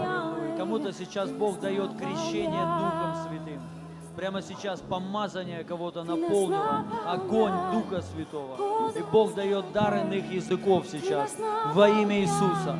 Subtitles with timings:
[0.57, 3.61] Кому-то сейчас Бог дает крещение Духом Святым.
[4.17, 8.57] Прямо сейчас помазание кого-то наполнило, огонь Духа Святого.
[8.97, 11.37] И Бог дает дар иных языков сейчас
[11.75, 12.79] во имя Иисуса.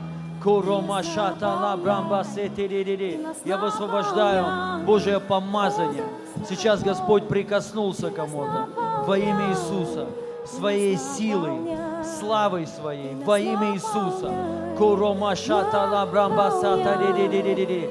[3.45, 4.45] Я высвобождаю
[4.85, 6.05] Божье помазание.
[6.47, 8.69] Сейчас Господь прикоснулся кому-то
[9.07, 10.07] во имя Иисуса
[10.45, 11.79] своей силой,
[12.19, 14.31] славой своей во имя Иисуса.
[14.77, 17.89] Курома шатала брамба сата ри ри ри ри ри ри.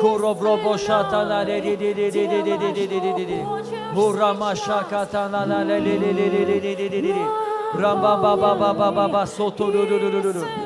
[0.00, 3.44] Куробробо шатала ри ри ри ри ри ри ри ри ри ри ри ри.
[3.94, 7.26] Мурама шаката на на ри ри ри ри ри ри ри ри ри ри.
[7.74, 10.65] Рамба ба ба ба ба ба ба сото ру ру ру ру ру.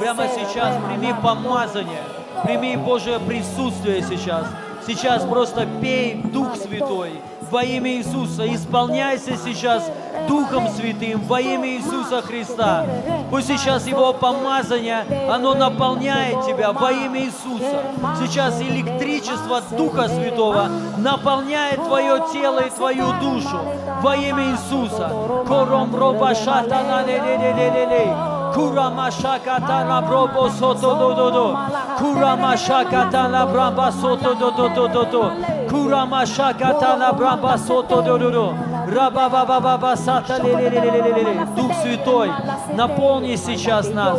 [0.00, 2.02] Прямо сейчас прими помазание,
[2.44, 4.46] прими Божье присутствие сейчас.
[4.88, 8.46] Сейчас просто пей Дух Святой во имя Иисуса.
[8.54, 9.82] Исполняйся сейчас
[10.26, 12.86] Духом Святым во имя Иисуса Христа.
[13.30, 17.82] Пусть сейчас Его помазание, оно наполняет тебя во имя Иисуса.
[18.18, 23.60] Сейчас электричество Духа Святого наполняет твое тело и твою душу
[24.00, 25.12] во имя Иисуса.
[25.46, 28.37] Кором роба шатана ле-ле-ле-ле-ле.
[28.54, 31.56] Kurama shakata la brobo soto do do do.
[31.98, 35.22] Kurama shakata la bramba soto do do do do do.
[35.68, 38.54] Kurama shakata la bramba soto do do do.
[38.88, 41.46] Раба ба ба ба ба сата ле ле ле ле.
[41.54, 42.30] Дух Святой,
[42.74, 44.18] наполни сейчас нас.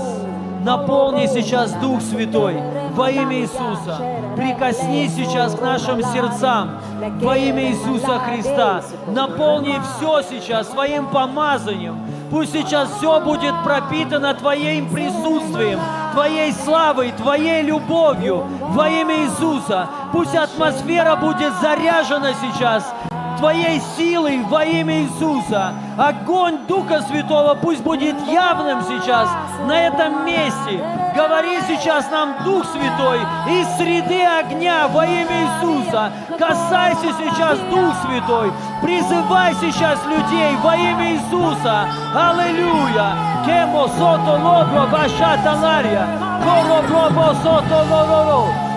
[0.63, 2.61] Наполни сейчас Дух Святой
[2.91, 3.97] во имя Иисуса.
[4.35, 6.79] Прикоснись сейчас к нашим сердцам
[7.21, 8.83] во имя Иисуса Христа.
[9.07, 11.97] Наполни все сейчас своим помазанием.
[12.29, 15.79] Пусть сейчас все будет пропитано Твоим присутствием,
[16.13, 19.87] Твоей славой, Твоей любовью во имя Иисуса.
[20.11, 22.93] Пусть атмосфера будет заряжена сейчас
[23.39, 25.73] Твоей силой во имя Иисуса.
[25.97, 29.29] Огонь Духа Святого пусть будет явным сейчас
[29.65, 30.83] на этом месте.
[31.15, 36.11] Говори сейчас нам, Дух Святой, из среды огня во имя Иисуса.
[36.37, 38.51] Касайся сейчас, Дух Святой.
[38.81, 41.87] Призывай сейчас людей во имя Иисуса.
[42.13, 43.15] Аллилуйя.
[43.45, 46.05] Кемо сото лобро вашата лария.
[46.43, 48.68] Коро бробо сото лоро.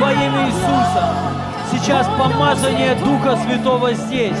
[0.00, 1.08] Во имя Иисуса.
[1.70, 4.38] Сейчас помазание Духа Святого здесь.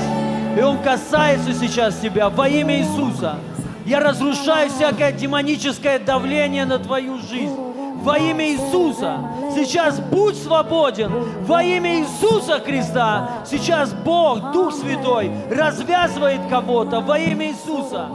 [0.56, 2.30] И Он касается сейчас тебя.
[2.30, 3.36] Во имя Иисуса.
[3.84, 7.65] Я разрушаю всякое демоническое давление на твою жизнь
[8.06, 9.18] во имя Иисуса.
[9.52, 11.10] Сейчас будь свободен
[11.44, 13.30] во имя Иисуса Христа.
[13.44, 18.06] Сейчас Бог, Дух Святой, развязывает кого-то во имя Иисуса.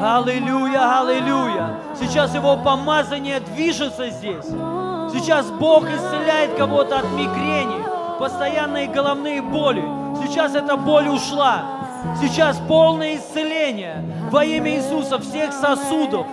[0.00, 1.80] Аллилуйя, аллилуйя.
[2.00, 4.46] Сейчас Его помазание движется здесь.
[5.12, 7.84] Сейчас Бог исцеляет кого-то от мигрени,
[8.20, 9.82] постоянные головные боли.
[10.24, 11.64] Сейчас эта боль ушла.
[12.20, 16.24] Сейчас полное исцеление во имя Иисуса всех сосудов.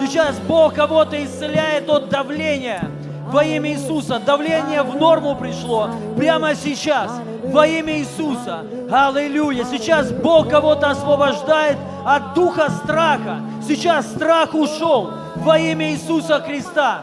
[0.00, 2.90] Сейчас Бог кого-то исцеляет от давления.
[3.30, 4.18] Во имя Иисуса.
[4.18, 7.10] Давление в норму пришло прямо сейчас.
[7.44, 8.64] Во имя Иисуса.
[8.90, 9.64] Аллилуйя.
[9.64, 13.40] Сейчас Бог кого-то освобождает от духа страха.
[13.66, 15.10] Сейчас страх ушел.
[15.36, 17.02] Во имя Иисуса Христа.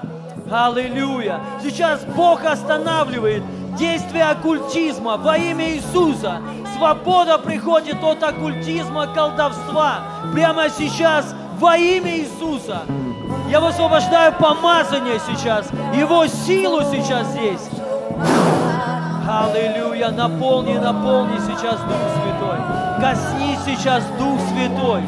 [0.51, 1.39] Аллилуйя.
[1.61, 3.43] Сейчас Бог останавливает
[3.77, 6.41] действие оккультизма во имя Иисуса.
[6.75, 9.99] Свобода приходит от оккультизма, колдовства.
[10.33, 12.81] Прямо сейчас во имя Иисуса.
[13.49, 17.61] Я высвобождаю помазание сейчас, Его силу сейчас здесь.
[19.27, 22.59] Аллилуйя, наполни, наполни сейчас Дух Святой.
[22.99, 25.03] Коснись сейчас Дух Святой.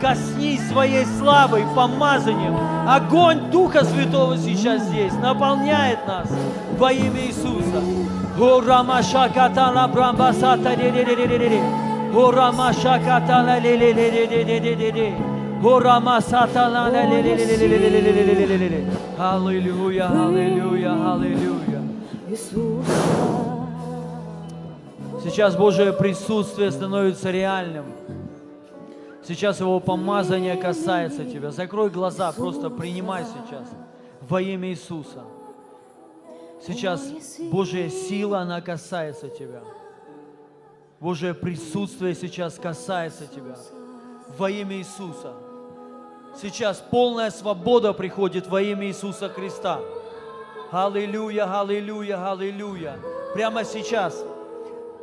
[0.00, 2.56] Коснись своей славой, помазанием.
[2.88, 6.28] Огонь Духа Святого сейчас здесь наполняет нас
[6.78, 7.82] во имя Иисуса.
[8.38, 10.76] Ура машакатана брамбасата
[12.14, 13.58] Ура машакатана
[19.16, 21.82] Аллилуйя, аллилуйя, аллилуйя.
[25.22, 27.84] Сейчас Божие присутствие становится реальным.
[29.24, 31.52] Сейчас Его помазание касается тебя.
[31.52, 33.68] Закрой глаза, просто принимай сейчас
[34.28, 35.22] во имя Иисуса.
[36.66, 37.08] Сейчас
[37.52, 39.60] Божья сила, она касается тебя.
[40.98, 43.54] Божье присутствие сейчас касается тебя
[44.36, 45.51] во имя Иисуса.
[46.40, 49.80] Сейчас полная свобода приходит во имя Иисуса Христа.
[50.70, 52.98] Аллилуйя, аллилуйя, аллилуйя.
[53.34, 54.24] Прямо сейчас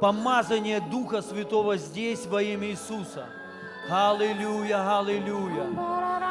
[0.02, 3.28] помазание Духа Святого здесь во имя Иисуса.
[3.90, 5.68] Аллилуйя, аллилуйя.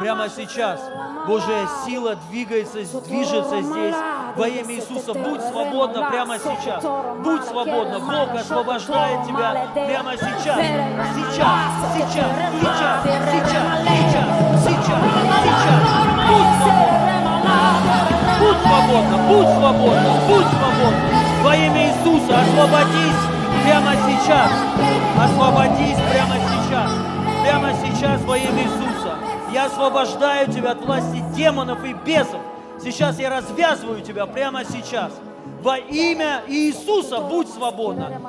[0.00, 0.81] Прямо сейчас
[1.27, 3.97] Божья сила двигается, движется здесь
[4.37, 5.15] во имя Иисуса.
[5.15, 6.83] Будь свободна прямо сейчас.
[7.23, 8.00] Будь свободна.
[8.00, 10.59] Бог освобождает тебя прямо сейчас.
[11.15, 12.31] Сейчас, сейчас,
[12.61, 14.58] сейчас, сейчас, сейчас, сейчас,
[14.88, 15.82] сейчас.
[16.29, 17.58] Будь свободна.
[18.40, 21.19] Будь свободна, будь свободна, будь свободна.
[21.43, 23.20] Во имя Иисуса освободись
[23.64, 24.50] прямо сейчас.
[25.19, 26.90] Освободись прямо сейчас.
[27.43, 29.14] Прямо сейчас во имя Иисуса.
[29.52, 32.40] Я освобождаю тебя от власти демонов и бесов.
[32.82, 35.12] Сейчас я развязываю тебя прямо сейчас.
[35.62, 38.20] Во имя Иисуса будь свободна.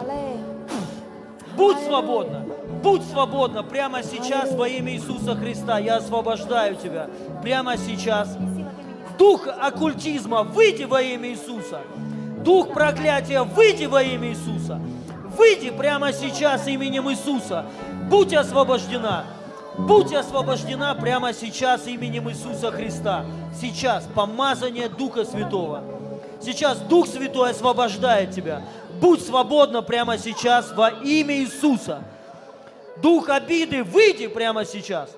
[1.56, 2.46] Будь свободна.
[2.82, 5.80] Будь свободна прямо сейчас во имя Иисуса Христа.
[5.80, 7.10] Я освобождаю тебя
[7.44, 8.38] прямо сейчас.
[9.18, 11.82] Дух оккультизма, выйди во имя Иисуса.
[12.44, 14.80] Дух проклятия, выйди во имя Иисуса.
[15.38, 17.66] Выйди прямо сейчас именем Иисуса.
[18.10, 19.26] Будь освобождена.
[19.78, 23.26] Будь освобождена прямо сейчас именем Иисуса Христа.
[23.60, 25.84] Сейчас помазание Духа Святого.
[26.42, 28.62] Сейчас Дух Святой освобождает тебя.
[29.02, 32.04] Будь свободна прямо сейчас во имя Иисуса.
[33.02, 35.10] Дух обиды, выйди прямо сейчас.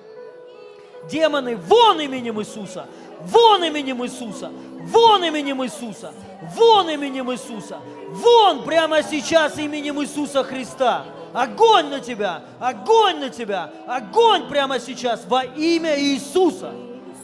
[1.10, 2.86] Демоны, вон именем Иисуса!
[3.20, 4.52] Вон именем Иисуса!
[4.82, 6.12] Вон именем Иисуса!
[6.54, 7.78] Вон именем Иисуса!
[8.10, 11.04] Вон прямо сейчас именем Иисуса Христа!
[11.32, 12.42] Огонь на тебя!
[12.60, 13.72] Огонь на тебя!
[13.88, 16.72] Огонь прямо сейчас во имя Иисуса!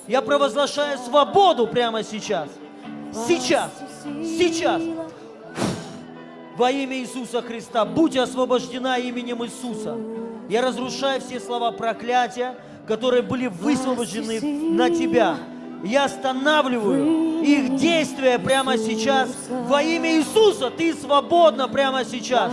[0.09, 2.49] Я провозглашаю свободу прямо сейчас!
[3.13, 3.71] Сейчас!
[4.23, 4.83] Сейчас!
[6.59, 9.97] Во имя Иисуса Христа будь освобождена именем Иисуса.
[10.49, 12.57] Я разрушаю все слова проклятия,
[12.89, 15.37] которые были высвобождены на тебя.
[15.85, 19.31] Я останавливаю их действия прямо сейчас.
[19.69, 22.53] Во имя Иисуса ты свободна прямо сейчас.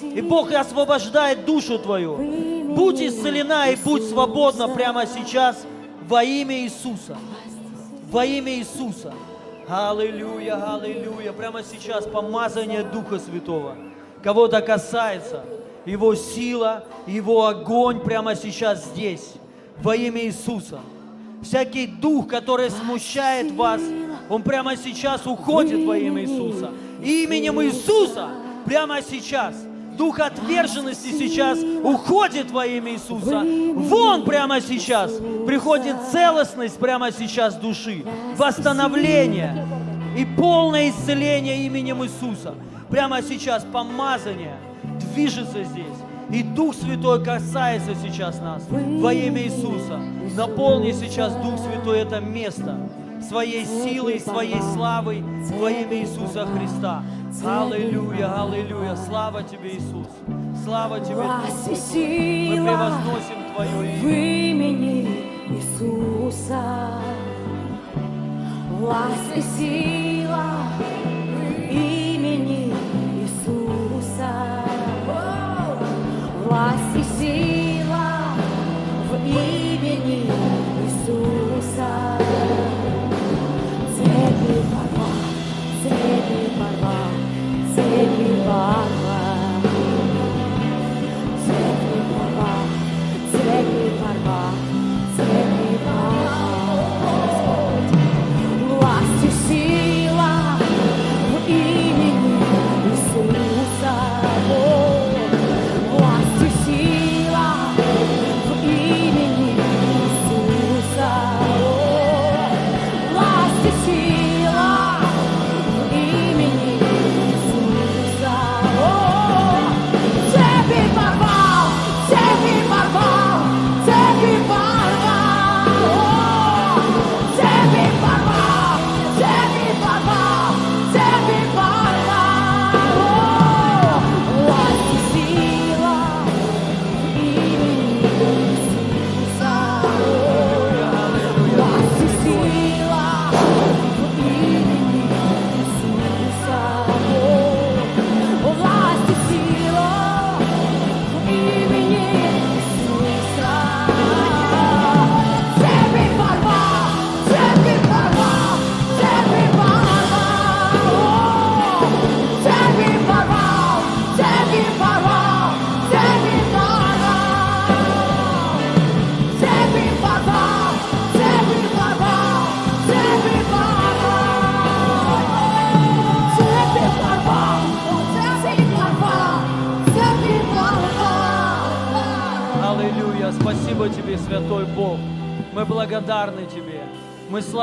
[0.00, 2.16] И Бог освобождает душу твою.
[2.76, 5.66] Будь исцелена и будь свободна прямо сейчас
[6.06, 7.18] во имя Иисуса.
[8.12, 9.12] Во имя Иисуса.
[9.70, 11.32] Аллилуйя, аллилуйя.
[11.32, 13.76] Прямо сейчас помазание Духа Святого.
[14.20, 15.44] Кого-то касается.
[15.86, 19.34] Его сила, Его огонь прямо сейчас здесь.
[19.80, 20.80] Во имя Иисуса.
[21.42, 23.80] Всякий дух, который смущает вас,
[24.28, 26.72] он прямо сейчас уходит во имя Иисуса.
[27.00, 28.28] Именем Иисуса
[28.66, 29.54] прямо сейчас.
[30.00, 33.44] Дух отверженности сейчас уходит во имя Иисуса.
[33.44, 35.12] Вон прямо сейчас
[35.46, 39.66] приходит целостность прямо сейчас души, восстановление
[40.16, 42.54] и полное исцеление именем Иисуса.
[42.88, 44.56] Прямо сейчас помазание
[45.12, 45.84] движется здесь.
[46.30, 50.00] И Дух Святой касается сейчас нас во имя Иисуса.
[50.34, 52.78] Наполни сейчас Дух Святой это место
[53.30, 57.04] своей силой, своей славой во имя Иисуса Христа.
[57.46, 58.96] Аллилуйя, аллилуйя.
[58.96, 60.08] Слава Тебе, Иисус.
[60.64, 61.22] Слава Тебе,
[61.70, 62.58] и Святой.
[62.58, 64.50] Мы превозносим Твое в имя.
[64.50, 65.08] имени
[65.48, 66.90] Иисуса.
[68.80, 70.44] Власть и сила
[70.76, 71.70] в
[88.60, 88.99] 啊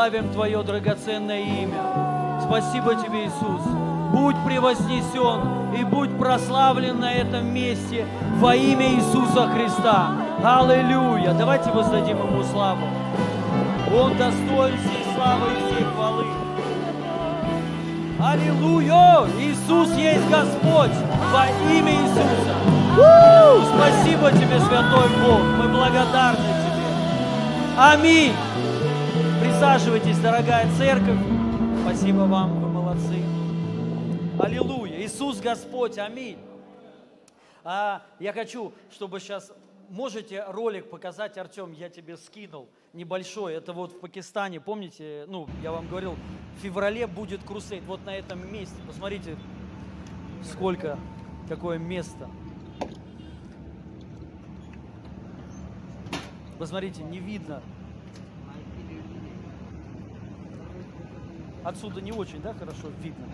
[0.08, 1.82] славим Твое драгоценное имя.
[2.42, 3.62] Спасибо Тебе, Иисус.
[4.14, 8.06] Будь превознесен и будь прославлен на этом месте
[8.40, 10.12] во имя Иисуса Христа.
[10.42, 11.34] Аллилуйя.
[11.34, 12.88] Давайте воздадим Ему славу.
[13.94, 16.26] Он достоин всей славы и всей хвалы.
[18.24, 19.28] Аллилуйя!
[19.40, 20.96] Иисус есть Господь
[21.34, 22.56] во имя Иисуса.
[23.76, 25.42] Спасибо Тебе, Святой Бог.
[25.58, 27.78] Мы благодарны Тебе.
[27.78, 28.47] Аминь.
[29.58, 31.18] Присаживайтесь, дорогая церковь.
[31.82, 33.24] Спасибо вам, вы молодцы.
[34.40, 35.04] Аллилуйя.
[35.04, 35.98] Иисус Господь.
[35.98, 36.38] Аминь.
[37.64, 39.52] А, я хочу, чтобы сейчас
[39.90, 43.56] можете ролик показать, Артем, я тебе скинул небольшой.
[43.56, 46.16] Это вот в Пакистане, помните, ну, я вам говорил,
[46.58, 47.84] в феврале будет крусейд.
[47.86, 48.76] Вот на этом месте.
[48.86, 49.36] Посмотрите,
[50.44, 51.00] сколько,
[51.50, 52.30] какое место.
[56.60, 57.64] Посмотрите, не видно.
[61.68, 63.26] Отсюда не очень, да, хорошо видно?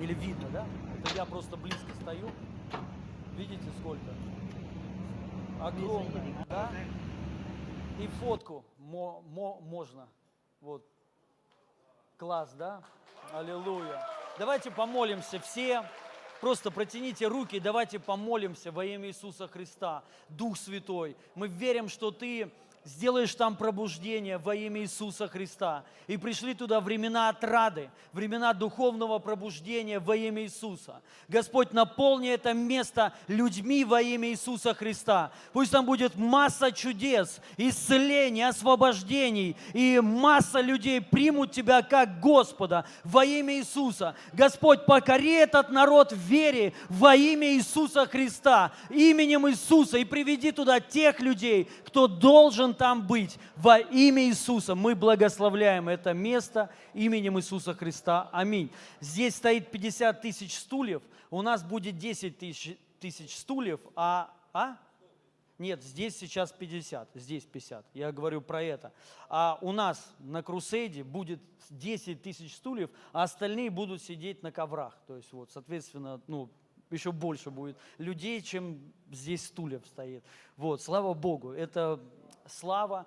[0.00, 0.66] Или видно, да?
[0.98, 2.28] Это я просто близко стою.
[3.36, 4.12] Видите, сколько?
[5.60, 6.68] Огромное, да?
[8.00, 10.08] И фотку мо- мо- можно.
[10.60, 10.84] Вот.
[12.16, 12.82] Класс, да?
[13.32, 14.04] Аллилуйя.
[14.36, 15.84] Давайте помолимся все.
[16.40, 20.02] Просто протяните руки, давайте помолимся во имя Иисуса Христа.
[20.28, 22.50] Дух Святой, мы верим, что Ты
[22.84, 25.84] сделаешь там пробуждение во имя Иисуса Христа.
[26.08, 31.00] И пришли туда времена отрады, времена духовного пробуждения во имя Иисуса.
[31.28, 35.30] Господь, наполни это место людьми во имя Иисуса Христа.
[35.52, 43.24] Пусть там будет масса чудес, исцелений, освобождений, и масса людей примут Тебя как Господа во
[43.24, 44.16] имя Иисуса.
[44.32, 50.80] Господь, покори этот народ в вере во имя Иисуса Христа, именем Иисуса, и приведи туда
[50.80, 53.38] тех людей, кто должен там быть.
[53.56, 58.28] Во имя Иисуса мы благословляем это место именем Иисуса Христа.
[58.32, 58.70] Аминь.
[59.00, 64.76] Здесь стоит 50 тысяч стульев, у нас будет 10 тысяч, тысяч стульев, а, а?
[65.58, 67.86] Нет, здесь сейчас 50, здесь 50.
[67.94, 68.92] Я говорю про это.
[69.28, 74.98] А у нас на Крусейде будет 10 тысяч стульев, а остальные будут сидеть на коврах.
[75.06, 76.50] То есть вот, соответственно, ну,
[76.90, 80.24] еще больше будет людей, чем здесь стульев стоит.
[80.56, 82.00] Вот, слава Богу, это
[82.58, 83.06] слава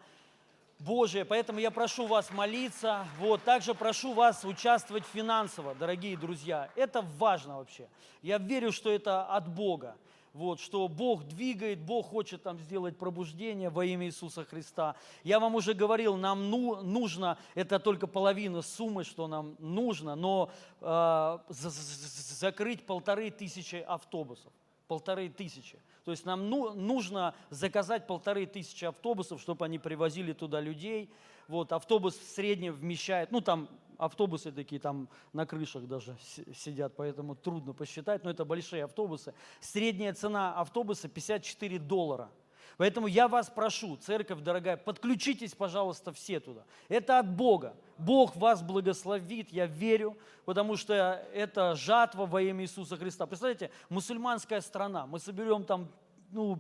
[0.79, 1.25] Божия.
[1.25, 3.07] Поэтому я прошу вас молиться.
[3.19, 6.69] Вот, также прошу вас участвовать финансово, дорогие друзья.
[6.75, 7.87] Это важно вообще.
[8.21, 9.95] Я верю, что это от Бога.
[10.33, 14.97] Вот, что Бог двигает, Бог хочет там сделать пробуждение во имя Иисуса Христа.
[15.23, 20.51] Я вам уже говорил, нам ну, нужно, это только половина суммы, что нам нужно, но
[20.81, 24.51] э, закрыть полторы тысячи автобусов.
[24.89, 25.79] Полторы тысячи.
[26.05, 31.09] То есть нам ну, нужно заказать полторы тысячи автобусов, чтобы они привозили туда людей.
[31.47, 36.15] Вот, автобус в среднем вмещает, ну там автобусы такие там на крышах даже
[36.55, 39.33] сидят, поэтому трудно посчитать, но это большие автобусы.
[39.59, 42.29] Средняя цена автобуса 54 доллара.
[42.77, 46.65] Поэтому я вас прошу, церковь дорогая, подключитесь, пожалуйста, все туда.
[46.89, 47.75] Это от Бога.
[47.97, 50.93] Бог вас благословит, я верю, потому что
[51.33, 53.25] это жатва во имя Иисуса Христа.
[53.25, 55.87] Представляете, мусульманская страна, мы соберем там
[56.31, 56.59] ну,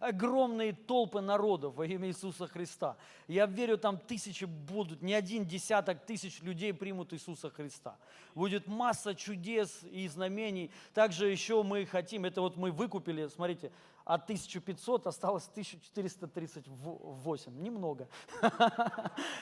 [0.00, 2.96] огромные толпы народов во имя Иисуса Христа.
[3.26, 7.96] Я верю, там тысячи будут, не один десяток тысяч людей примут Иисуса Христа.
[8.34, 10.70] Будет масса чудес и знамений.
[10.94, 13.72] Также еще мы хотим, это вот мы выкупили, смотрите,
[14.04, 18.08] от 1500 осталось 1438, немного.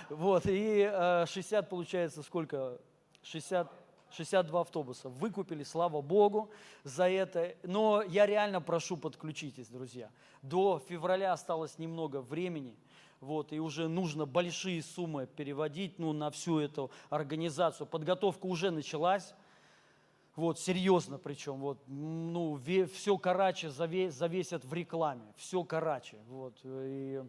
[0.09, 0.90] Вот, и
[1.26, 2.81] 60 э, получается сколько?
[3.23, 5.09] 60 62 автобуса.
[5.09, 6.51] Выкупили, слава Богу,
[6.85, 7.55] за это.
[7.63, 10.11] Но я реально прошу, подключитесь, друзья.
[10.43, 12.77] До февраля осталось немного времени.
[13.21, 17.87] Вот, и уже нужно большие суммы переводить ну, на всю эту организацию.
[17.87, 19.35] Подготовка уже началась.
[20.37, 21.57] Вот, серьезно причем.
[21.57, 22.61] Вот, ну,
[22.93, 25.33] все Карачи завесят в рекламе.
[25.37, 26.19] Все Карачи.
[26.29, 27.23] Вот, и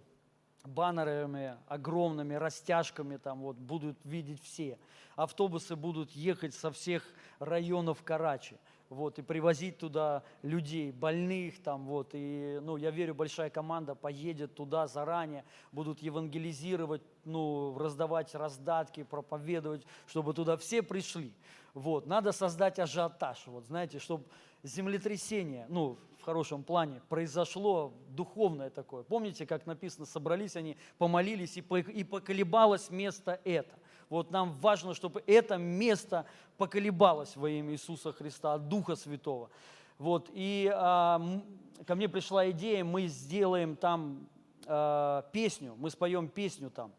[0.67, 4.77] баннерами огромными, растяжками там вот будут видеть все.
[5.15, 7.03] Автобусы будут ехать со всех
[7.39, 8.57] районов Карачи,
[8.89, 14.55] вот, и привозить туда людей, больных там, вот, и, ну, я верю, большая команда поедет
[14.55, 21.33] туда заранее, будут евангелизировать, ну, раздавать раздатки, проповедовать, чтобы туда все пришли,
[21.73, 24.23] вот, надо создать ажиотаж, вот, знаете, чтобы
[24.63, 25.97] землетрясение, ну,
[26.27, 29.03] хорошем плане, произошло духовное такое.
[29.03, 33.73] Помните, как написано, собрались они, помолились, и поколебалось место это.
[34.09, 36.25] Вот нам важно, чтобы это место
[36.57, 39.49] поколебалось во имя Иисуса Христа, от Духа Святого.
[39.97, 41.41] Вот, и а,
[41.85, 44.27] ко мне пришла идея, мы сделаем там
[44.65, 46.91] э, песню, мы споем песню там.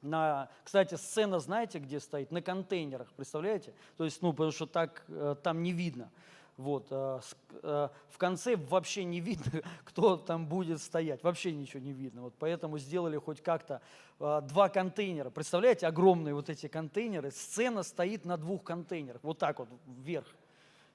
[0.00, 2.32] На, кстати, сцена, знаете, где стоит?
[2.32, 3.74] На контейнерах, представляете?
[3.98, 6.10] То есть, ну, потому что так э, там не видно.
[6.56, 7.20] Вот, э,
[7.62, 12.22] э, в конце вообще не видно, кто там будет стоять, вообще ничего не видно.
[12.22, 13.80] Вот поэтому сделали хоть как-то
[14.20, 15.30] э, два контейнера.
[15.30, 17.30] Представляете, огромные вот эти контейнеры.
[17.30, 20.26] Сцена стоит на двух контейнерах, вот так вот вверх.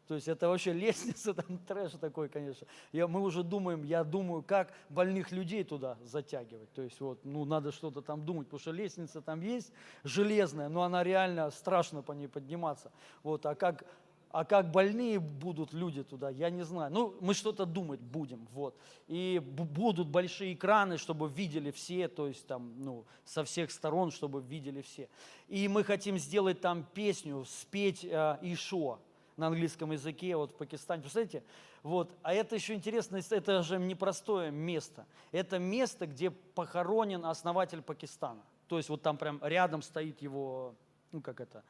[0.07, 2.65] То есть это вообще лестница, там трэш такой, конечно.
[2.91, 6.71] Я, мы уже думаем, я думаю, как больных людей туда затягивать.
[6.73, 9.71] То есть вот, ну, надо что-то там думать, потому что лестница там есть
[10.03, 12.91] железная, но она реально страшно по ней подниматься.
[13.23, 13.83] Вот, а как,
[14.31, 16.91] а как больные будут люди туда, я не знаю.
[16.91, 18.77] Ну, мы что-то думать будем, вот.
[19.07, 24.11] И бу- будут большие экраны, чтобы видели все, то есть там, ну, со всех сторон,
[24.11, 25.09] чтобы видели все.
[25.47, 28.99] И мы хотим сделать там песню, спеть э, Ишуа
[29.37, 31.01] на английском языке, вот в Пакистане.
[31.01, 31.43] Представляете?
[31.83, 32.11] Вот.
[32.23, 35.05] А это еще интересно, это же непростое место.
[35.31, 38.41] Это место, где похоронен основатель Пакистана.
[38.67, 40.75] То есть вот там прям рядом стоит его,
[41.11, 41.63] ну как это,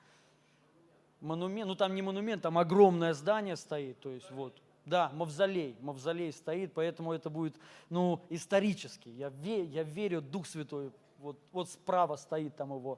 [1.21, 4.53] монумент, ну там не монумент, там огромное здание стоит, то есть вот.
[4.85, 7.57] Да, мавзолей, мавзолей стоит, поэтому это будет,
[7.89, 9.09] ну, исторически.
[9.09, 12.97] Я, ве, я верю, Дух Святой, вот, вот справа стоит там его,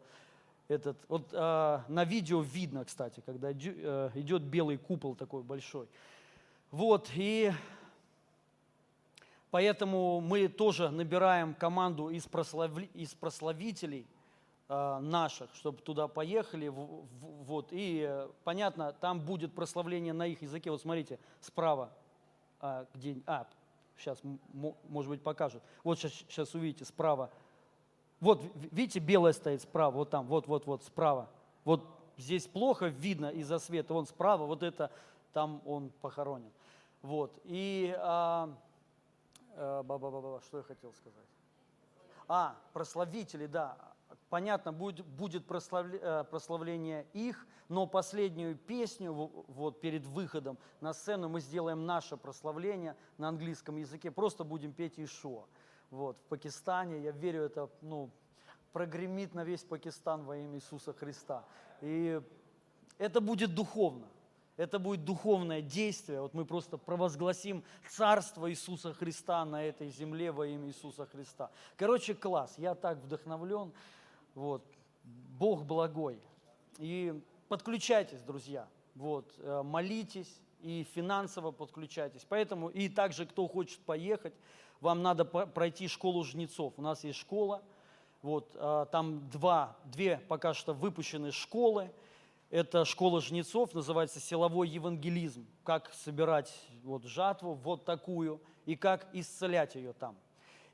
[0.67, 5.87] этот, вот а, на видео видно, кстати, когда э, идет белый купол такой большой.
[6.69, 7.51] Вот, и
[9.49, 14.18] поэтому мы тоже набираем команду из, прославли- из прославителей э,
[14.69, 16.67] наших, чтобы туда поехали.
[16.67, 20.69] вот, и э, понятно, там будет прославление на их языке.
[20.69, 21.89] Вот смотрите, справа,
[22.61, 23.47] а, где, а,
[23.97, 24.19] сейчас,
[24.53, 25.63] может быть, покажут.
[25.83, 27.31] Вот сейчас, сейчас увидите, справа.
[28.19, 31.29] Вот, ви- видите, белое стоит справа, вот там, вот, вот, вот, справа.
[31.63, 31.83] Вот
[32.17, 34.91] здесь плохо видно из-за света, вон справа, вот это,
[35.33, 36.51] там он похоронен.
[37.01, 38.53] Вот, и, а,
[39.55, 41.25] э, ба-ба-ба-ба, что я хотел сказать?
[42.27, 43.75] А, прославители, да.
[44.29, 51.41] Понятно, будет, будет э, прославление их, но последнюю песню вот перед выходом на сцену мы
[51.41, 54.11] сделаем наше прославление на английском языке.
[54.11, 55.45] Просто будем петь Ишуа.
[55.89, 58.11] Вот, в Пакистане, я верю, это ну,
[58.71, 61.43] прогремит на весь Пакистан во имя Иисуса Христа.
[61.81, 62.21] И
[62.97, 64.07] это будет духовно.
[64.57, 66.21] Это будет духовное действие.
[66.21, 71.49] Вот мы просто провозгласим Царство Иисуса Христа на этой земле во имя Иисуса Христа.
[71.77, 72.55] Короче, класс.
[72.57, 73.71] Я так вдохновлен.
[74.35, 74.63] Вот.
[75.03, 76.19] Бог благой.
[76.77, 78.67] И подключайтесь, друзья.
[78.95, 79.33] Вот.
[79.37, 82.25] э, Молитесь и финансово подключайтесь.
[82.27, 84.33] Поэтому и также, кто хочет поехать,
[84.81, 86.73] вам надо пройти школу жнецов.
[86.77, 87.61] У нас есть школа.
[88.21, 91.91] Вот, а, там два, две пока что выпущенные школы.
[92.49, 95.45] Это школа жнецов, называется силовой евангелизм.
[95.63, 100.17] Как собирать вот жатву вот такую и как исцелять ее там.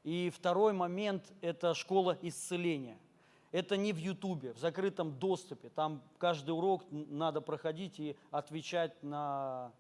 [0.04, 2.98] И второй момент– это школа исцеления.
[3.56, 5.70] Это не в Ютубе, в закрытом доступе.
[5.70, 9.72] Там каждый урок надо проходить и отвечать на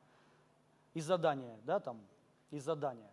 [0.93, 1.99] и задания, да, там,
[2.51, 3.11] и задания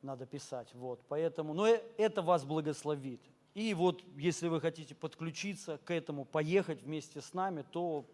[0.00, 0.72] надо писать.
[0.72, 3.20] Вот, поэтому, но э- это вас благословит.
[3.52, 8.06] И вот, если вы хотите подключиться к этому, поехать вместе с нами, то,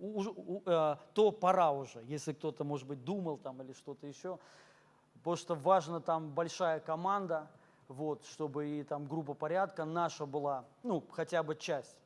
[0.00, 4.40] э, то пора уже, если кто-то, может быть, думал там или что-то еще.
[5.14, 7.48] Потому что важно там большая команда,
[7.88, 11.96] вот, чтобы и там группа порядка наша была, ну, хотя бы часть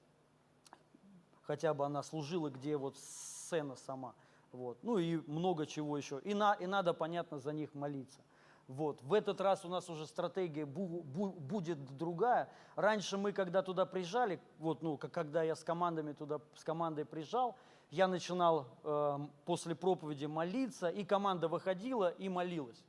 [1.51, 4.15] хотя бы она служила, где вот сцена сама.
[4.53, 4.79] Вот.
[4.85, 6.21] Ну и много чего еще.
[6.21, 8.21] И, на, и надо, понятно, за них молиться.
[8.69, 9.03] Вот.
[9.03, 12.49] В этот раз у нас уже стратегия бу- бу- будет другая.
[12.77, 17.57] Раньше мы, когда туда приезжали, вот, ну, когда я с командами туда, с командой приезжал,
[17.91, 22.85] я начинал э, после проповеди молиться, и команда выходила и молилась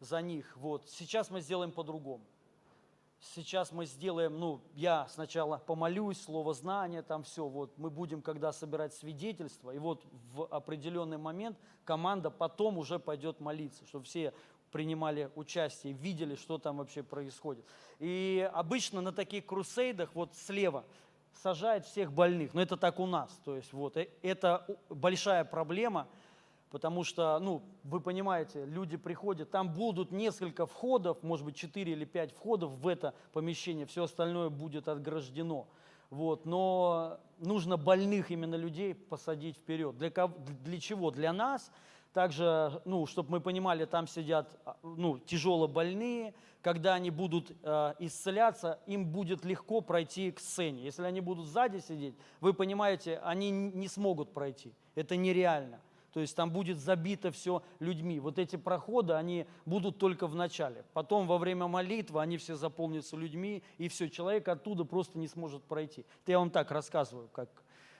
[0.00, 0.56] за них.
[0.56, 0.88] Вот.
[0.88, 2.24] Сейчас мы сделаем по-другому.
[3.34, 8.52] Сейчас мы сделаем, ну, я сначала помолюсь, слово знания, там все, вот, мы будем, когда
[8.52, 14.32] собирать свидетельства, и вот в определенный момент команда потом уже пойдет молиться, чтобы все
[14.70, 17.64] принимали участие, видели, что там вообще происходит.
[17.98, 20.84] И обычно на таких крусейдах вот слева
[21.42, 26.06] сажают всех больных, но это так у нас, то есть вот, э- это большая проблема,
[26.70, 32.04] Потому что, ну, вы понимаете, люди приходят, там будут несколько входов, может быть, 4 или
[32.04, 35.66] 5 входов в это помещение, все остальное будет отграждено.
[36.10, 39.96] Вот, но нужно больных именно людей посадить вперед.
[39.98, 41.10] Для, кого- для чего?
[41.10, 41.70] Для нас.
[42.14, 46.34] Также, ну, чтобы мы понимали, там сидят а, ну, тяжело больные.
[46.62, 50.82] Когда они будут э, исцеляться, им будет легко пройти к сцене.
[50.82, 54.72] Если они будут сзади сидеть, вы понимаете, они не смогут пройти.
[54.96, 55.78] Это нереально.
[56.12, 58.18] То есть там будет забито все людьми.
[58.20, 60.84] Вот эти проходы, они будут только в начале.
[60.92, 65.62] Потом во время молитвы они все заполнятся людьми, и все, человек оттуда просто не сможет
[65.64, 66.06] пройти.
[66.22, 67.50] Это я вам так рассказываю, как,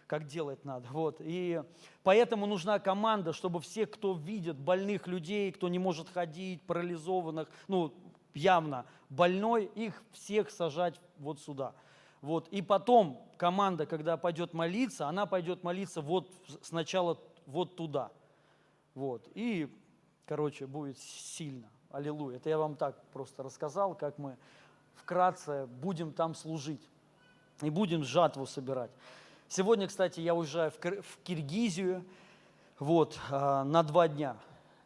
[0.07, 0.88] как делать надо.
[0.90, 1.16] Вот.
[1.21, 1.62] И
[2.03, 7.92] поэтому нужна команда, чтобы все, кто видит больных людей, кто не может ходить, парализованных, ну,
[8.35, 11.75] явно больной, их всех сажать вот сюда.
[12.21, 12.49] Вот.
[12.49, 16.31] И потом команда, когда пойдет молиться, она пойдет молиться вот
[16.62, 18.12] сначала вот туда.
[18.94, 19.28] Вот.
[19.34, 19.68] И,
[20.26, 21.68] короче, будет сильно.
[21.90, 22.37] Аллилуйя.
[22.37, 24.37] Это я вам так просто рассказал, как мы
[24.94, 26.87] вкратце будем там служить.
[27.62, 28.90] И будем жатву собирать.
[29.48, 32.04] Сегодня, кстати, я уезжаю в Киргизию
[32.78, 34.37] вот, а, на два дня.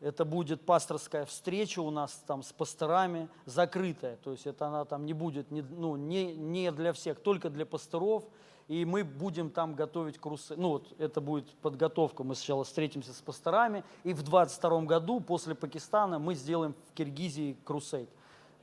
[0.00, 4.16] Это будет пасторская встреча у нас там с пасторами, закрытая.
[4.16, 8.24] То есть это она там не будет, ну, не, не для всех, только для пасторов.
[8.68, 10.54] И мы будем там готовить крусы.
[10.56, 12.24] Ну вот это будет подготовка.
[12.24, 13.84] Мы сначала встретимся с пасторами.
[14.04, 18.08] И в 22 году после Пакистана мы сделаем в Киргизии крусейд.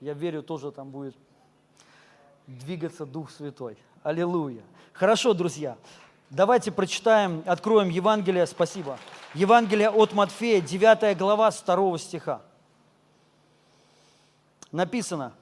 [0.02, 1.16] Я верю, тоже там будет
[2.48, 3.78] двигаться Дух Святой.
[4.02, 4.64] Аллилуйя.
[4.94, 5.78] Хорошо, друзья.
[6.30, 9.00] Давайте прочитаем, откроем Евангелие, спасибо.
[9.34, 12.42] Евангелие от Матфея, 9 глава, с 2 стиха.
[14.72, 15.34] Написано,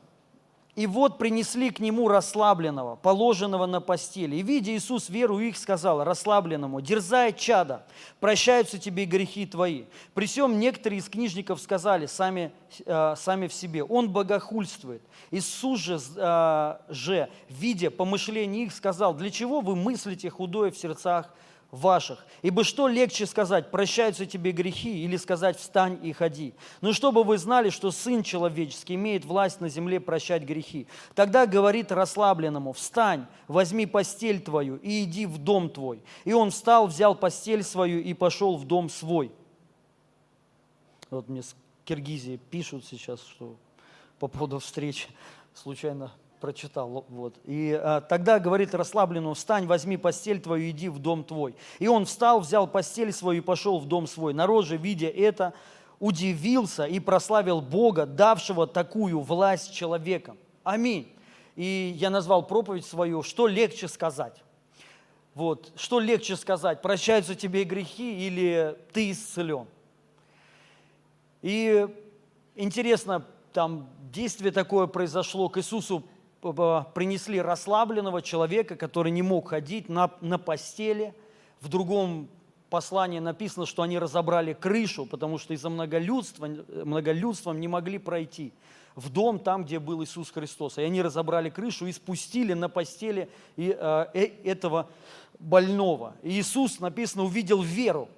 [0.78, 4.36] «И вот принесли к нему расслабленного, положенного на постели.
[4.36, 7.84] И, видя Иисус веру их, сказал расслабленному, «Дерзай, чада,
[8.20, 9.86] прощаются тебе грехи твои».
[10.14, 12.52] При всем некоторые из книжников сказали сами,
[12.86, 15.02] э, сами в себе, «Он богохульствует».
[15.32, 21.34] Иисус же, э, же, видя помышления их, сказал, «Для чего вы мыслите худое в сердцах
[21.72, 22.26] ваших.
[22.42, 26.54] Ибо что легче сказать, прощаются тебе грехи, или сказать, встань и ходи.
[26.82, 30.88] Но чтобы вы знали, что Сын Человеческий имеет власть на земле прощать грехи.
[31.16, 36.02] Тогда говорит расслабленному, встань, возьми постель твою и иди в дом твой.
[36.26, 39.32] И он встал, взял постель свою и пошел в дом свой.
[41.10, 43.56] Вот мне с Киргизии пишут сейчас, что
[44.20, 45.08] по поводу встречи
[45.54, 47.06] случайно прочитал.
[47.10, 47.36] Вот.
[47.44, 51.56] И а, тогда говорит расслабленному, встань, возьми постель твою, иди в дом твой.
[51.80, 54.34] И он встал, взял постель свою и пошел в дом свой.
[54.34, 55.54] Народ же, видя это,
[56.00, 60.38] удивился и прославил Бога, давшего такую власть человекам.
[60.64, 61.12] Аминь.
[61.56, 64.44] И я назвал проповедь свою «Что легче сказать?»
[65.38, 69.68] Вот, что легче сказать, прощаются тебе грехи или ты исцелен?
[71.44, 71.88] И
[72.56, 73.24] интересно,
[73.54, 76.04] там действие такое произошло, к Иисусу
[76.54, 81.14] принесли расслабленного человека, который не мог ходить на, на постели.
[81.62, 82.30] В другом
[82.70, 86.48] послании написано, что они разобрали крышу, потому что из-за многолюдства,
[86.84, 88.54] многолюдством не могли пройти
[88.96, 90.78] в дом, там, где был Иисус Христос.
[90.78, 94.90] И они разобрали крышу и спустили на постели и, э, э, этого
[95.40, 96.16] больного.
[96.24, 98.10] И Иисус, написано, увидел веру.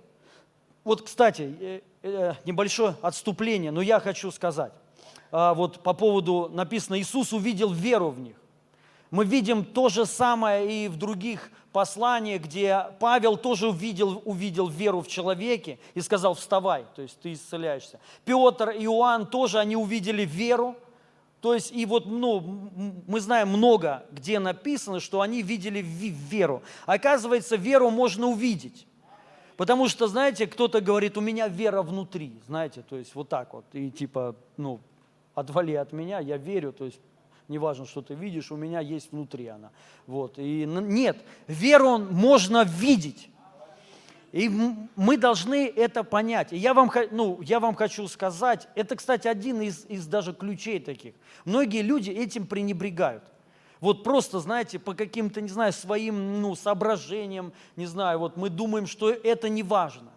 [0.85, 4.71] Вот, кстати, э, э, небольшое отступление, но я хочу сказать.
[5.31, 8.35] А, вот по поводу написано, Иисус увидел веру в них.
[9.11, 15.01] Мы видим то же самое и в других посланиях, где Павел тоже увидел, увидел веру
[15.01, 17.99] в человеке и сказал, вставай, то есть ты исцеляешься.
[18.25, 20.75] Петр и Иоанн тоже, они увидели веру,
[21.41, 22.69] то есть и вот ну,
[23.07, 26.61] мы знаем много, где написано, что они видели веру.
[26.85, 28.85] Оказывается, веру можно увидеть.
[29.55, 33.65] Потому что, знаете, кто-то говорит, у меня вера внутри, знаете, то есть вот так вот,
[33.73, 34.79] и типа, ну,
[35.35, 36.99] отвали от меня, я верю, то есть
[37.47, 39.71] неважно, что ты видишь, у меня есть внутри она.
[40.07, 40.37] Вот.
[40.37, 43.29] И нет, веру можно видеть.
[44.31, 44.47] И
[44.95, 46.53] мы должны это понять.
[46.53, 50.79] И я вам, ну, я вам хочу сказать, это, кстати, один из, из даже ключей
[50.79, 51.15] таких.
[51.45, 53.23] Многие люди этим пренебрегают.
[53.79, 58.85] Вот просто, знаете, по каким-то, не знаю, своим ну, соображениям, не знаю, вот мы думаем,
[58.85, 60.11] что это не важно.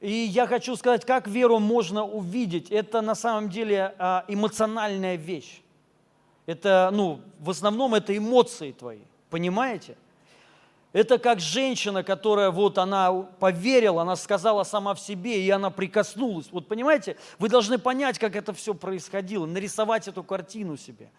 [0.00, 2.70] И я хочу сказать, как веру можно увидеть.
[2.70, 5.62] Это на самом деле а, эмоциональная вещь.
[6.44, 9.96] Это, ну, в основном это эмоции твои, понимаете?
[10.92, 16.48] Это как женщина, которая вот она поверила, она сказала сама в себе, и она прикоснулась.
[16.52, 21.10] Вот понимаете, вы должны понять, как это все происходило, нарисовать эту картину себе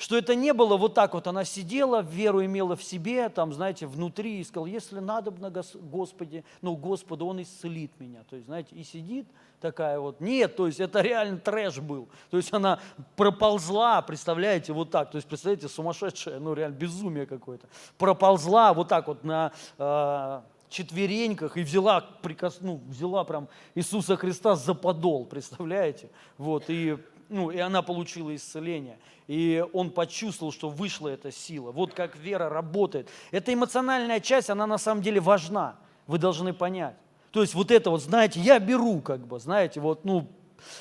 [0.00, 3.86] что это не было вот так вот, она сидела, веру имела в себе, там, знаете,
[3.86, 8.24] внутри, и сказала, если надо на Господи, ну, Господу, Он исцелит меня.
[8.30, 9.26] То есть, знаете, и сидит
[9.60, 10.22] такая вот.
[10.22, 12.08] Нет, то есть это реально трэш был.
[12.30, 12.80] То есть она
[13.14, 15.10] проползла, представляете, вот так.
[15.10, 17.68] То есть, представляете, сумасшедшая, ну, реально безумие какое-то.
[17.98, 24.56] Проползла вот так вот на э, четвереньках и взяла, прикос, ну, взяла прям Иисуса Христа
[24.56, 26.08] за подол, представляете?
[26.38, 26.96] Вот, и
[27.30, 28.98] ну, и она получила исцеление.
[29.28, 31.70] И он почувствовал, что вышла эта сила.
[31.70, 33.08] Вот как вера работает.
[33.30, 35.76] Эта эмоциональная часть, она на самом деле важна.
[36.06, 36.96] Вы должны понять.
[37.30, 40.26] То есть вот это вот, знаете, я беру как бы, знаете, вот, ну,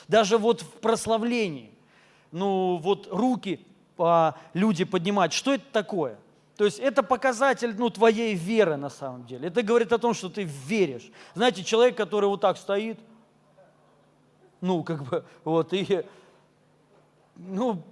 [0.08, 1.72] даже вот в прославлении,
[2.32, 3.66] ну, вот руки
[4.00, 6.18] а, люди поднимать, что это такое?
[6.58, 9.48] То есть это показатель ну, твоей веры на самом деле.
[9.50, 11.12] Это говорит о том, что ты веришь.
[11.36, 13.00] Знаете, человек, который вот так стоит,
[14.60, 16.04] ну, как бы, вот, и,
[17.48, 17.84] ну,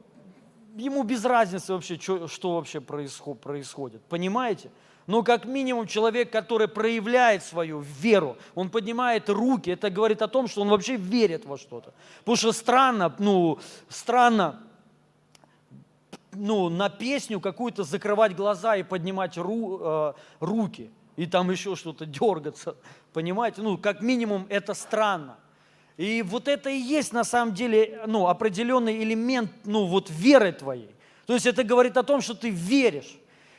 [0.75, 4.01] ему без разницы вообще, что, что вообще происходит.
[4.03, 4.71] Понимаете?
[5.07, 10.47] Но как минимум человек, который проявляет свою веру, он поднимает руки, это говорит о том,
[10.47, 11.93] что он вообще верит во что-то.
[12.19, 13.57] Потому что странно, ну,
[13.87, 14.61] странно,
[16.33, 22.05] ну, на песню какую-то закрывать глаза и поднимать ру, э, руки, и там еще что-то
[22.05, 22.75] дергаться,
[23.13, 23.61] понимаете?
[23.61, 25.37] Ну, как минимум это странно.
[25.97, 30.91] И вот это и есть на самом деле ну, определенный элемент ну, вот веры твоей.
[31.25, 33.17] То есть это говорит о том, что ты веришь.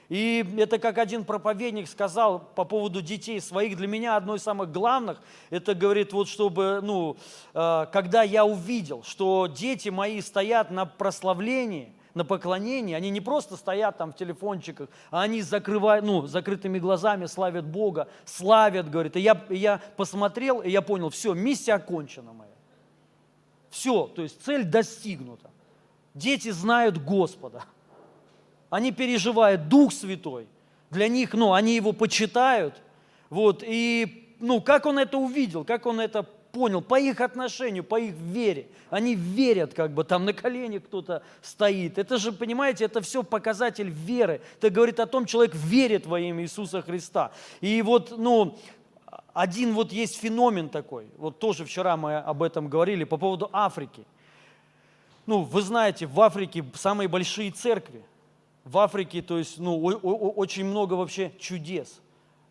[0.08, 4.72] И это как один проповедник сказал по поводу детей своих, для меня одно из самых
[4.72, 5.20] главных,
[5.50, 7.18] это говорит, вот чтобы, ну,
[7.52, 13.56] э, когда я увидел, что дети мои стоят на прославлении, на поклонении, они не просто
[13.56, 19.16] стоят там в телефончиках, а они закрывают, ну, закрытыми глазами славят Бога, славят, говорит.
[19.16, 22.50] И я, я посмотрел, и я понял, все, миссия окончена моя.
[23.70, 25.50] Все, то есть цель достигнута.
[26.12, 27.62] Дети знают Господа.
[28.68, 30.48] Они переживают Дух Святой.
[30.90, 32.82] Для них, ну, они его почитают.
[33.30, 37.98] Вот, и, ну, как он это увидел, как он это понял, по их отношению, по
[37.98, 38.68] их вере.
[38.90, 41.98] Они верят, как бы там на коленях кто-то стоит.
[41.98, 44.40] Это же, понимаете, это все показатель веры.
[44.58, 47.32] Это говорит о том, человек верит во имя Иисуса Христа.
[47.60, 48.58] И вот, ну,
[49.32, 54.04] один вот есть феномен такой, вот тоже вчера мы об этом говорили, по поводу Африки.
[55.26, 58.02] Ну, вы знаете, в Африке самые большие церкви–
[58.68, 62.00] в Африке, то есть, ну, очень много вообще чудес,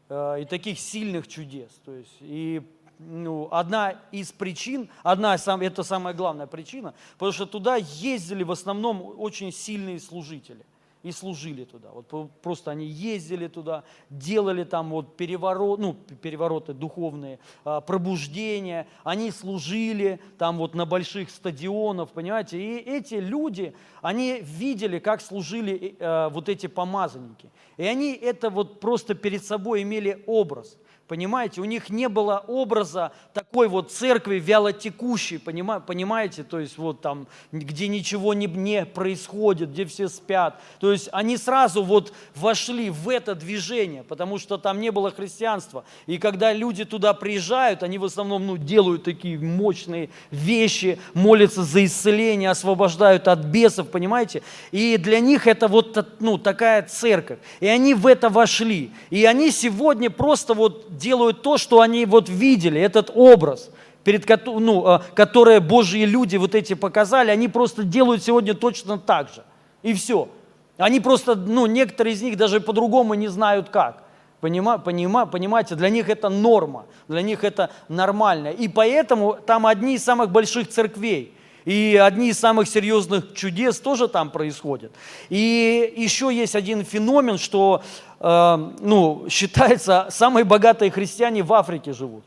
[0.10, 1.70] э, и таких сильных чудес.
[1.86, 2.62] То есть, и
[3.00, 9.14] ну, одна из причин, одна, это самая главная причина, потому что туда ездили в основном
[9.18, 10.66] очень сильные служители–
[11.08, 11.90] и служили туда.
[11.94, 19.32] Вот просто они ездили туда, делали там вот переворот, ну, перевороты духовные, а, пробуждения, они
[19.32, 26.30] служили там вот на больших стадионах, понимаете, и эти люди, они видели, как служили э,
[26.30, 27.50] вот эти помазанники.
[27.78, 33.14] И они это вот просто перед собой имели образ– Понимаете, у них не было образа
[33.34, 39.86] такой вот церкви вялотекущей, понимаете, то есть вот там, где ничего не, не происходит, где
[39.86, 40.60] все спят.
[40.82, 45.86] То есть они сразу вот вошли в это движение, потому что там не было христианства.
[46.08, 51.86] И когда люди туда приезжают, они в основном ну, делают такие мощные вещи, молятся за
[51.86, 54.44] исцеление, освобождают от бесов, понимаете?
[54.72, 57.40] И для них это вот ну, такая церковь.
[57.62, 58.92] И они в это вошли.
[59.10, 63.70] И они сегодня просто вот делают то, что они вот видели, этот образ,
[64.04, 69.30] перед, ну, а, которые Божьи люди вот эти показали, они просто делают сегодня точно так
[69.30, 69.44] же.
[69.84, 70.30] И все.
[70.78, 74.04] Они просто, ну, некоторые из них даже по-другому не знают как.
[74.40, 78.50] Понима, понима, понимаете, для них это норма, для них это нормально.
[78.50, 81.34] И поэтому там одни из самых больших церквей.
[81.68, 84.94] И одни из самых серьезных чудес тоже там происходят.
[85.28, 87.84] И еще есть один феномен, что
[88.22, 92.24] э, ну, считается, самые богатые христиане в Африке живут.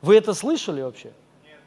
[0.00, 1.10] Вы это слышали вообще?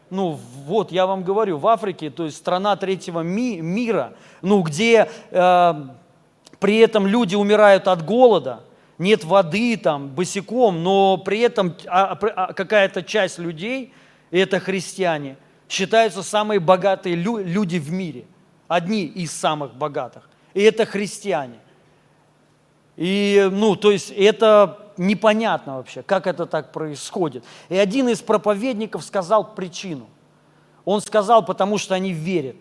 [0.09, 5.09] Ну вот, я вам говорю, в Африке, то есть страна третьего ми- мира, ну где
[5.31, 5.73] э,
[6.61, 8.63] при этом люди умирают от голода,
[8.99, 13.91] нет воды там, босиком, но при этом а, а, какая-то часть людей,
[14.31, 15.35] это христиане–
[15.69, 18.25] считаются самые богатые люди в мире.
[18.67, 20.29] Одни из самых богатых.
[20.53, 21.59] И это христиане.
[22.95, 27.43] И, ну, то есть это непонятно вообще, как это так происходит.
[27.69, 30.07] И один из проповедников сказал причину.
[30.85, 32.57] Он сказал, потому что они верят.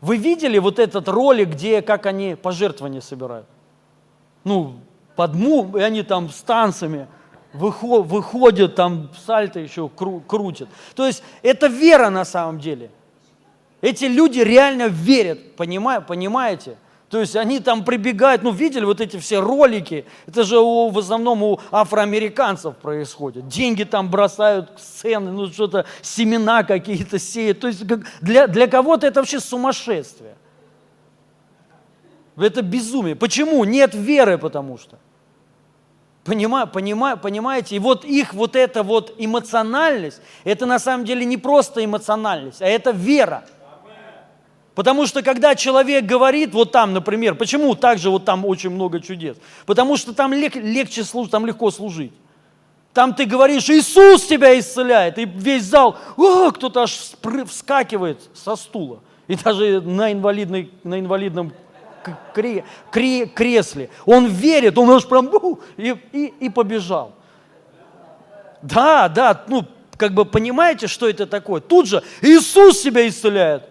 [0.00, 3.46] Вы видели вот этот ролик, где, как они пожертвования собирают?
[4.44, 4.76] Ну,
[5.16, 7.08] под му, и они там с танцами–
[7.54, 10.68] выходят, там сальто еще крутят.
[10.94, 12.90] То есть это вера на самом деле.
[13.80, 16.76] Эти люди реально верят, понимаете?
[17.10, 20.98] То есть они там прибегают, ну видели вот эти все ролики, это же у, в
[20.98, 23.46] основном у афроамериканцев происходит.
[23.46, 27.60] Деньги там бросают, сцены, ну что-то, семена какие-то сеют.
[27.60, 27.84] То есть
[28.20, 30.34] для, для кого-то это вообще сумасшествие.
[32.36, 33.14] Это безумие.
[33.14, 33.62] Почему?
[33.64, 34.98] Нет веры, потому что.
[36.24, 37.76] Понима, понима, понимаете?
[37.76, 42.66] И вот их вот эта вот эмоциональность, это на самом деле не просто эмоциональность, а
[42.66, 43.44] это вера.
[44.74, 49.36] Потому что когда человек говорит, вот там, например, почему также вот там очень много чудес?
[49.66, 52.12] Потому что там лег, легче служить, там легко служить.
[52.92, 56.98] Там ты говоришь, Иисус тебя исцеляет, и весь зал, о, кто-то аж
[57.48, 59.00] вскакивает со стула.
[59.26, 61.52] И даже на, инвалидной, на инвалидном
[62.34, 63.90] кре, кре, кресле.
[64.06, 65.30] Он верит, он аж прям,
[65.76, 67.12] и, и, и побежал.
[68.62, 69.64] Да, да, ну,
[69.96, 71.60] как бы понимаете, что это такое?
[71.60, 73.64] Тут же Иисус себя исцеляет.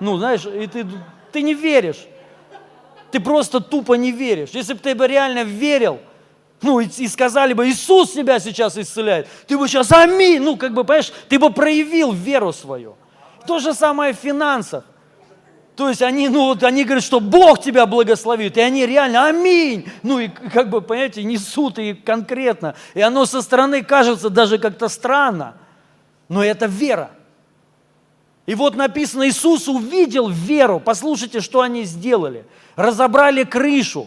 [0.00, 0.86] Ну, знаешь, и ты,
[1.30, 2.06] ты не веришь.
[3.10, 4.50] Ты просто тупо не веришь.
[4.50, 6.00] Если бы ты бы реально верил,
[6.62, 10.72] ну, и, и сказали бы, Иисус себя сейчас исцеляет, ты бы сейчас, аминь, ну, как
[10.72, 12.96] бы, понимаешь, ты бы проявил веру свою.
[13.46, 14.84] То же самое в финансах.
[15.80, 19.88] То есть они, ну, вот они говорят, что Бог тебя благословит, и они реально, аминь,
[20.02, 22.74] ну, и как бы, понимаете, несут и конкретно.
[22.92, 25.56] И оно со стороны кажется даже как-то странно,
[26.28, 27.12] но это вера.
[28.44, 30.80] И вот написано, Иисус увидел веру.
[30.80, 32.44] Послушайте, что они сделали.
[32.76, 34.06] Разобрали крышу.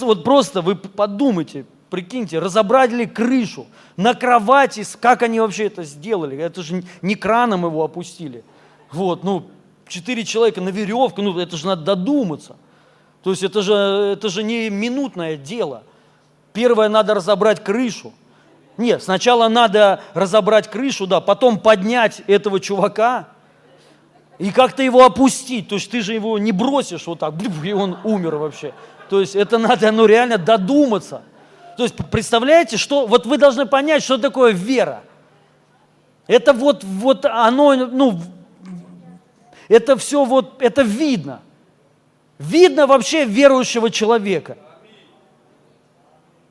[0.00, 6.36] Вот просто вы подумайте, прикиньте, разобрали крышу на кровати, как они вообще это сделали?
[6.38, 8.42] Это же не краном его опустили.
[8.90, 9.48] Вот, ну,
[9.90, 12.56] четыре человека на веревку, ну, это же надо додуматься.
[13.22, 15.82] То есть это же, это же не минутное дело.
[16.52, 18.12] Первое, надо разобрать крышу.
[18.78, 23.28] Нет, сначала надо разобрать крышу, да, потом поднять этого чувака
[24.38, 25.68] и как-то его опустить.
[25.68, 28.72] То есть ты же его не бросишь вот так, и он умер вообще.
[29.10, 31.22] То есть это надо, ну, реально додуматься.
[31.76, 35.02] То есть представляете, что, вот вы должны понять, что такое вера.
[36.26, 38.20] Это вот, вот оно, ну,
[39.70, 41.40] это все вот, это видно.
[42.38, 44.58] Видно вообще верующего человека–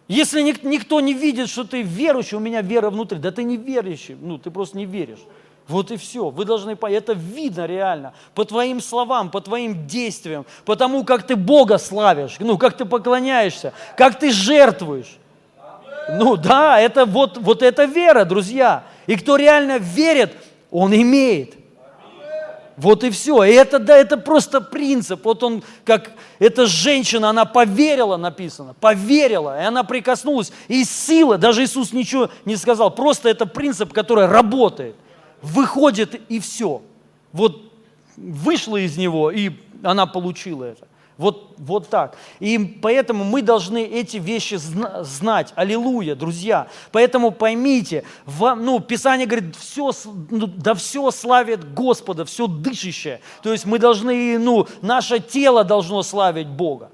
[0.10, 4.18] если никто не видит, что ты верующий, у меня вера внутри, да ты не верующий,
[4.20, 5.20] ну ты просто не веришь.
[5.68, 6.32] Вот и все.
[6.32, 8.14] Вы должны понять, это видно реально.
[8.34, 12.86] По твоим словам, по твоим действиям, по тому, как ты Бога славишь, ну, как ты
[12.86, 15.16] поклоняешься, как ты жертвуешь.
[16.10, 18.86] Ну да, это вот, вот это вера, друзья.
[19.06, 20.36] И кто реально верит,
[20.72, 21.54] он имеет.
[22.80, 23.44] Вот и все.
[23.44, 25.26] И это, да, это просто принцип.
[25.26, 30.54] Вот он, как эта женщина, она поверила, написано, поверила, и она прикоснулась.
[30.70, 34.96] И сила, даже Иисус ничего не сказал, просто это принцип, который работает.
[35.42, 36.82] Выходит и все.
[37.34, 37.62] Вот
[38.16, 39.52] вышла из него, и
[39.84, 40.88] она получила это.
[41.20, 42.16] Вот, вот так.
[42.40, 44.58] И поэтому мы должны эти вещи
[45.02, 45.52] знать.
[45.56, 46.70] Аллилуйя, друзья.
[46.94, 49.92] Поэтому поймите, вам, ну, Писание говорит, все,
[50.30, 53.20] ну, да все славит Господа, все дышащее.
[53.44, 56.90] То есть мы должны, ну, наше тело должно славить Бога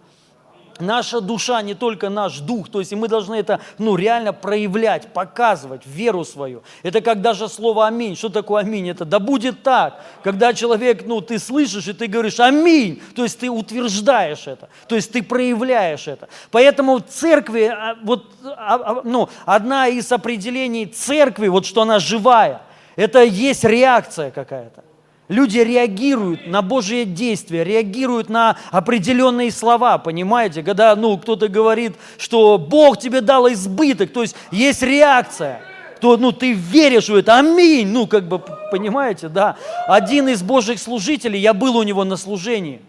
[0.80, 2.70] наша душа, не только наш дух.
[2.70, 6.64] То есть и мы должны это ну, реально проявлять, показывать веру свою.
[6.84, 8.16] Это как даже слово «аминь».
[8.16, 8.90] Что такое «аминь»?
[8.90, 10.02] Это «да будет так».
[10.24, 14.96] Когда человек, ну, ты слышишь, и ты говоришь «аминь», то есть ты утверждаешь это, то
[14.96, 16.28] есть ты проявляешь это.
[16.52, 22.00] Поэтому в церкви, а, вот, а, а, ну, одна из определений церкви, вот что она
[22.00, 22.62] живая,
[22.96, 24.84] это есть реакция какая-то.
[25.28, 30.62] Люди реагируют на Божие действия, реагируют на определенные слова, понимаете?
[30.62, 35.62] Когда ну, кто-то говорит, что Бог тебе дал избыток, то есть есть реакция,
[36.00, 38.40] то ну, ты веришь в это, аминь, ну как бы,
[38.72, 39.58] понимаете, да.
[39.88, 42.80] Один из Божьих служителей, я был у него на служении,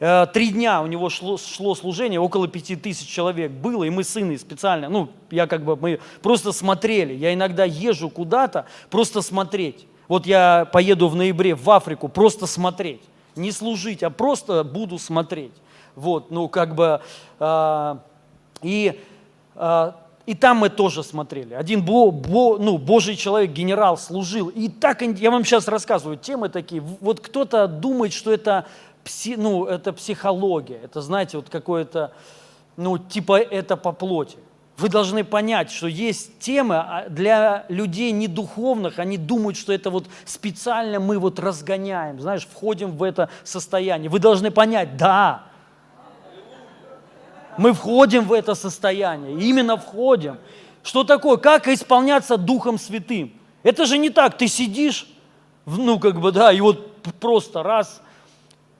[0.00, 4.04] э, три дня у него шло, шло служение, около пяти тысяч человек было, и мы
[4.04, 9.87] сыны специально, ну, я как бы, мы просто смотрели, я иногда езжу куда-то, просто смотреть.
[10.08, 13.02] Вот я поеду в ноябре в Африку просто смотреть.
[13.36, 15.52] Не служить, а просто буду смотреть.
[15.94, 17.00] Вот, ну как бы...
[17.38, 17.96] Э,
[18.62, 19.00] и,
[19.54, 19.92] э,
[20.26, 21.54] и там мы тоже смотрели.
[21.54, 24.48] Один бо, бо, ну, Божий человек, генерал, служил.
[24.48, 26.82] И так, я вам сейчас рассказываю, темы такие.
[27.00, 28.66] Вот кто-то думает, что это,
[29.04, 30.80] пси, ну, это психология.
[30.82, 32.12] Это, знаете, вот какое-то,
[32.76, 34.38] ну, типа это по плоти.
[34.78, 40.06] Вы должны понять, что есть темы а, для людей недуховных, они думают, что это вот
[40.24, 44.08] специально мы вот разгоняем, знаешь, входим в это состояние.
[44.08, 45.42] Вы должны понять, да,
[47.56, 50.38] мы входим в это состояние, именно входим.
[50.84, 51.38] Что такое?
[51.38, 53.32] Как исполняться Духом Святым?
[53.64, 55.08] Это же не так, ты сидишь,
[55.66, 58.00] ну как бы, да, и вот просто раз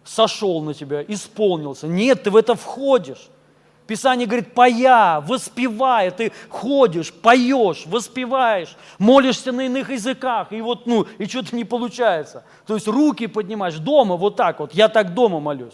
[0.05, 1.88] сошел на тебя, исполнился.
[1.88, 3.28] Нет, ты в это входишь.
[3.89, 11.07] Писание говорит, пая, воспевая, ты ходишь, поешь, воспеваешь, молишься на иных языках, и вот, ну,
[11.16, 12.45] и что-то не получается.
[12.66, 15.72] То есть руки поднимаешь дома вот так вот, я так дома молюсь.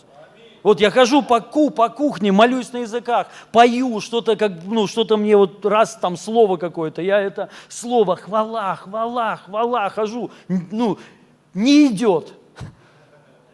[0.63, 5.17] Вот я хожу по, ку, по кухне, молюсь на языках, пою что-то, как, ну, что-то
[5.17, 11.01] мне вот раз там слово какое-то, я это слово хвала, хвала, хвала, хожу, ну,
[11.53, 12.33] не идет.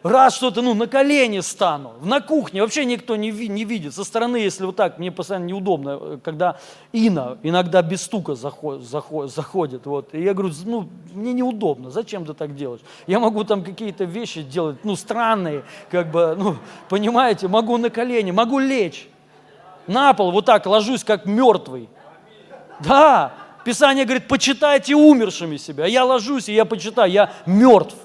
[0.03, 3.93] Раз что-то, ну, на колени стану, на кухне, вообще никто не, не видит.
[3.93, 6.57] Со стороны, если вот так, мне постоянно неудобно, э, когда
[6.91, 10.13] Ина иногда без стука заходит, заходит вот.
[10.13, 12.81] И я говорю, ну, мне неудобно, зачем ты так делаешь?
[13.07, 16.55] Я могу там какие-то вещи делать, ну, странные, как бы, ну,
[16.89, 19.07] понимаете, могу на колени, могу лечь.
[19.87, 21.89] На пол вот так ложусь, как мертвый.
[22.79, 23.33] Да,
[23.63, 25.85] Писание говорит, почитайте умершими себя.
[25.85, 27.95] Я ложусь, и я почитаю, я мертв.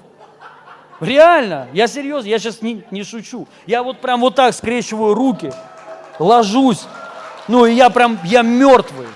[1.00, 3.46] Реально, я серьезно, я сейчас не, не шучу.
[3.66, 5.52] Я вот прям вот так скрещиваю руки,
[6.18, 6.86] ложусь,
[7.48, 9.06] ну и я прям, я мертвый.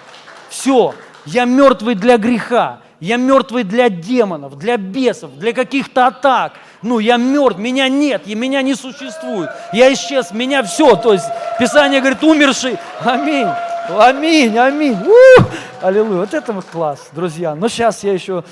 [0.50, 6.52] Все, я мертвый для греха, я мертвый для демонов, для бесов, для каких-то атак.
[6.82, 9.50] Ну, я мертв, меня нет, и меня не существует.
[9.72, 10.96] Я исчез, меня все.
[10.96, 11.26] То есть
[11.58, 12.78] Писание говорит, умерший.
[13.04, 13.48] Аминь.
[13.88, 14.96] Аминь, аминь.
[14.96, 15.42] У!
[15.82, 16.20] Аллилуйя.
[16.20, 17.54] Вот это вот класс, друзья.
[17.54, 18.44] Но сейчас я еще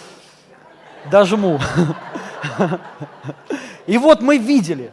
[1.10, 1.58] дожму.
[3.86, 4.92] И вот мы видели,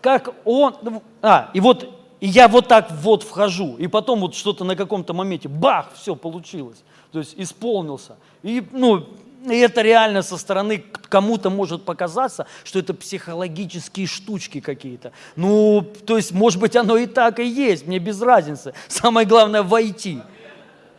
[0.00, 1.02] как он...
[1.22, 1.88] А, и вот
[2.24, 6.16] и я вот так вот вхожу, и потом вот что-то на каком-то моменте, бах, все
[6.16, 6.82] получилось.
[7.12, 8.16] То есть исполнился.
[8.42, 9.06] И, ну,
[9.44, 15.12] и это реально со стороны кому-то может показаться, что это психологические штучки какие-то.
[15.36, 18.72] Ну, то есть, может быть, оно и так и есть, мне без разницы.
[18.88, 20.22] Самое главное войти.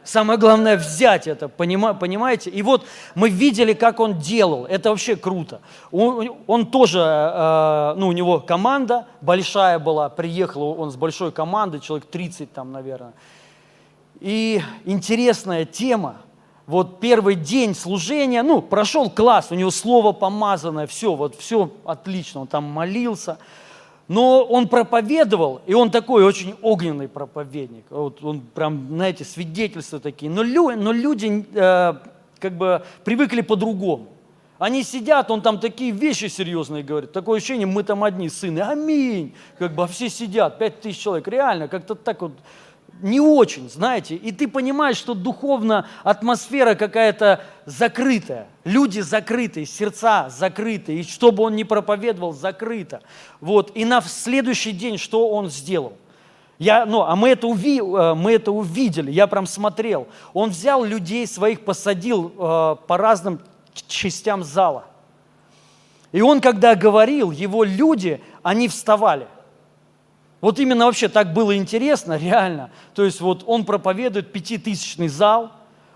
[0.06, 2.52] Самое главное взять это, понимаете?
[2.52, 2.86] И вот
[3.16, 4.66] мы видели, как он делал.
[4.66, 5.62] Это вообще круто.
[5.92, 11.80] Он, он тоже, э, ну, у него команда большая была, приехал он с большой командой,
[11.80, 13.14] человек 30 там, наверное.
[14.20, 16.18] И интересная тема.
[16.68, 22.42] Вот первый день служения, ну, прошел класс, у него слово помазанное, все, вот все отлично,
[22.42, 23.40] он там молился.
[24.08, 27.86] Но он проповедовал, и он такой очень огненный проповедник.
[27.90, 30.32] Вот он прям, знаете, свидетельства такие.
[30.32, 31.94] Но, лю, но люди э,
[32.40, 34.10] как бы привыкли по-другому.
[34.58, 37.12] Они сидят, он там такие вещи серьезные говорит.
[37.12, 38.60] Такое ощущение, мы там одни сыны.
[38.60, 39.34] Аминь.
[39.58, 41.28] Как бы а все сидят, пять тысяч человек.
[41.28, 42.32] Реально, как-то так вот
[43.02, 51.02] не очень, знаете, и ты понимаешь, что духовно атмосфера какая-то закрытая, люди закрытые, сердца закрытые,
[51.02, 53.02] и что бы он ни проповедовал, закрыто.
[53.42, 53.72] Вот.
[53.76, 55.94] И на следующий день что он сделал?
[56.58, 60.08] Я, ну, а мы это, уви, э, мы это увидели, я прям смотрел.
[60.34, 63.42] Он взял людей своих, посадил э, по разным
[63.88, 64.86] частям зала.
[66.14, 69.28] И он, когда говорил, его люди, они вставали.
[70.46, 72.70] Вот именно вообще так было интересно, реально.
[72.94, 75.52] То есть вот он проповедует пятитысячный зал,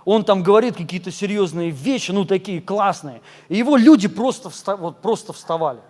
[0.06, 3.22] он там говорит какие-то серьезные вещи, ну такие классные.
[3.48, 5.82] И его люди просто, встав, вот, просто вставали.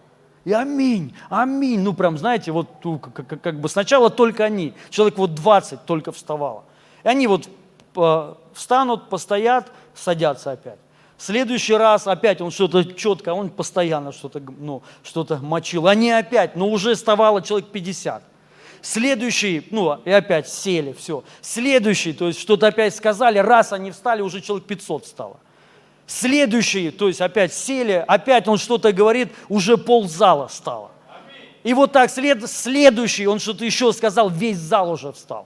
[0.44, 1.80] И аминь, аминь.
[1.80, 2.68] Ну прям, знаете, вот
[3.02, 6.66] как, как, как бы сначала только они, человек вот 20 только вставало.
[7.06, 7.48] И они вот
[7.96, 10.80] э, встанут, постоят, садятся опять.
[11.18, 15.88] Следующий раз опять он что-то четко, он постоянно что-то ну, что мочил.
[15.88, 18.24] Они опять, но уже вставало человек 50.
[18.82, 21.24] Следующий, ну и опять сели, все.
[21.42, 25.40] Следующий, то есть что-то опять сказали, раз они встали, уже человек 500 стало.
[26.08, 30.92] Следующий, то есть опять сели, опять он что-то говорит, уже ползала стало.
[31.64, 35.46] И вот так след, следующий, он что-то еще сказал, весь зал уже встал.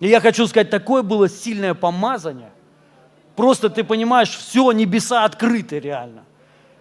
[0.00, 2.50] И я хочу сказать, такое было сильное помазание.
[3.36, 6.24] Просто ты понимаешь, все, небеса открыты реально.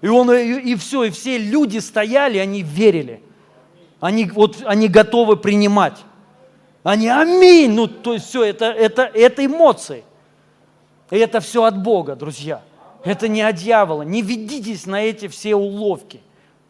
[0.02, 3.22] И, он, и, и все, и все люди стояли, они верили–
[4.04, 5.98] они, вот, они готовы принимать.
[6.84, 7.72] Они аминь.
[7.72, 10.04] Ну, то есть все, это, это, это эмоции.
[11.10, 12.62] И это все от Бога, друзья.
[13.06, 14.02] Это не от дьявола.
[14.02, 16.20] Не ведитесь на эти все уловки.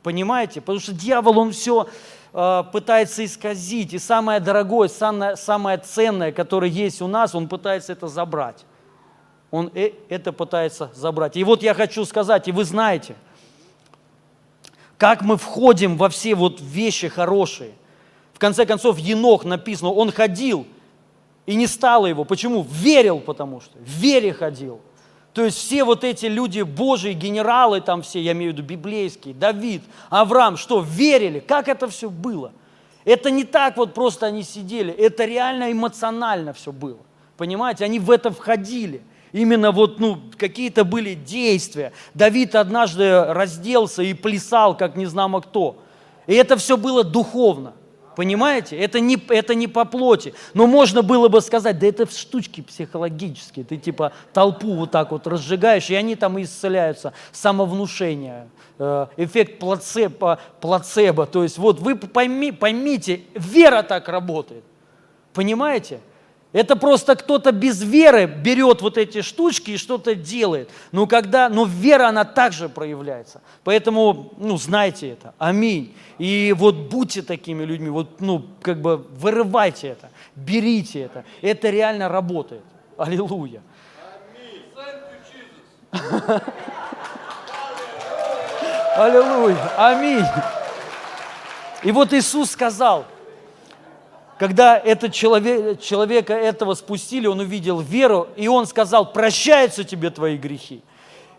[0.03, 0.61] Понимаете?
[0.61, 1.87] Потому что дьявол, он все
[2.33, 3.95] э, пытается исказить.
[3.95, 8.63] И самое дорогое, самое, самое ценное, которое есть у нас, он пытается это забрать.
[9.49, 11.35] Он э, это пытается забрать.
[11.35, 13.15] И вот я хочу сказать, и вы знаете–
[15.03, 17.71] как мы входим во все вот вещи хорошие.
[18.31, 20.65] В конце концов, Енох написано, он ходил,
[21.45, 22.23] и не стало его.
[22.23, 22.65] Почему?
[22.71, 23.77] Верил, потому что.
[23.79, 24.79] В вере ходил.
[25.33, 29.33] То есть все вот эти люди Божьи, генералы там все, я имею в виду библейские,
[29.33, 31.41] Давид, Авраам, что, верили?
[31.41, 32.53] Как это все было?
[33.03, 36.99] Это не так вот просто они сидели, это реально эмоционально все было.
[37.35, 39.01] Понимаете, они в это входили–
[39.33, 41.91] именно вот, ну, какие-то были действия.
[42.13, 45.77] Давид однажды разделся и плясал, как не знамо кто.
[46.27, 47.73] И это все было духовно.
[48.15, 48.77] Понимаете?
[48.77, 50.33] Это не, это не по плоти.
[50.53, 53.65] Но можно было бы сказать, да это штучки психологические.
[53.65, 57.13] Ты типа толпу вот так вот разжигаешь, и они там исцеляются.
[57.31, 61.25] Самовнушение, э, эффект плацебо, плацебо.
[61.25, 64.63] То есть вот вы пойми, поймите, вера так работает.
[65.33, 65.99] Понимаете?
[66.53, 70.69] Это просто кто-то без веры берет вот эти штучки и что-то делает.
[70.91, 73.41] Но когда, но вера, она также проявляется.
[73.63, 75.33] Поэтому, ну, знайте это.
[75.39, 75.95] Аминь.
[76.19, 81.25] И вот будьте такими людьми, вот, ну, как бы вырывайте это, берите это.
[81.41, 82.61] Это реально работает.
[82.97, 83.63] Аллилуйя.
[88.95, 89.71] Аллилуйя.
[89.75, 90.25] Аминь.
[91.81, 93.05] И вот Иисус сказал,
[94.43, 100.35] когда этот человек, человека этого спустили, он увидел веру, и он сказал, прощаются тебе твои
[100.35, 100.81] грехи.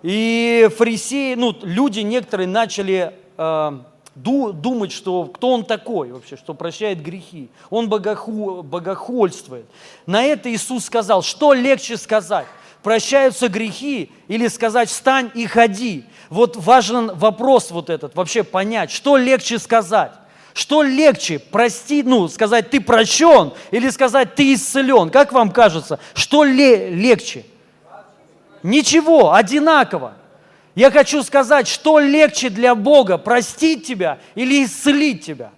[0.03, 3.73] И фарисеи, ну, люди некоторые начали э,
[4.15, 7.51] ду, думать, что кто он такой вообще, что прощает грехи.
[7.69, 9.67] Он богоху, богохульствует.
[10.07, 12.47] На это Иисус сказал, что легче сказать?
[12.83, 16.07] Прощаются грехи или сказать встань и ходи?
[16.31, 20.13] Вот важен вопрос вот этот, вообще понять, что легче сказать?
[20.55, 25.11] Что легче, простить, ну, сказать, ты прощен, или сказать, ты исцелен?
[25.11, 27.45] Как вам кажется, что ле- легче?
[28.63, 30.15] Ничего, одинаково.
[30.77, 35.51] Я хочу сказать, что легче для Бога, простить тебя или исцелить тебя?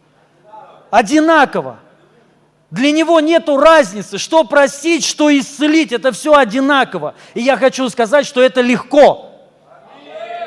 [0.91, 1.79] Одинаково.
[2.71, 7.15] Для него нет разницы, что простить, что исцелить, это все одинаково.
[7.35, 9.31] И я хочу сказать, что это легко.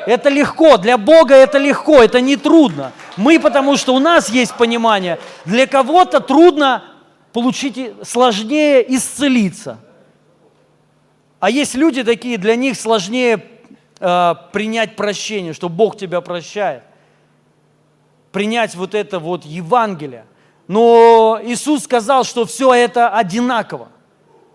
[0.06, 2.92] Это легко, для Бога это легко, это не трудно.
[3.20, 6.84] Мы, потому что у нас есть понимание, для кого-то трудно
[7.34, 9.78] получить, сложнее исцелиться.
[11.38, 13.44] А есть люди такие, для них сложнее
[13.98, 16.82] э, принять прощение, что Бог тебя прощает.
[18.32, 20.24] Принять вот это вот Евангелие.
[20.66, 23.88] Но Иисус сказал, что все это одинаково.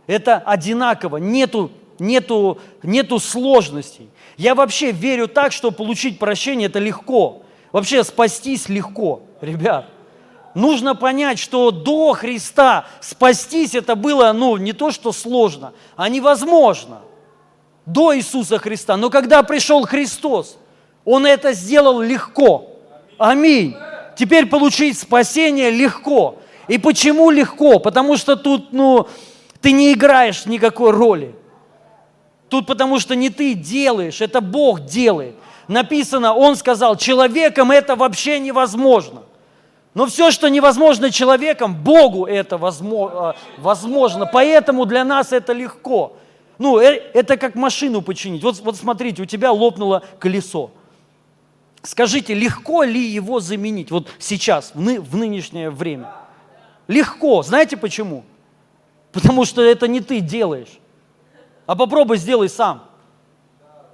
[0.08, 4.10] Это одинаково, нету, нету, нету сложностей.
[4.38, 7.45] Я вообще верю так, что получить прощение– это легко.
[7.76, 9.88] Вообще спастись легко, ребят.
[10.54, 17.00] Нужно понять, что до Христа спастись это было, ну, не то, что сложно, а невозможно.
[17.86, 18.96] До Иисуса Христа.
[18.96, 20.58] Но когда пришел Христос,
[21.04, 22.78] Он это сделал легко.
[23.18, 23.76] Аминь.
[24.16, 26.38] Теперь получить спасение легко.
[26.70, 27.80] И почему легко?
[27.80, 29.06] Потому что тут, ну,
[29.60, 31.36] ты не играешь никакой роли.
[32.48, 35.36] Тут потому что не ты делаешь, это Бог делает.
[35.68, 39.24] Написано, Он сказал, человеком это вообще невозможно.
[39.96, 44.26] Но все, что невозможно человеком, Богу это э, возможно.
[44.26, 46.18] Поэтому для нас это легко.
[46.58, 48.44] Ну, э, это как машину починить.
[48.44, 50.72] Вот, вот смотрите, у тебя лопнуло колесо.
[51.82, 56.12] Скажите, легко ли его заменить вот сейчас, в, ны, в нынешнее время?
[56.88, 57.42] Легко.
[57.42, 58.26] Знаете почему?
[59.14, 60.80] Потому что это не ты делаешь.
[61.66, 62.84] А попробуй сделай сам.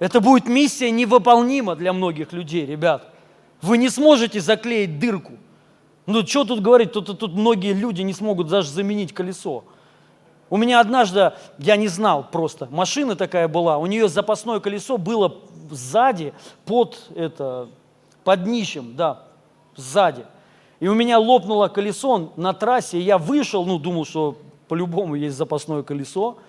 [0.01, 3.13] Это будет миссия невыполнима для многих людей, ребят.
[3.61, 5.33] Вы не сможете заклеить дырку.
[6.07, 9.63] Ну, что тут говорить, тут, тут многие люди не смогут даже заменить колесо.
[10.49, 15.37] У меня однажды, я не знал просто, машина такая была, у нее запасное колесо было
[15.69, 16.33] сзади,
[16.65, 17.69] под, это,
[18.23, 19.21] под днищем, да,
[19.75, 20.25] сзади.
[20.79, 24.35] И у меня лопнуло колесо на трассе, и я вышел, ну, думал, что
[24.67, 26.39] по-любому есть запасное колесо,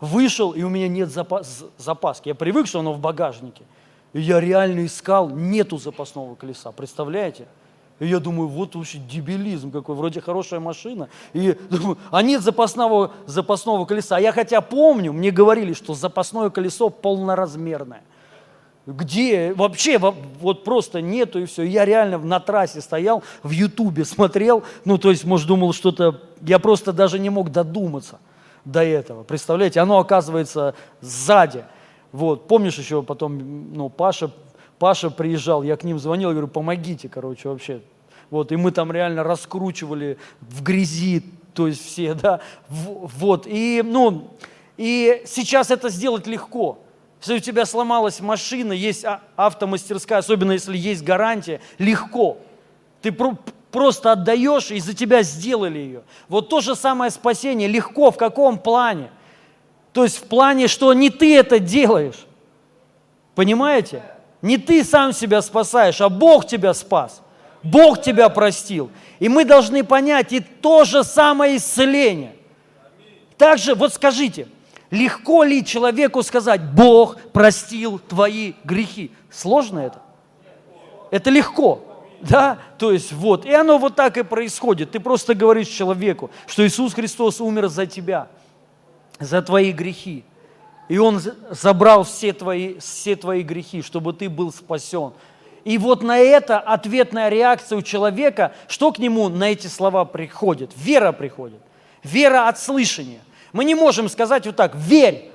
[0.00, 2.28] вышел, и у меня нет запас, запаски.
[2.28, 3.64] Я привык, что оно в багажнике.
[4.12, 7.46] И я реально искал, нету запасного колеса, представляете?
[8.00, 11.08] И я думаю, вот вообще дебилизм какой, вроде хорошая машина.
[11.32, 14.16] И думаю, а нет запасного, запасного колеса.
[14.16, 18.02] А я хотя помню, мне говорили, что запасное колесо полноразмерное.
[18.86, 19.54] Где?
[19.54, 21.62] Вообще вот просто нету и все.
[21.62, 26.58] Я реально на трассе стоял, в Ютубе смотрел, ну то есть, может, думал что-то, я
[26.58, 28.18] просто даже не мог додуматься
[28.64, 29.22] до этого.
[29.22, 31.64] Представляете, оно оказывается сзади.
[32.12, 34.30] Вот, помнишь еще потом, ну, Паша,
[34.78, 37.82] Паша приезжал, я к ним звонил, говорю, помогите, короче, вообще.
[38.30, 44.30] Вот, и мы там реально раскручивали в грязи, то есть все, да, вот, и, ну,
[44.76, 46.78] и сейчас это сделать легко.
[47.20, 52.38] Если у тебя сломалась машина, есть а, автомастерская, особенно если есть гарантия, легко.
[53.00, 53.12] Ты
[53.74, 56.02] просто отдаешь, и за тебя сделали ее.
[56.28, 59.10] Вот то же самое спасение легко, в каком плане?
[59.92, 62.24] То есть в плане, что не ты это делаешь.
[63.34, 64.02] Понимаете?
[64.42, 67.20] Не ты сам себя спасаешь, а Бог тебя спас.
[67.64, 68.90] Бог тебя простил.
[69.18, 72.36] И мы должны понять и то же самое исцеление.
[73.36, 74.46] Также, вот скажите,
[74.92, 79.10] легко ли человеку сказать, Бог простил твои грехи?
[79.32, 80.00] Сложно это?
[81.10, 81.93] Это легко.
[82.20, 82.58] Да?
[82.78, 83.44] То есть вот.
[83.44, 84.92] И оно вот так и происходит.
[84.92, 88.28] Ты просто говоришь человеку, что Иисус Христос умер за тебя,
[89.18, 90.24] за твои грехи.
[90.88, 95.12] И Он забрал все твои, все твои грехи, чтобы ты был спасен.
[95.64, 100.72] И вот на это ответная реакция у человека, что к нему на эти слова приходит?
[100.76, 101.60] Вера приходит.
[102.02, 103.20] Вера от слышания.
[103.52, 105.30] Мы не можем сказать вот так, верь,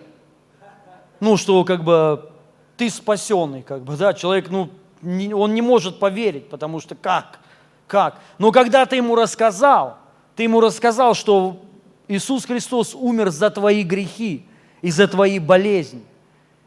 [1.19, 2.30] ну, что как бы
[2.77, 4.69] ты спасенный, как бы, да, человек, ну,
[5.02, 7.39] он не может поверить, потому что как,
[7.88, 8.20] как?
[8.38, 9.97] Но когда ты ему рассказал,
[10.36, 11.62] ты ему рассказал, что
[12.08, 14.45] Иисус Христос умер за твои грехи
[14.82, 16.04] и за твои болезни,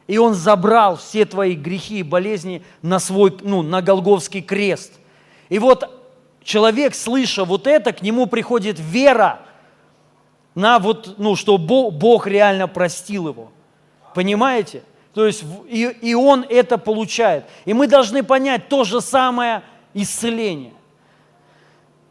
[0.07, 4.93] и Он забрал все твои грехи и болезни на свой, ну, на Голговский крест.
[5.49, 5.85] И вот
[6.43, 9.41] человек, слыша вот это, к нему приходит вера
[10.55, 13.51] на вот, ну, что Бог реально простил его.
[14.15, 14.83] Понимаете?
[15.15, 17.45] То есть и, и он это получает.
[17.65, 19.63] И мы должны понять то же самое
[19.95, 20.73] исцеление.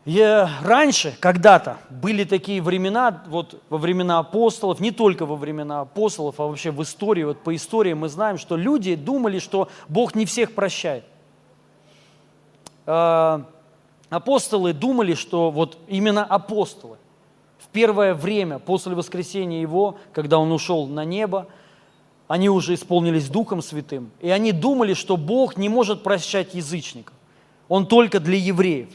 [0.06, 6.40] И раньше, когда-то, были такие времена, вот во времена апостолов, не только во времена апостолов,
[6.40, 10.26] а вообще в истории, вот по истории мы знаем, что люди думали, что Бог не
[10.26, 11.04] всех прощает.
[12.88, 13.46] А,
[14.10, 16.98] апостолы думали, что вот именно апостолы
[17.60, 21.48] в первое время после воскресения Его, когда Он ушел на небо,
[22.32, 27.14] они уже исполнились Духом Святым, и они думали, что Бог не может прощать язычников.
[27.68, 28.88] Он только для евреев.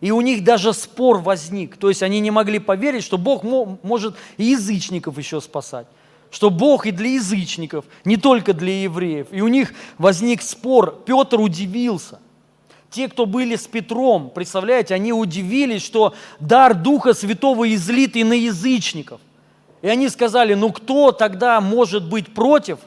[0.00, 1.78] И у них даже спор возник.
[1.78, 5.88] То есть они не могли поверить, что Бог может и язычников еще спасать.
[6.30, 9.26] Что Бог и для язычников, не только для евреев.
[9.32, 11.02] И у них возник спор.
[11.04, 12.20] Петр удивился.
[12.90, 18.34] Те, кто были с Петром, представляете, они удивились, что дар Духа Святого излит и на
[18.34, 19.20] язычников.
[19.82, 22.78] И они сказали, ну кто тогда может быть против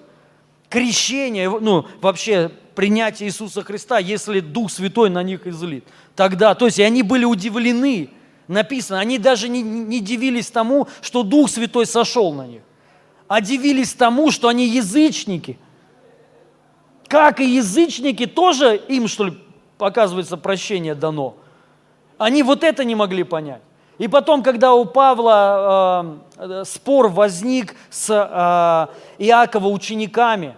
[0.70, 5.86] крещения, ну вообще принятия Иисуса Христа, если Дух Святой на них излит?
[6.16, 8.10] Тогда, то есть и они были удивлены,
[8.48, 12.62] написано, они даже не, не дивились тому, что Дух Святой сошел на них,
[13.28, 15.58] а дивились тому, что они язычники.
[17.08, 19.38] Как и язычники, тоже им, что ли,
[19.80, 21.36] оказывается, прощение дано.
[22.18, 23.62] Они вот это не могли понять.
[24.00, 30.56] И потом, когда у Павла э, спор возник с э, Иакова учениками,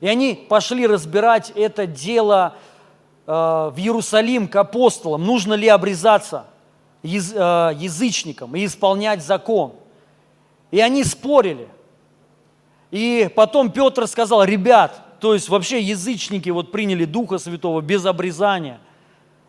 [0.00, 2.54] и они пошли разбирать это дело
[3.26, 6.44] э, в Иерусалим к апостолам, нужно ли обрезаться
[7.02, 9.72] яз, э, язычникам и исполнять закон.
[10.70, 11.66] И они спорили.
[12.92, 18.78] И потом Петр сказал, ребят, то есть вообще язычники вот приняли Духа Святого без обрезания–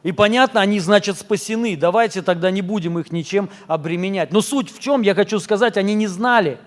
[0.05, 1.75] и понятно, они, значит, спасены.
[1.75, 4.31] Давайте тогда не будем их ничем обременять.
[4.31, 6.59] Но суть в чем, я хочу сказать, они не знали.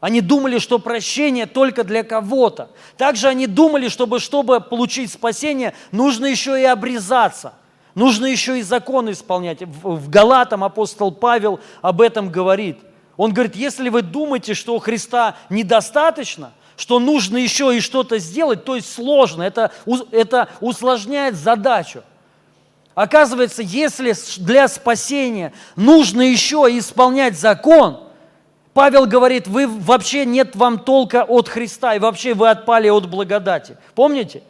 [0.00, 2.70] Они думали, что прощение только для кого-то.
[2.96, 7.52] Также они думали, чтобы, чтобы получить спасение, нужно еще и обрезаться.
[7.94, 9.60] Нужно еще и закон исполнять.
[9.60, 12.78] В Галатам апостол Павел об этом говорит.
[13.18, 18.74] Он говорит, если вы думаете, что Христа недостаточно, что нужно еще и что-то сделать, то
[18.74, 19.70] есть сложно, это,
[20.12, 22.04] это усложняет задачу.
[23.00, 27.98] Оказывается, если для спасения нужно еще исполнять закон,
[28.74, 33.78] Павел говорит, вы вообще нет вам толка от Христа, и вообще вы отпали от благодати.
[33.94, 34.42] Помните?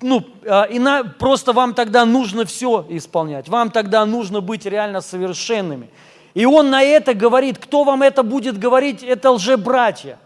[0.00, 5.02] Ну, а, и на, просто вам тогда нужно все исполнять, вам тогда нужно быть реально
[5.02, 5.88] совершенными.
[6.34, 10.18] И он на это говорит, кто вам это будет говорить, это лжебратья,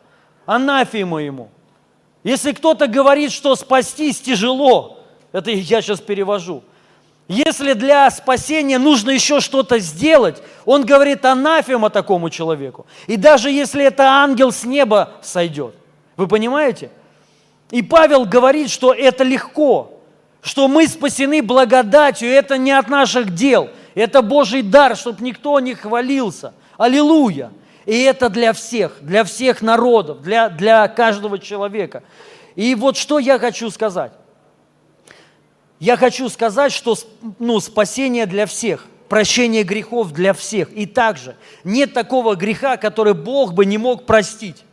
[0.47, 1.51] анафема ему.
[2.25, 4.96] Если кто-то говорит, что спастись тяжело,
[5.37, 6.65] это я сейчас перевожу.
[7.29, 12.87] Если для спасения нужно еще что-то сделать, он говорит анафема такому человеку.
[13.07, 15.75] И даже если это ангел с неба сойдет.
[16.17, 16.91] Вы понимаете?
[17.71, 20.01] И Павел говорит, что это легко,
[20.41, 25.75] что мы спасены благодатью, это не от наших дел, это Божий дар, чтобы никто не
[25.75, 26.55] хвалился.
[26.79, 27.53] Аллилуйя!
[27.85, 32.05] И это для всех, для всех народов, для, для каждого человека.
[32.55, 34.13] И вот что я хочу сказать.
[35.79, 36.97] Я хочу сказать, что
[37.39, 40.73] ну, спасение для всех, прощение грехов для всех.
[40.73, 44.65] И также нет такого греха, который Бог бы не мог простить.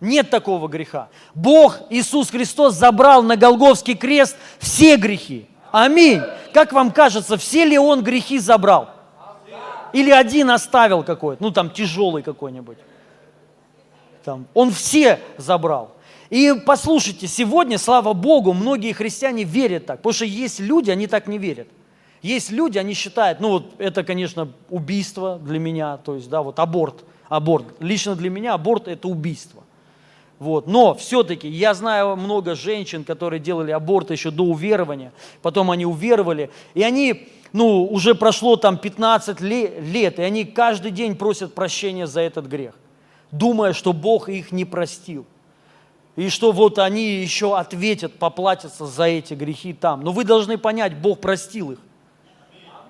[0.00, 1.08] Нет такого греха.
[1.34, 5.46] Бог, Иисус Христос, забрал на Голговский крест все грехи.
[5.70, 6.20] Аминь.
[6.52, 8.90] Как вам кажется, все ли Он грехи забрал?
[9.92, 12.78] Или один оставил какой-то, ну там тяжелый какой-нибудь?
[14.24, 15.92] Там, он все забрал.
[16.32, 21.26] И послушайте, сегодня, слава Богу, многие христиане верят так, потому что есть люди, они так
[21.26, 21.68] не верят.
[22.22, 26.58] Есть люди, они считают, ну вот это, конечно, убийство для меня, то есть, да, вот
[26.58, 27.66] аборт, аборт.
[27.80, 29.62] Лично для меня аборт– это убийство.
[30.38, 30.66] Вот.
[30.66, 35.12] Но все-таки я знаю много женщин, которые делали аборт еще до уверования,
[35.42, 41.14] потом они уверовали, и они, ну, уже прошло там 15 лет, и они каждый день
[41.14, 42.74] просят прощения за этот грех,
[43.32, 45.26] думая, что Бог их не простил
[46.16, 50.02] и что вот они еще ответят, поплатятся за эти грехи там.
[50.02, 51.78] Но вы должны понять, Бог простил их.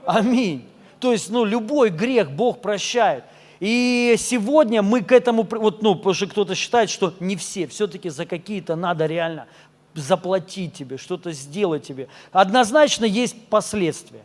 [0.04, 0.66] Аминь.
[0.98, 3.24] То есть, ну, любой грех Бог прощает.
[3.60, 8.08] И сегодня мы к этому, вот, ну, потому что кто-то считает, что не все, все-таки
[8.08, 9.46] за какие-то надо реально
[9.94, 12.08] заплатить тебе, что-то сделать тебе.
[12.32, 14.22] Однозначно есть последствия.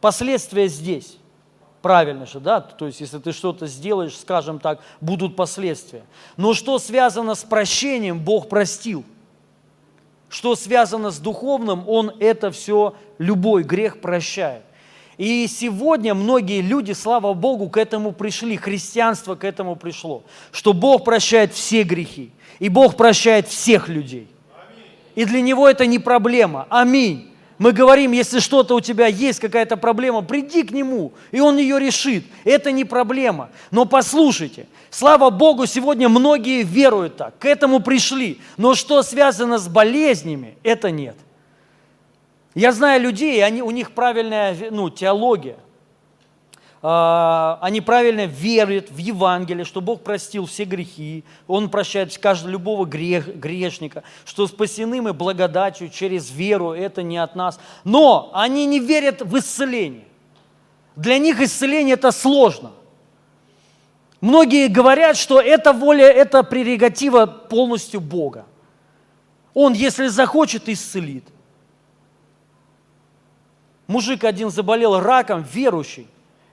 [0.00, 1.16] Последствия здесь.
[1.84, 2.62] Правильно же, да?
[2.62, 6.02] То есть, если ты что-то сделаешь, скажем так, будут последствия.
[6.38, 9.04] Но что связано с прощением, Бог простил.
[10.30, 14.62] Что связано с духовным, Он это все, любой грех прощает.
[15.18, 20.22] И сегодня многие люди, слава Богу, к этому пришли, христианство к этому пришло,
[20.52, 24.26] что Бог прощает все грехи, и Бог прощает всех людей.
[25.16, 26.66] И для него это не проблема.
[26.70, 27.33] Аминь.
[27.58, 31.78] Мы говорим, если что-то у тебя есть, какая-то проблема, приди к нему, и он ее
[31.78, 32.24] решит.
[32.42, 33.50] Это не проблема.
[33.70, 38.40] Но послушайте, слава Богу, сегодня многие веруют так, к этому пришли.
[38.56, 41.16] Но что связано с болезнями, это нет.
[42.54, 45.56] Я знаю людей, они, у них правильная ну, теология.
[46.86, 52.84] А, Они правильно верят в Евангелие, что Бог простил все грехи, Он прощает каждого любого
[52.84, 57.58] грех, грешника, что спасены мы благодатью через веру, это не от нас.
[57.84, 60.04] Но они не верят в исцеление.
[60.94, 62.72] Для них исцеление это сложно.
[64.20, 68.44] Многие говорят, что это воля, это прерогатива полностью Бога.
[69.54, 71.24] Он, если захочет, исцелит.
[73.86, 76.08] Мужик один заболел раком, верующий.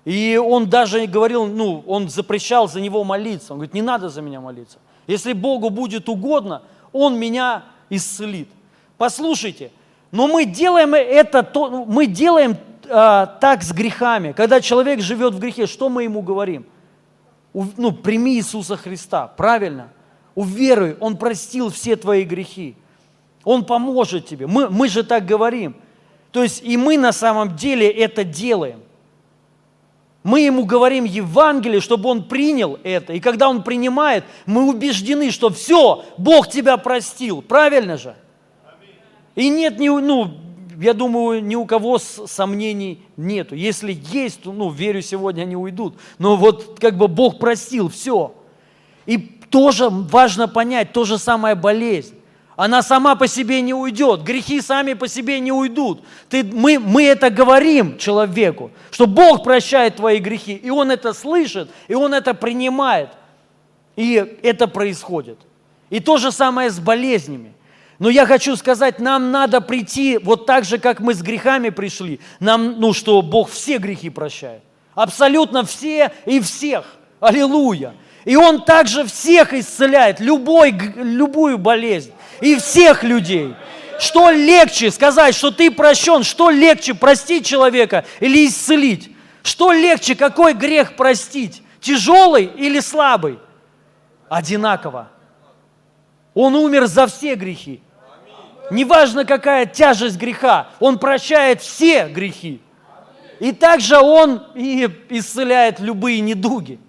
[0.06, 3.54] И он даже говорил, ну, он запрещал за него молиться.
[3.54, 4.80] Он говорит, не надо за меня молиться.
[5.08, 8.50] Если Богу будет угодно, Он меня исцелит.
[8.98, 9.72] Послушайте,
[10.12, 12.58] но мы делаем это, то- ну, мы делаем
[12.90, 14.32] а, так с грехами.
[14.32, 16.66] Когда человек живет в грехе, что мы ему говорим?
[17.54, 19.90] У- ну, прими Иисуса Христа, правильно?
[20.36, 22.76] Уверуй, Он простил все твои грехи.
[23.44, 24.48] Он поможет тебе.
[24.48, 25.76] Мы, мы же так говорим.
[26.32, 28.82] То есть и мы на самом деле это делаем.
[30.24, 33.14] Мы ему говорим Евангелие, чтобы он принял это.
[33.14, 37.42] И когда он принимает, мы убеждены, что все, Бог тебя простил.
[37.42, 38.16] Правильно же?
[39.34, 40.32] И нет, ни, ну,
[40.80, 43.56] я думаю, ни у кого сомнений нету.
[43.56, 45.96] Если есть, то, ну, верю, сегодня они уйдут.
[46.20, 48.36] Но вот как бы Бог простил, все.
[49.08, 52.16] И тоже важно понять, то же самое болезнь.
[52.56, 56.04] Она сама по себе не уйдет, грехи сами по себе не уйдут.
[56.30, 61.72] Ты, мы, мы это говорим человеку, что Бог прощает твои грехи, и он это слышит,
[61.88, 63.10] и он это принимает,
[63.96, 65.40] и это происходит.
[65.90, 67.54] И то же самое с болезнями.
[68.00, 72.20] Но я хочу сказать, нам надо прийти вот так же, как мы с грехами пришли.
[72.40, 74.64] Нам, ну, что Бог все грехи прощает.
[74.96, 76.98] Абсолютно все и всех.
[77.20, 77.94] Аллилуйя.
[78.26, 82.12] И Он также всех исцеляет, любой, любую болезнь.
[82.42, 83.56] И всех людей.
[84.00, 86.24] Что легче сказать, что ты прощен?
[86.24, 89.12] Что легче простить человека или исцелить?
[89.44, 91.62] Что легче, какой грех простить?
[91.80, 93.40] Тяжелый или слабый?
[94.28, 95.10] Одинаково.
[96.34, 97.82] Он умер за все грехи.
[98.72, 102.62] Неважно, какая тяжесть греха, Он прощает все грехи.
[103.40, 106.80] И также Он и исцеляет любые недуги.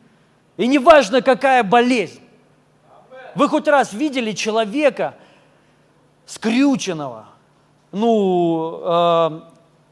[0.57, 2.20] И неважно, какая болезнь.
[3.34, 5.14] Вы хоть раз видели человека
[6.33, 7.26] скрюченного?
[7.93, 9.43] Ну,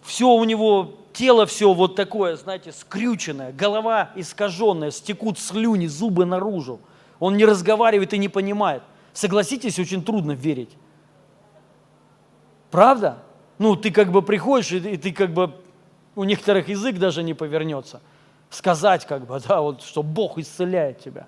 [0.02, 6.80] все у него, тело все вот такое, знаете, скрюченное, голова искаженная, стекут слюни, зубы наружу.
[7.18, 8.82] Он не разговаривает и не понимает.
[9.12, 10.70] Согласитесь, очень трудно верить.
[12.70, 13.18] Правда?
[13.58, 15.54] Ну, ты как бы приходишь, и, и ты как бы,
[16.14, 18.00] у некоторых язык даже не повернется.
[18.48, 21.26] Сказать как бы, да, вот, что Бог исцеляет тебя.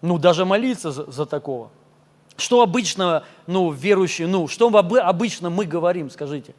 [0.00, 1.70] Ну, даже молиться за, за такого.
[2.36, 6.54] Что обычно, ну, верующие, ну, что обы- обычно мы говорим, скажите?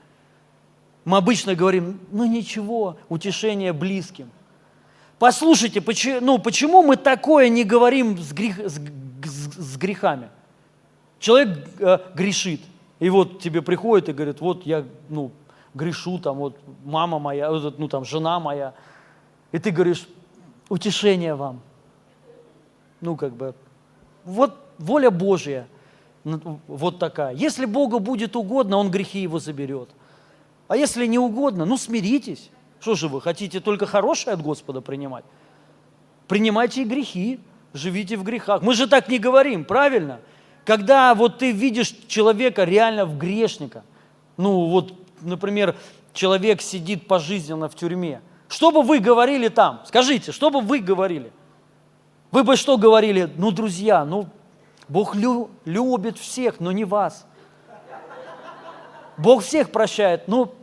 [1.05, 4.30] Мы обычно говорим, ну, ничего, утешение близким.
[5.19, 10.30] Послушайте, почему, ну, почему мы такое не говорим с, грех, с, с- с грехами?
[11.19, 12.61] Человек э, грешит,
[12.99, 15.32] и вот тебе приходит и говорит, вот я, ну,
[15.74, 18.74] грешу, там, вот мама моя, ну, там, жена моя,
[19.51, 20.07] и ты говоришь,
[20.69, 21.61] утешение вам.
[23.01, 23.55] Ну, как бы,
[24.24, 25.67] вот воля Божья,
[26.24, 27.34] вот такая.
[27.34, 29.89] Если Богу будет угодно, Он грехи его заберет.
[30.67, 32.49] А если не угодно, ну, смиритесь.
[32.80, 35.24] Что же вы, хотите только хорошее от Господа принимать?
[36.28, 37.39] Принимайте и грехи,
[37.74, 38.61] живите в грехах.
[38.61, 40.19] Мы же так не говорим, правильно?
[40.65, 43.84] Когда вот ты видишь человека реально в грешника,
[44.38, 45.76] ну вот, например,
[46.13, 49.82] человек сидит пожизненно в тюрьме, что бы вы говорили там?
[49.86, 51.32] Скажите, что бы вы говорили?
[52.32, 53.32] Вы бы что говорили?
[53.38, 54.28] Ну, друзья, ну,
[54.88, 57.26] Бог лю- любит всех, но не вас.
[59.18, 60.54] Бог всех прощает, ну,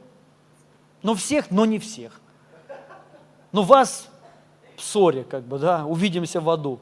[1.02, 2.20] ну всех, но не всех.
[3.52, 4.08] Ну вас
[4.76, 6.80] в ссоре, как бы, да, увидимся в аду.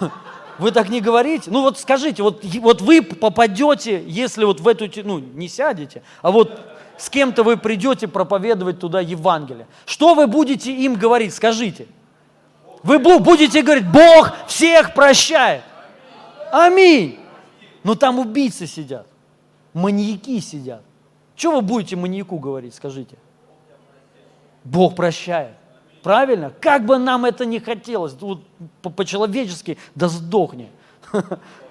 [0.58, 1.50] Вы так не говорите?
[1.50, 6.30] Ну вот скажите, вот, вот вы попадете, если вот в эту, ну не сядете, а
[6.30, 6.58] вот
[6.96, 9.66] с кем-то вы придете проповедовать туда Евангелие.
[9.84, 11.34] Что вы будете им говорить?
[11.34, 11.86] Скажите.
[12.82, 15.62] Вы будете говорить, Бог всех прощает.
[16.52, 17.18] Аминь.
[17.82, 19.06] Но там убийцы сидят,
[19.72, 20.82] маньяки сидят.
[21.36, 23.16] Что вы будете маньяку говорить, скажите?
[24.64, 25.52] Бог прощает.
[26.02, 26.52] Правильно?
[26.60, 28.42] Как бы нам это не хотелось, вот
[28.82, 30.70] по-человечески, да сдохни.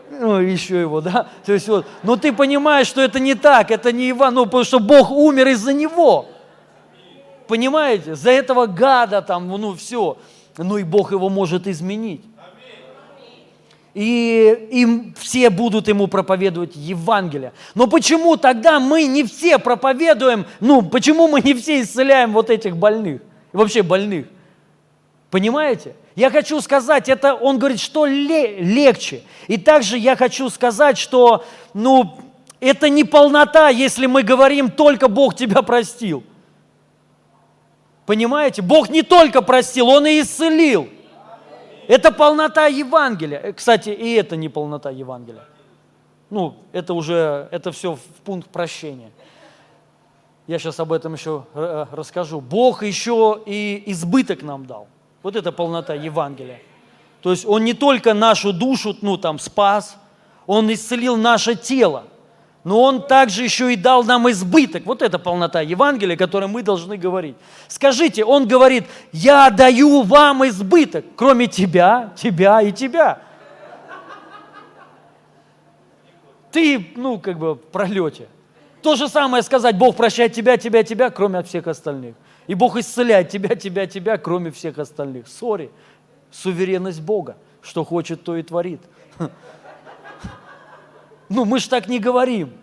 [0.07, 1.27] Ну, еще его, да?
[1.45, 4.63] То есть вот, но ты понимаешь, что это не так, это не Иван, ну, потому
[4.63, 6.27] что Бог умер из-за него.
[7.47, 8.13] Понимаете?
[8.13, 10.17] За этого гада там, ну, все.
[10.57, 12.23] Ну, и Бог его может изменить
[13.95, 17.53] и им все будут ему проповедовать Евангелие.
[17.75, 22.75] Но почему тогда мы не все проповедуем, ну, почему мы не все исцеляем вот этих
[22.75, 23.21] больных,
[23.53, 24.25] вообще больных?
[25.31, 25.95] Понимаете?
[26.13, 29.21] Я хочу сказать, это он говорит, что легче.
[29.47, 32.19] И также я хочу сказать, что, ну,
[32.59, 36.23] это не полнота, если мы говорим, только Бог тебя простил.
[38.05, 38.61] Понимаете?
[38.61, 40.89] Бог не только простил, Он и исцелил.
[41.87, 43.39] Это полнота Евангелия.
[43.39, 45.45] Э, кстати, и это не полнота Евангелия.
[46.29, 49.11] Ну, это уже, это все в пункт прощения.
[50.47, 52.41] Я сейчас об этом еще э, расскажу.
[52.41, 54.87] Бог еще и избыток нам дал.
[55.23, 56.61] Вот это полнота Евангелия.
[57.21, 59.97] То есть Он не только нашу душу, ну, там, спас,
[60.45, 62.03] Он исцелил наше тело–
[62.65, 64.87] но Он также еще и дал нам избыток.
[64.87, 67.35] Вот это полнота Евангелия, которой мы должны говорить.
[67.67, 73.19] Скажите, Он говорит, я даю вам избыток, кроме тебя, тебя и тебя.
[76.51, 78.27] Ты, ну, как бы в пролете.
[78.81, 82.15] То же самое сказать, Бог прощает тебя, тебя, тебя, кроме всех остальных.
[82.47, 85.27] И Бог исцеляет тебя, тебя, тебя, кроме всех остальных.
[85.27, 85.69] Сори,
[86.31, 87.37] суверенность Бога.
[87.61, 88.81] Что хочет, то и творит.
[91.29, 92.53] Ну, мы же так не говорим.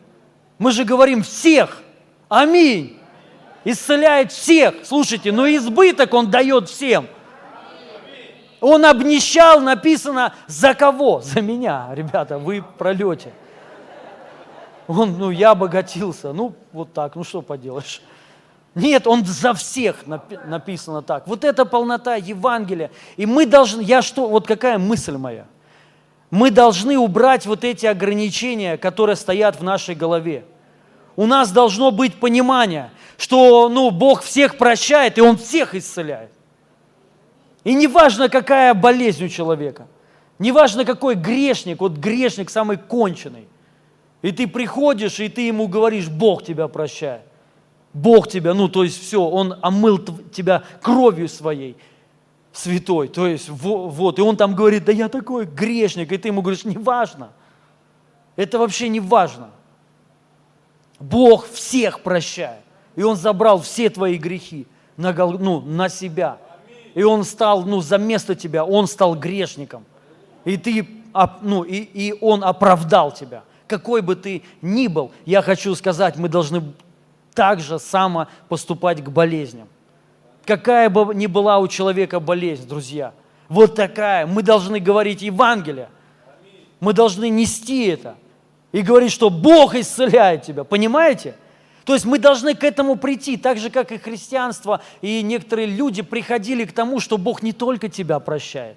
[0.58, 1.82] Мы же говорим всех.
[2.28, 2.98] Аминь.
[3.64, 4.74] Исцеляет всех.
[4.84, 7.06] Слушайте, но избыток Он дает всем.
[8.60, 11.20] Он обнищал, написано, за кого?
[11.22, 13.32] За меня, ребята, вы пролете.
[14.86, 16.32] Он, ну, я обогатился.
[16.32, 18.02] Ну, вот так, ну что поделаешь.
[18.74, 21.26] Нет, он за всех написано так.
[21.26, 22.90] Вот это полнота Евангелия.
[23.16, 25.44] И мы должны, я что, вот какая мысль моя?
[26.32, 30.44] Мы должны убрать вот эти ограничения, которые стоят в нашей голове.
[31.14, 36.30] У нас должно быть понимание, что ну, Бог всех прощает, и Он всех исцеляет.
[37.64, 39.86] И не важно, какая болезнь у человека,
[40.38, 43.46] не важно, какой грешник, вот грешник самый конченый.
[44.22, 47.22] И ты приходишь, и ты ему говоришь, Бог тебя прощает.
[47.92, 49.98] Бог тебя, ну то есть все, Он омыл
[50.32, 51.76] тебя кровью своей
[52.52, 53.08] святой.
[53.08, 56.64] То есть вот, и он там говорит, да я такой грешник, и ты ему говоришь,
[56.64, 57.30] не важно.
[58.36, 59.50] Это вообще не важно.
[60.98, 62.60] Бог всех прощает.
[62.94, 66.38] И Он забрал все твои грехи на, ну, на себя.
[66.94, 69.84] И Он стал, ну, за место тебя, Он стал грешником.
[70.44, 70.86] И ты,
[71.40, 73.44] ну, и, и Он оправдал тебя.
[73.66, 76.62] Какой бы ты ни был, я хочу сказать, мы должны
[77.34, 79.68] так же само поступать к болезням.
[80.44, 83.14] Какая бы ни была у человека болезнь, друзья,
[83.48, 84.26] вот такая.
[84.26, 85.88] Мы должны говорить Евангелие.
[86.80, 88.16] Мы должны нести это.
[88.72, 90.64] И говорить, что Бог исцеляет тебя.
[90.64, 91.34] Понимаете?
[91.84, 96.00] То есть мы должны к этому прийти, так же, как и христианство, и некоторые люди
[96.02, 98.76] приходили к тому, что Бог не только тебя прощает.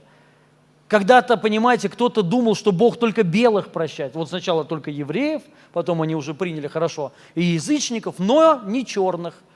[0.87, 4.15] Когда-то, понимаете, кто-то думал, что Бог только белых прощает.
[4.15, 5.41] Вот сначала только евреев,
[5.71, 9.35] потом они уже приняли хорошо, и язычников, но не черных–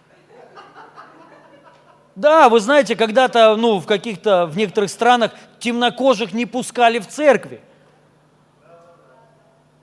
[2.15, 7.61] да, вы знаете, когда-то, ну, в каких-то, в некоторых странах темнокожих не пускали в церкви.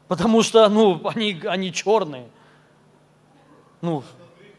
[0.08, 2.28] Потому что, ну, они, они черные.
[3.80, 4.02] Ну,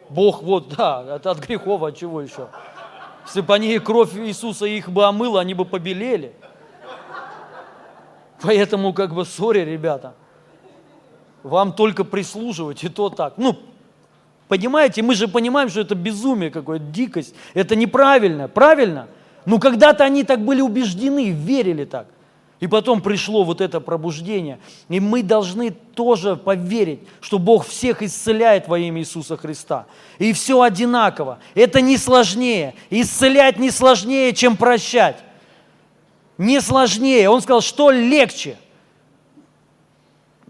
[0.09, 2.47] Бог, вот, да, это от грехов, от чего еще?
[3.25, 6.33] Если бы они кровь Иисуса их бы омыла, они бы побелели.
[8.41, 10.13] Поэтому, как бы, сори, ребята,
[11.43, 13.33] вам только прислуживать, и то так.
[13.37, 13.57] Ну,
[14.47, 17.35] Понимаете, мы же понимаем, что это безумие какое-то, дикость.
[17.53, 19.07] Это неправильно, правильно?
[19.45, 22.07] Но когда-то они так были убеждены, верили так.
[22.59, 24.59] И потом пришло вот это пробуждение.
[24.89, 29.85] И мы должны тоже поверить, что Бог всех исцеляет во имя Иисуса Христа.
[30.17, 31.39] И все одинаково.
[31.53, 32.73] Это не сложнее.
[32.89, 35.17] Исцелять не сложнее, чем прощать.
[36.37, 37.29] Не сложнее.
[37.29, 38.57] Он сказал, что легче–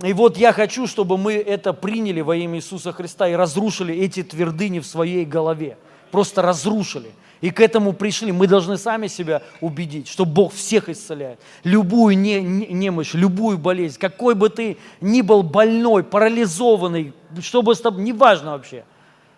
[0.03, 4.21] и вот я хочу, чтобы мы это приняли во имя Иисуса Христа и разрушили эти
[4.21, 5.77] твердыни в своей голове.
[6.11, 7.11] Просто разрушили.
[7.41, 8.31] И к этому пришли.
[8.31, 11.39] Мы должны сами себя убедить, что Бог всех исцеляет.
[11.63, 17.75] Любую не, не, немощь, любую болезнь, какой бы ты ни был больной, парализованный, что бы
[17.75, 18.83] с тобой, неважно вообще.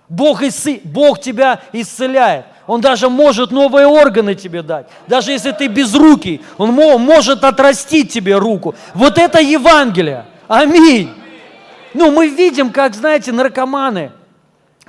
[0.07, 2.45] Бог, исцы, Бог тебя исцеляет.
[2.67, 4.87] Он даже может новые органы тебе дать.
[5.07, 8.75] Даже если ты без руки, Он может отрастить тебе руку.
[8.93, 10.25] Вот это Евангелие.
[10.49, 11.11] Аминь.
[11.93, 14.11] Ну, мы видим, как, знаете, наркоманы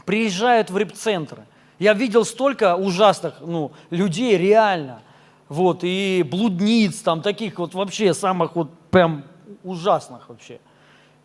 [0.07, 1.47] приезжают в репцентры.
[1.79, 5.03] Я видел столько ужасных ну, людей реально.
[5.51, 9.25] Вот, и блудниц, там таких вот вообще самых вот прям
[9.63, 10.61] ужасных вообще.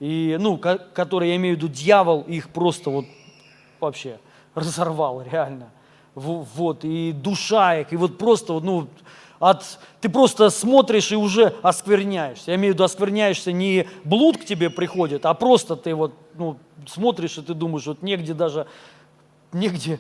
[0.02, 3.06] И, ну, которые, я имею в виду, дьявол их просто вот
[3.80, 4.20] вообще
[4.54, 5.70] разорвал реально.
[6.14, 8.90] Вот, и душа их, и вот просто, ну,
[9.50, 12.52] от, ты просто смотришь и уже оскверняешься.
[12.52, 16.58] Я имею в виду, оскверняешься не блуд к тебе приходит, а просто ты вот, ну,
[16.88, 18.66] смотришь и ты думаешь, вот негде даже,
[19.54, 20.00] негде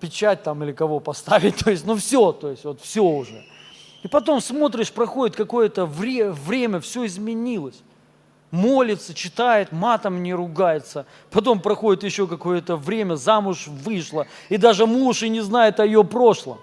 [0.00, 3.44] печать там или кого поставить, то есть, ну все, то есть, вот все уже.
[4.02, 7.80] И потом смотришь, проходит какое-то вре- время, все изменилось.
[8.50, 11.06] Молится, читает, матом не ругается.
[11.30, 14.26] Потом проходит еще какое-то время, замуж вышла.
[14.48, 16.58] И даже муж и не знает о ее прошлом.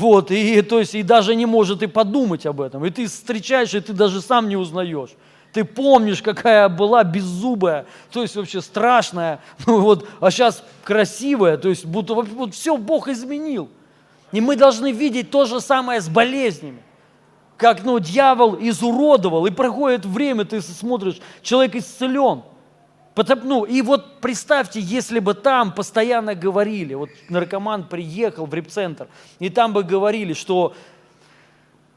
[0.00, 2.86] Вот, и, то есть, и даже не может и подумать об этом.
[2.86, 5.10] И ты встречаешь, и ты даже сам не узнаешь.
[5.52, 11.68] Ты помнишь, какая была беззубая, то есть вообще страшная, ну вот, а сейчас красивая, то
[11.68, 13.68] есть будто вот все Бог изменил.
[14.32, 16.82] И мы должны видеть то же самое с болезнями.
[17.58, 22.40] Как ну, дьявол изуродовал, и проходит время, ты смотришь, человек исцелен.
[23.20, 29.08] Потому, ну, и вот представьте, если бы там постоянно говорили, вот наркоман приехал в репцентр,
[29.38, 30.72] и там бы говорили, что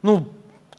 [0.02, 0.28] ну,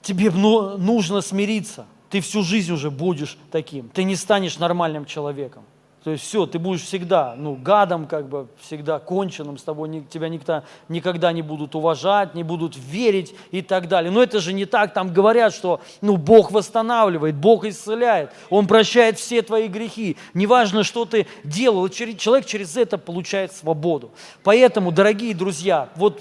[0.02, 5.64] тебе ну, нужно смириться, ты всю жизнь уже будешь таким, ты не станешь нормальным человеком.
[6.04, 10.28] То есть все, ты будешь всегда, ну, гадом, как бы, всегда конченным, с тобой тебя
[10.28, 14.10] никто, никогда не будут уважать, не будут верить и так далее.
[14.10, 19.18] Но это же не так, там говорят, что, ну, Бог восстанавливает, Бог исцеляет, Он прощает
[19.18, 20.18] все твои грехи.
[20.34, 24.10] Неважно, что ты делал, человек через это получает свободу.
[24.42, 26.20] Поэтому, дорогие друзья, вот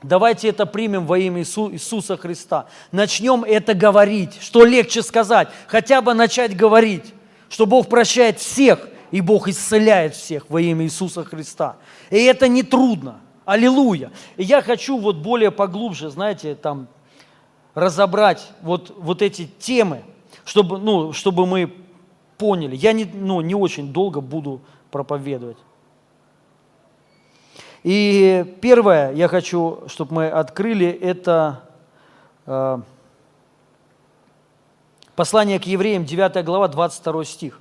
[0.00, 2.66] Давайте это примем во имя Иису, Иисуса Христа.
[2.92, 4.38] Начнем это говорить.
[4.40, 5.48] Что легче сказать?
[5.66, 7.14] Хотя бы начать говорить
[7.48, 11.76] что Бог прощает всех, и Бог исцеляет всех во имя Иисуса Христа.
[12.10, 13.20] И это не трудно.
[13.44, 14.12] Аллилуйя.
[14.36, 16.86] И я хочу вот более поглубже, знаете, там
[17.74, 20.02] разобрать вот, вот эти темы,
[20.44, 21.72] чтобы, ну, чтобы мы
[22.36, 22.76] поняли.
[22.76, 25.56] Я не, ну, не очень долго буду проповедовать.
[27.84, 31.62] И первое, я хочу, чтобы мы открыли, это
[32.46, 32.80] э,
[35.18, 37.60] Послание к евреям, 9 глава, 22 стих.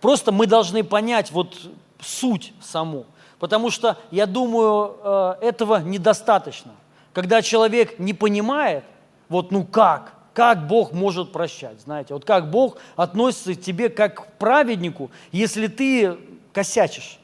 [0.00, 1.58] Просто мы должны понять вот
[2.00, 3.04] суть саму.
[3.40, 6.70] Потому что, я думаю, э, этого недостаточно.
[7.12, 8.84] Когда человек не понимает,
[9.28, 14.14] вот ну как, как Бог может прощать, знаете, вот как Бог относится к тебе как
[14.14, 16.16] к праведнику, если ты
[16.52, 17.18] косячишь.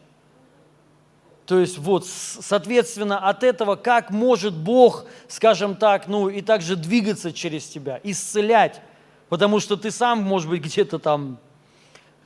[1.46, 7.32] То есть вот, соответственно, от этого, как может Бог, скажем так, ну и также двигаться
[7.32, 8.82] через тебя, исцелять
[9.28, 11.38] потому что ты сам, может быть, где-то там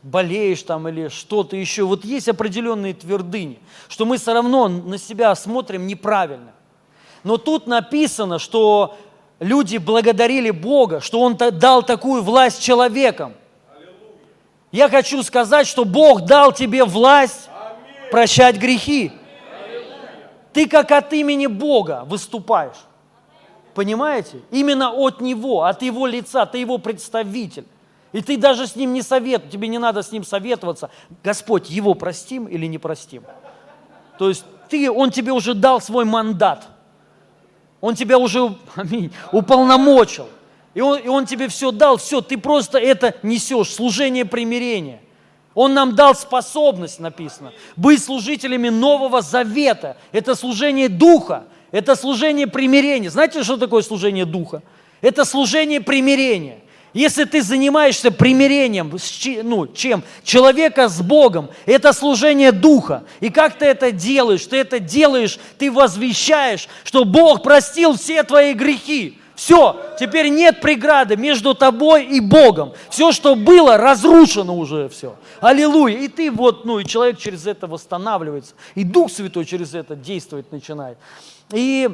[0.02, 1.84] болеешь там или что-то еще.
[1.84, 6.52] Вот есть определенные твердыни, что мы все равно на себя смотрим неправильно.
[7.24, 8.96] Но тут написано, что
[9.40, 13.34] люди благодарили Бога, что Он дал такую власть человекам.
[14.70, 17.48] Я хочу сказать, что Бог дал тебе власть
[18.10, 19.12] прощать грехи.
[20.52, 22.76] Ты как от имени Бога выступаешь.
[23.78, 24.40] Понимаете?
[24.50, 27.64] Именно от Него, от Его лица, ты Его представитель.
[28.10, 30.90] И ты даже с Ним не советуешь, тебе не надо с Ним советоваться.
[31.22, 33.22] Господь, Его простим или не простим?
[34.18, 36.66] То есть ты, Он тебе уже дал свой мандат.
[37.80, 40.26] Он тебя уже, аминь, уполномочил.
[40.74, 45.00] И он, и он тебе все дал, все, ты просто это несешь, служение примирения.
[45.54, 49.96] Он нам дал способность, написано, быть служителями Нового Завета.
[50.10, 51.44] Это служение Духа.
[51.70, 53.10] Это служение примирения.
[53.10, 54.62] Знаете, что такое служение Духа?
[55.00, 56.60] Это служение примирения.
[56.94, 58.90] Если ты занимаешься примирением,
[59.44, 60.02] ну, чем?
[60.24, 63.04] Человека с Богом, это служение Духа.
[63.20, 64.46] И как ты это делаешь?
[64.46, 69.18] Ты это делаешь, ты возвещаешь, что Бог простил все твои грехи.
[69.36, 72.72] Все, теперь нет преграды между тобой и Богом.
[72.90, 75.14] Все, что было, разрушено уже все.
[75.40, 75.98] Аллилуйя.
[75.98, 78.56] И ты вот, ну, и человек через это восстанавливается.
[78.74, 80.98] И Дух Святой через это действовать начинает.
[81.52, 81.88] И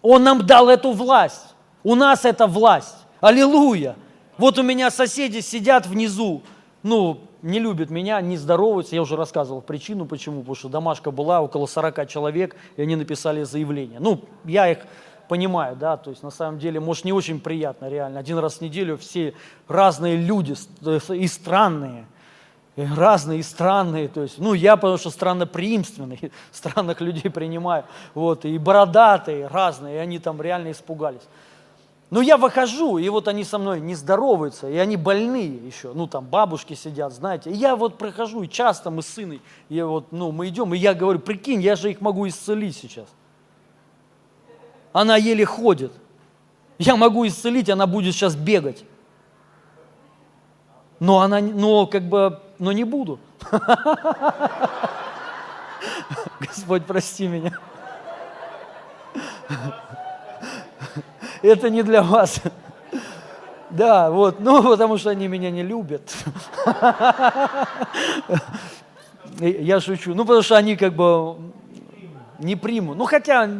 [0.00, 1.54] Он нам дал эту власть.
[1.82, 2.96] У нас эта власть.
[3.20, 3.96] Аллилуйя.
[4.38, 6.42] Вот у меня соседи сидят внизу,
[6.82, 8.94] ну, не любят меня, не здороваются.
[8.94, 10.40] Я уже рассказывал причину, почему.
[10.40, 14.00] Потому что домашка была, около 40 человек, и они написали заявление.
[14.00, 14.78] Ну, я их
[15.28, 18.20] понимаю, да, то есть на самом деле, может, не очень приятно реально.
[18.20, 19.34] Один раз в неделю все
[19.66, 20.54] разные люди
[20.84, 22.06] э, и странные,
[22.76, 28.56] разные и странные, то есть, ну, я потому что странноприимственный, странных людей принимаю, вот, и
[28.58, 31.22] бородатые, разные, и они там реально испугались.
[32.10, 36.06] Но я выхожу, и вот они со мной не здороваются, и они больные еще, ну
[36.06, 37.50] там бабушки сидят, знаете.
[37.50, 40.78] И я вот прохожу, и часто мы с сыном, и вот, ну, мы идем, и
[40.78, 43.06] я говорю, прикинь, я же их могу исцелить сейчас.
[44.92, 45.92] Она еле ходит.
[46.78, 48.84] Я могу исцелить, она будет сейчас бегать.
[51.02, 53.18] Но она, но как бы, но не буду.
[56.38, 57.58] Господь, прости меня
[61.42, 62.40] это не для вас.
[63.70, 66.14] Да, вот, ну, потому что они меня не любят.
[69.40, 70.14] Я шучу.
[70.14, 71.36] Ну, потому что они как бы
[72.38, 72.96] не примут.
[72.96, 73.50] Ну, хотя,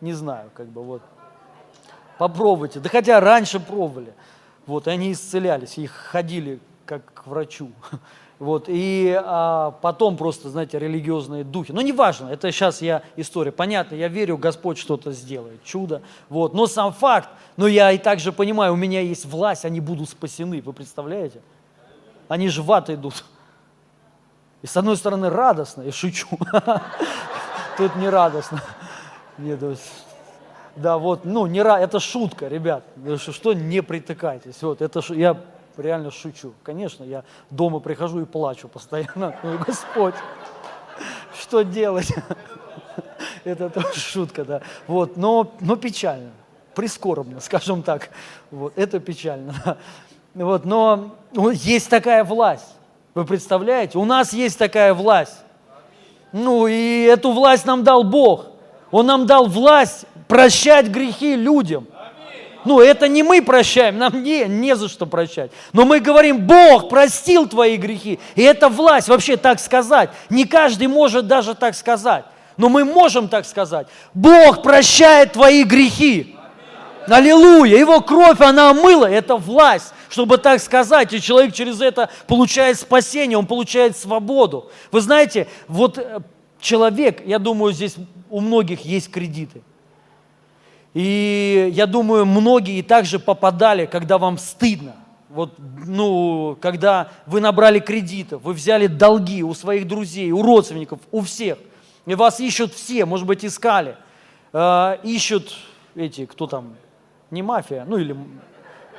[0.00, 1.02] не знаю, как бы вот.
[2.16, 2.80] Попробуйте.
[2.80, 4.14] Да хотя раньше пробовали.
[4.64, 7.70] Вот, и они исцелялись, их ходили как к врачу.
[8.38, 11.72] Вот, и а, потом просто, знаете, религиозные духи.
[11.72, 13.50] Но неважно, это сейчас я история.
[13.50, 16.02] Понятно, я верю, Господь что-то сделает, чудо.
[16.28, 20.10] Вот, но сам факт, но я и также понимаю, у меня есть власть, они будут
[20.10, 20.60] спасены.
[20.60, 21.40] Вы представляете?
[22.28, 23.24] Они же в ад идут.
[24.60, 26.28] И с одной стороны радостно, я шучу.
[27.78, 28.62] Тут не радостно.
[29.38, 29.60] Нет,
[30.76, 32.84] да, вот, ну, не, это шутка, ребят.
[33.18, 34.62] Что не притыкайтесь.
[34.62, 35.40] Вот, это я
[35.78, 36.52] реально шучу.
[36.62, 39.36] Конечно, я дома прихожу и плачу постоянно.
[39.42, 40.14] Ну, Господь,
[41.38, 42.12] что делать?
[43.44, 44.62] Это тоже шутка, да.
[44.86, 46.30] Вот, но, но печально,
[46.74, 48.10] прискорбно, скажем так.
[48.50, 49.54] Вот, это печально.
[50.34, 50.44] Да.
[50.44, 52.74] Вот, но ну, есть такая власть.
[53.14, 53.96] Вы представляете?
[53.96, 55.38] У нас есть такая власть.
[56.30, 58.48] Ну и эту власть нам дал Бог.
[58.90, 61.86] Он нам дал власть прощать грехи людям.
[62.66, 65.52] Ну, это не мы прощаем, нам не, не за что прощать.
[65.72, 68.18] Но мы говорим, Бог простил твои грехи.
[68.34, 70.10] И это власть вообще так сказать.
[70.30, 72.24] Не каждый может даже так сказать.
[72.56, 73.86] Но мы можем так сказать.
[74.14, 76.36] Бог прощает твои грехи.
[77.06, 77.78] Аллилуйя!
[77.78, 79.06] Его кровь, она омыла.
[79.06, 81.12] Это власть, чтобы так сказать.
[81.12, 84.72] И человек через это получает спасение, он получает свободу.
[84.90, 86.18] Вы знаете, вот э,
[86.60, 87.94] человек, я думаю, здесь
[88.28, 89.62] у многих есть кредиты.
[90.96, 94.96] И я думаю, многие также попадали, когда вам стыдно.
[95.28, 101.20] Вот, ну, когда вы набрали кредитов, вы взяли долги у своих друзей, у родственников, у
[101.20, 101.58] всех.
[102.06, 103.96] И вас ищут все, может быть, искали.
[104.54, 105.58] Э, ищут
[105.96, 106.76] эти, кто там,
[107.30, 108.16] не мафия, ну или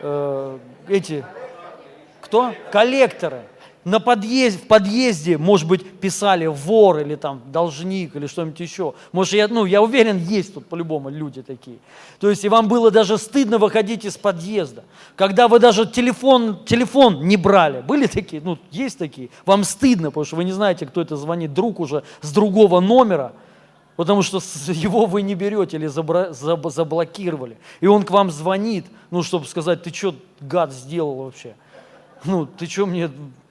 [0.01, 1.25] э, эти,
[2.21, 2.53] кто?
[2.71, 3.41] Коллекторы
[3.87, 8.93] на подъезд, в подъезде, может быть, писали вор или там должник или что-нибудь еще.
[9.13, 11.77] Может, я, ну, я уверен, есть тут по-любому люди такие.
[12.19, 14.83] То есть, и вам было даже стыдно выходить из подъезда.
[15.15, 17.79] Когда вы даже телефон, телефон не брали.
[17.79, 18.41] Были такие?
[18.41, 19.29] Ну, есть такие.
[19.45, 21.53] Вам стыдно, потому что вы не знаете, кто это звонит.
[21.53, 23.31] Друг уже с другого номера.
[23.95, 27.57] Потому что его вы не берете или заблокировали.
[27.79, 31.55] И он к вам звонит, ну, чтобы сказать, ты что, гад, сделал вообще?
[32.25, 33.09] Ну, ты что мне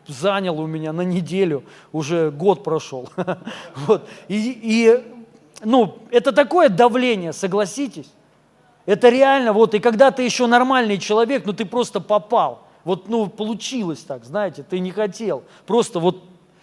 [0.08, 3.08] занял у меня на неделю, уже год прошел.
[3.74, 4.08] вот.
[4.28, 5.04] и, и,
[5.62, 8.10] ну, это такое давление, согласитесь.
[8.84, 12.62] Это реально, вот, и когда ты еще нормальный человек, ну, ты просто попал.
[12.84, 15.42] Вот, ну, получилось так, знаете, ты не хотел.
[15.66, 16.22] Просто вот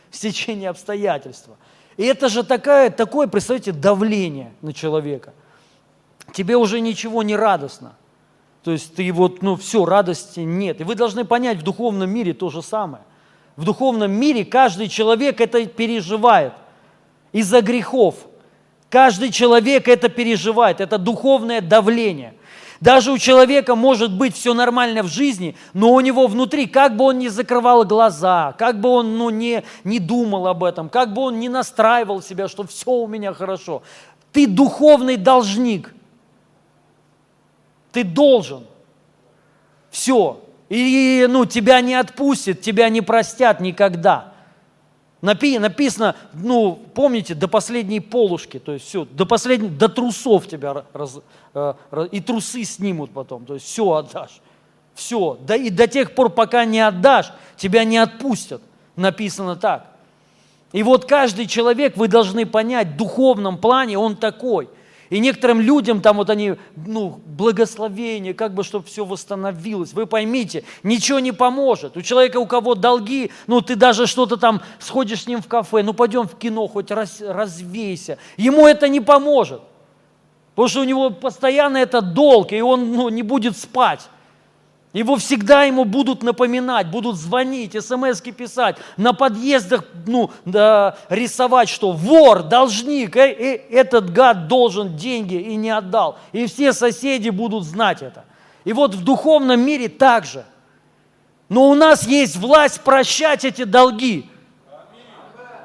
[0.09, 1.57] стечение обстоятельства.
[1.97, 5.33] И это же такая, такое, представьте, давление на человека.
[6.31, 7.93] Тебе уже ничего не радостно.
[8.63, 10.79] То есть ты вот, ну все, радости нет.
[10.79, 13.03] И вы должны понять, в духовном мире то же самое
[13.55, 16.53] в духовном мире каждый человек это переживает
[17.31, 18.15] из-за грехов.
[18.89, 22.35] Каждый человек это переживает, это духовное давление.
[22.79, 27.05] Даже у человека может быть все нормально в жизни, но у него внутри, как бы
[27.05, 31.21] он ни закрывал глаза, как бы он ну, не, не думал об этом, как бы
[31.21, 33.83] он не настраивал себя, что все у меня хорошо,
[34.33, 35.93] ты духовный должник.
[37.93, 38.65] Ты должен.
[39.89, 40.41] Все.
[40.73, 44.33] И ну, тебя не отпустят, тебя не простят никогда.
[45.21, 50.83] Напи, написано, ну, помните, до последней полушки, то есть все, до последней, до трусов тебя
[50.91, 51.19] раз,
[51.53, 51.73] э,
[52.11, 54.41] и трусы снимут потом, то есть все отдашь.
[54.95, 58.63] Все, да, и до тех пор, пока не отдашь, тебя не отпустят.
[58.95, 59.91] Написано так.
[60.71, 64.69] И вот каждый человек, вы должны понять, в духовном плане он такой.
[65.13, 69.93] И некоторым людям там вот они, ну, благословение, как бы, чтобы все восстановилось.
[69.93, 71.95] Вы поймите, ничего не поможет.
[71.95, 75.83] У человека, у кого долги, ну, ты даже что-то там сходишь с ним в кафе,
[75.83, 78.17] ну, пойдем в кино, хоть раз, развейся.
[78.37, 79.61] Ему это не поможет.
[80.55, 84.09] Потому что у него постоянно это долг, и он ну, не будет спать.
[84.93, 91.91] Его всегда ему будут напоминать, будут звонить, смс писать, на подъездах ну, да, рисовать, что
[91.91, 96.19] вор, должник, э, э, этот гад должен деньги и не отдал.
[96.31, 98.23] И все соседи будут знать это.
[98.65, 100.45] И вот в духовном мире также.
[101.49, 104.29] Но у нас есть власть прощать эти долги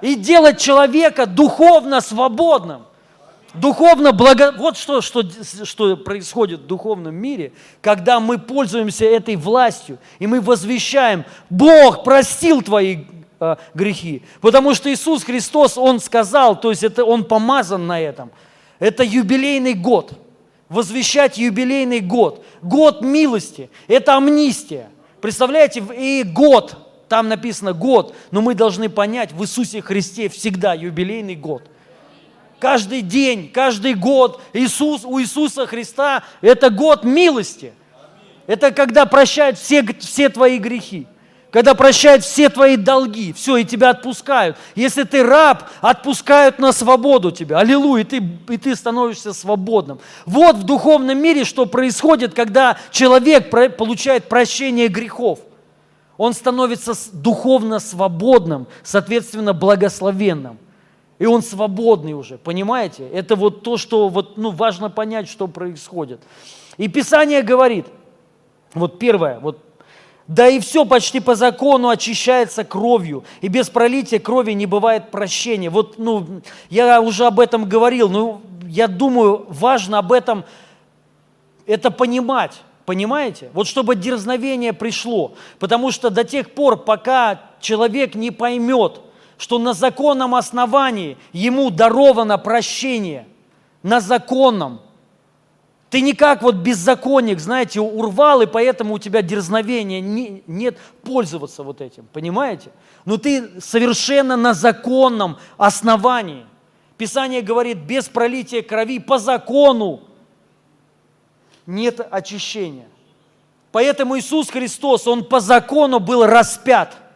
[0.00, 2.88] и делать человека духовно свободным
[3.55, 4.53] духовно благо...
[4.57, 5.23] Вот что, что,
[5.65, 12.62] что происходит в духовном мире, когда мы пользуемся этой властью, и мы возвещаем, Бог простил
[12.62, 13.05] твои
[13.41, 14.23] э, грехи.
[14.41, 18.31] Потому что Иисус Христос, Он сказал, то есть это Он помазан на этом.
[18.79, 20.12] Это юбилейный год.
[20.69, 22.45] Возвещать юбилейный год.
[22.62, 23.70] Год милости.
[23.89, 24.91] Это амнистия.
[25.20, 26.77] Представляете, и год,
[27.09, 31.62] там написано год, но мы должны понять, в Иисусе Христе всегда юбилейный год–
[32.60, 37.72] каждый день, каждый год Иисус, у Иисуса Христа это год милости.
[38.47, 41.06] Это когда прощают все, все твои грехи.
[41.51, 44.59] Когда прощают все твои долги, все, и тебя отпускают.
[44.74, 47.59] Если ты раб, отпускают на свободу тебя.
[47.59, 48.16] Аллилуйя, и ты,
[48.51, 49.98] и ты становишься свободным.
[50.26, 55.39] Вот в духовном мире, что происходит, когда человек получает прощение грехов.
[56.18, 60.59] Он становится духовно свободным, соответственно, благословенным.
[61.19, 63.09] И он свободный уже, понимаете?
[63.09, 66.20] Это вот то, что вот, ну, важно понять, что происходит.
[66.77, 67.86] И Писание говорит,
[68.74, 69.59] вот первое, вот
[70.28, 75.70] да и все почти по закону очищается кровью, и без пролития крови не бывает прощения.
[75.70, 80.45] Вот, ну, я уже об этом говорил, но я думаю, важно об этом
[81.66, 83.51] это понимать, понимаете?
[83.55, 89.01] Вот чтобы дерзновение пришло, потому что до тех пор, пока человек не поймет,
[89.39, 93.27] что на законном основании ему даровано прощение.
[93.85, 94.81] На законном.
[95.90, 101.62] Ты не как вот беззаконник, знаете, урвал, и поэтому у тебя дерзновения не, нет пользоваться
[101.62, 102.73] вот этим, понимаете?
[103.06, 106.44] Но ты совершенно на законном основании.
[106.98, 110.01] Писание говорит, без пролития крови по закону
[111.65, 112.89] нет очищения.
[113.70, 116.97] Поэтому Иисус Христос, Он по закону был распят–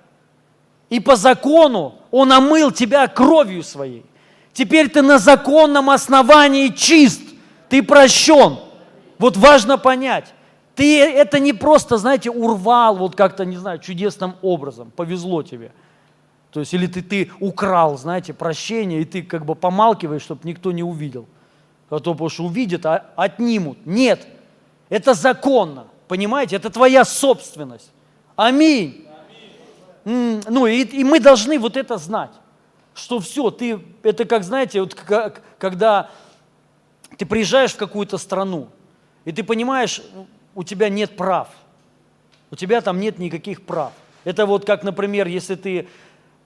[0.92, 4.04] и по закону Он омыл тебя кровью своей.
[4.52, 7.22] Теперь ты на законном основании чист,
[7.70, 8.58] ты прощен.
[9.18, 10.34] Вот важно понять,
[10.74, 15.72] ты это не просто, знаете, урвал вот как-то, не знаю, чудесным образом, повезло тебе.
[16.50, 20.72] То есть, или ты, ты украл, знаете, прощение, и ты как бы помалкиваешь, чтобы никто
[20.72, 21.26] не увидел.
[21.88, 23.78] А то, потому что увидят, а отнимут.
[23.86, 24.26] Нет,
[24.90, 27.90] это законно, понимаете, это твоя собственность.
[28.36, 29.06] Аминь
[30.04, 32.32] ну и, и мы должны вот это знать,
[32.94, 36.10] что все, ты, это как, знаете, вот как, когда
[37.16, 38.68] ты приезжаешь в какую-то страну,
[39.24, 40.02] и ты понимаешь,
[40.54, 41.48] у тебя нет прав,
[42.50, 43.92] у тебя там нет никаких прав.
[44.24, 45.88] Это вот как, например, если ты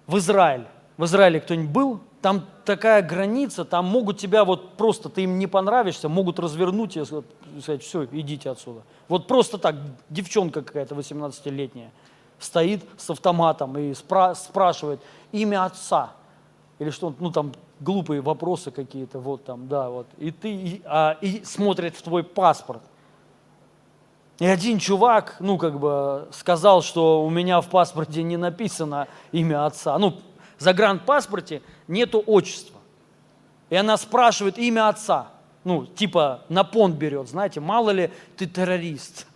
[0.07, 0.67] в Израиль,
[0.97, 5.47] в Израиле кто-нибудь был, там такая граница, там могут тебя вот просто, ты им не
[5.47, 8.83] понравишься, могут развернуть и сказать, все, идите отсюда.
[9.09, 9.77] Вот просто так,
[10.11, 11.91] девчонка какая-то 18-летняя–
[12.39, 15.01] стоит с автоматом и спра- спрашивает
[15.33, 16.13] имя отца.
[16.79, 20.07] Или что, ну там глупые вопросы какие-то, вот там, да, вот.
[20.19, 22.83] И ты, и, а, и смотрит в твой паспорт.
[24.39, 29.65] И один чувак, ну, как бы, сказал, что у меня в паспорте не написано имя
[29.65, 29.99] отца.
[29.99, 30.21] Ну,
[30.59, 32.79] в загранпаспорте нету отчества.
[33.71, 35.29] И она спрашивает имя отца.
[35.65, 39.27] Ну, типа на понт берет, знаете, мало ли ты террорист.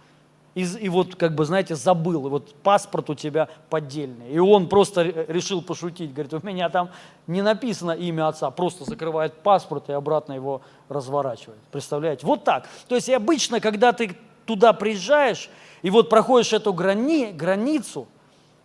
[0.54, 4.30] И, и вот, как бы, знаете, забыл, и вот паспорт у тебя поддельный.
[4.30, 6.90] И он просто решил пошутить, говорит, у меня там
[7.28, 11.60] не написано имя отца, просто закрывает паспорт и обратно его разворачивает.
[11.70, 12.26] Представляете?
[12.26, 12.68] Вот так.
[12.88, 15.48] То есть обычно, когда ты туда приезжаешь,
[15.82, 18.08] и вот проходишь эту грани, границу,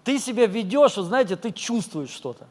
[0.04, 2.48] ты себя ведешь, вот знаете, ты чувствуешь что-то.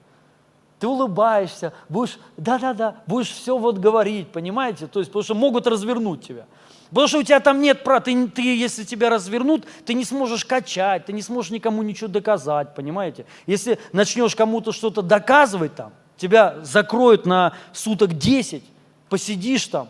[0.78, 4.86] Ты улыбаешься, будешь, да-да-да, будешь все вот говорить, понимаете?
[4.86, 6.46] То есть, потому что могут развернуть тебя.
[6.94, 10.44] Потому что у тебя там нет права, ты, ты, если тебя развернут, ты не сможешь
[10.44, 13.26] качать, ты не сможешь никому ничего доказать, понимаете?
[13.46, 18.62] Если начнешь кому-то что-то доказывать там, тебя закроют на суток 10,
[19.08, 19.88] посидишь там,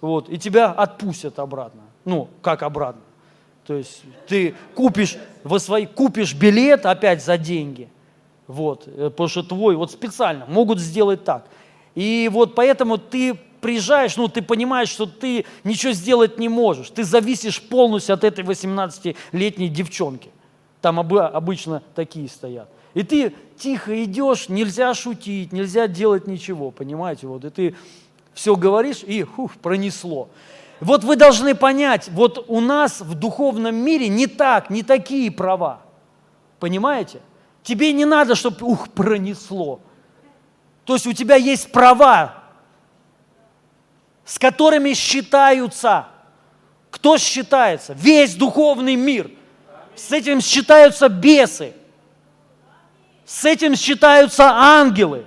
[0.00, 1.82] вот, и тебя отпустят обратно.
[2.06, 3.02] Ну, как обратно?
[3.66, 7.90] То есть ты купишь, во свои, купишь билет опять за деньги,
[8.46, 11.44] вот, э, потому что твой, вот специально могут сделать так.
[11.94, 16.88] И вот поэтому ты приезжаешь, ну, ты понимаешь, что ты ничего сделать не можешь.
[16.90, 20.30] Ты зависишь полностью от этой 18-летней девчонки.
[20.80, 22.68] Там обычно такие стоят.
[22.94, 27.26] И ты тихо идешь, нельзя шутить, нельзя делать ничего, понимаете?
[27.26, 27.74] Вот, и ты
[28.34, 30.28] все говоришь, и хух, пронесло.
[30.78, 35.80] Вот вы должны понять, вот у нас в духовном мире не так, не такие права.
[36.60, 37.18] Понимаете?
[37.64, 39.80] Тебе не надо, чтобы, ух, пронесло.
[40.84, 42.45] То есть у тебя есть права,
[44.26, 46.08] с которыми считаются.
[46.90, 47.94] Кто считается?
[47.94, 49.30] Весь духовный мир.
[49.94, 51.72] С этим считаются бесы.
[53.24, 55.24] С этим считаются ангелы.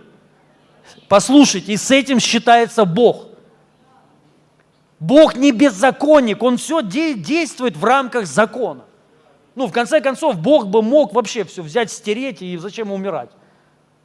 [1.08, 3.30] Послушайте, и с этим считается Бог.
[5.00, 8.84] Бог не беззаконник, Он все действует в рамках закона.
[9.56, 13.30] Ну, в конце концов, Бог бы мог вообще все взять, стереть, и зачем умирать?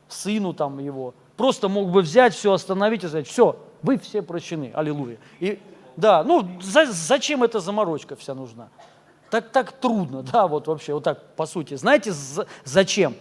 [0.08, 1.14] Сыну там его.
[1.36, 5.18] Просто мог бы взять, все остановить и сказать, все, вы все прощены, аллилуйя.
[5.40, 5.58] И,
[5.96, 8.68] да, ну, за, зачем эта заморочка вся нужна?
[9.30, 11.74] Так, так трудно, да, вот вообще, вот так, по сути.
[11.74, 13.14] Знаете, за, зачем?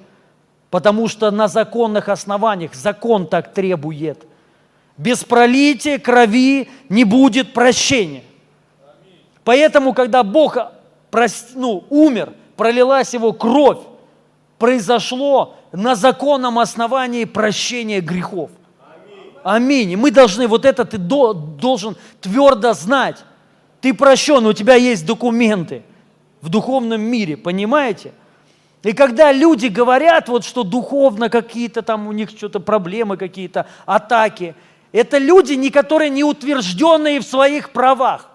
[0.69, 4.27] Потому что на законных основаниях закон так требует–
[4.97, 8.23] без пролития крови не будет прощения.
[9.43, 10.57] Поэтому, когда Бог
[11.55, 13.79] ну, умер, пролилась его кровь,
[14.57, 18.51] произошло на законном основании прощения грехов.
[19.43, 19.95] Аминь.
[19.97, 23.23] Мы должны, вот это ты должен твердо знать.
[23.81, 25.83] Ты прощен, у тебя есть документы
[26.41, 28.13] в духовном мире, понимаете?
[28.83, 34.55] И когда люди говорят, вот, что духовно какие-то там у них что-то проблемы, какие-то атаки–
[34.93, 38.29] это люди, не которые не утвержденные в своих правах.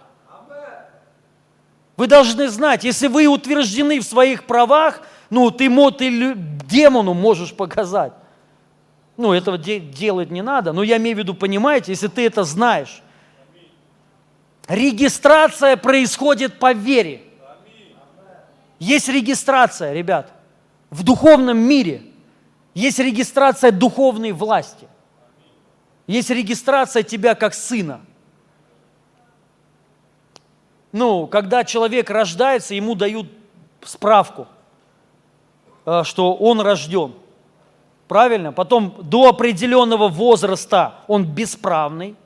[1.97, 8.13] Вы должны знать, если вы утверждены в своих правах, ну, ты, ты демону можешь показать.
[9.17, 12.45] Ну, этого де- делать не надо, но я имею в виду, понимаете, если ты это
[12.45, 13.03] знаешь.
[14.69, 17.23] Регистрация происходит по вере.
[18.79, 20.33] Есть регистрация, ребят,
[20.91, 22.03] в духовном мире.
[22.75, 24.87] Есть регистрация духовной власти.
[26.07, 28.01] Есть регистрация тебя как сына.
[30.93, 33.27] Ну, когда человек рождается, ему дают
[33.83, 34.47] справку,
[36.05, 37.15] что он рожден.
[38.09, 38.53] Правильно?
[38.53, 42.17] Потом до определенного возраста он бесправный.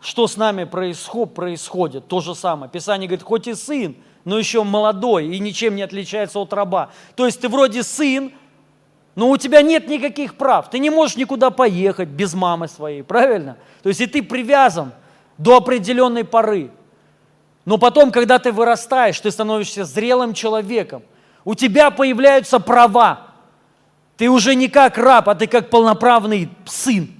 [0.00, 1.34] Что с нами происходит?
[1.34, 2.08] происходит?
[2.08, 2.70] То же самое.
[2.70, 3.94] Писание говорит, хоть и сын,
[4.24, 6.90] но еще молодой и ничем не отличается от раба.
[7.16, 8.32] То есть ты вроде сын,
[9.14, 10.70] но у тебя нет никаких прав.
[10.70, 13.56] Ты не можешь никуда поехать без мамы своей, правильно?
[13.82, 14.92] То есть и ты привязан
[15.38, 16.70] до определенной поры.
[17.64, 21.02] Но потом, когда ты вырастаешь, ты становишься зрелым человеком,
[21.50, 23.26] у тебя появляются права.
[24.16, 27.10] Ты уже не как раб, а ты как полноправный сын.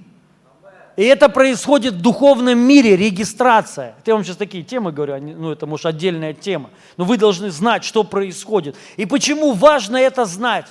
[0.95, 3.93] И это происходит в духовном мире, регистрация.
[4.05, 6.69] Я вам сейчас такие темы говорю, ну это может отдельная тема.
[6.95, 8.77] Но вы должны знать, что происходит.
[8.95, 10.67] И почему важно это знать?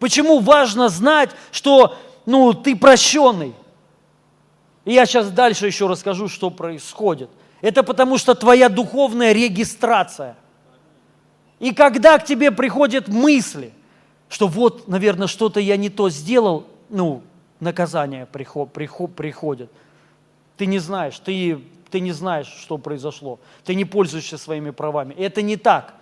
[0.00, 1.96] Почему важно знать, что
[2.26, 3.54] ну, ты прощенный?
[4.84, 7.30] И я сейчас дальше еще расскажу, что происходит.
[7.60, 10.34] Это потому что твоя духовная регистрация.
[11.60, 13.72] И когда к тебе приходят мысли,
[14.28, 17.22] что вот, наверное, что-то я не то сделал, ну,
[17.60, 19.70] наказание приход, приход, приходит.
[20.56, 21.60] Ты не знаешь, ты,
[21.90, 23.38] ты не знаешь, что произошло.
[23.64, 25.14] Ты не пользуешься своими правами.
[25.14, 25.94] Это не так.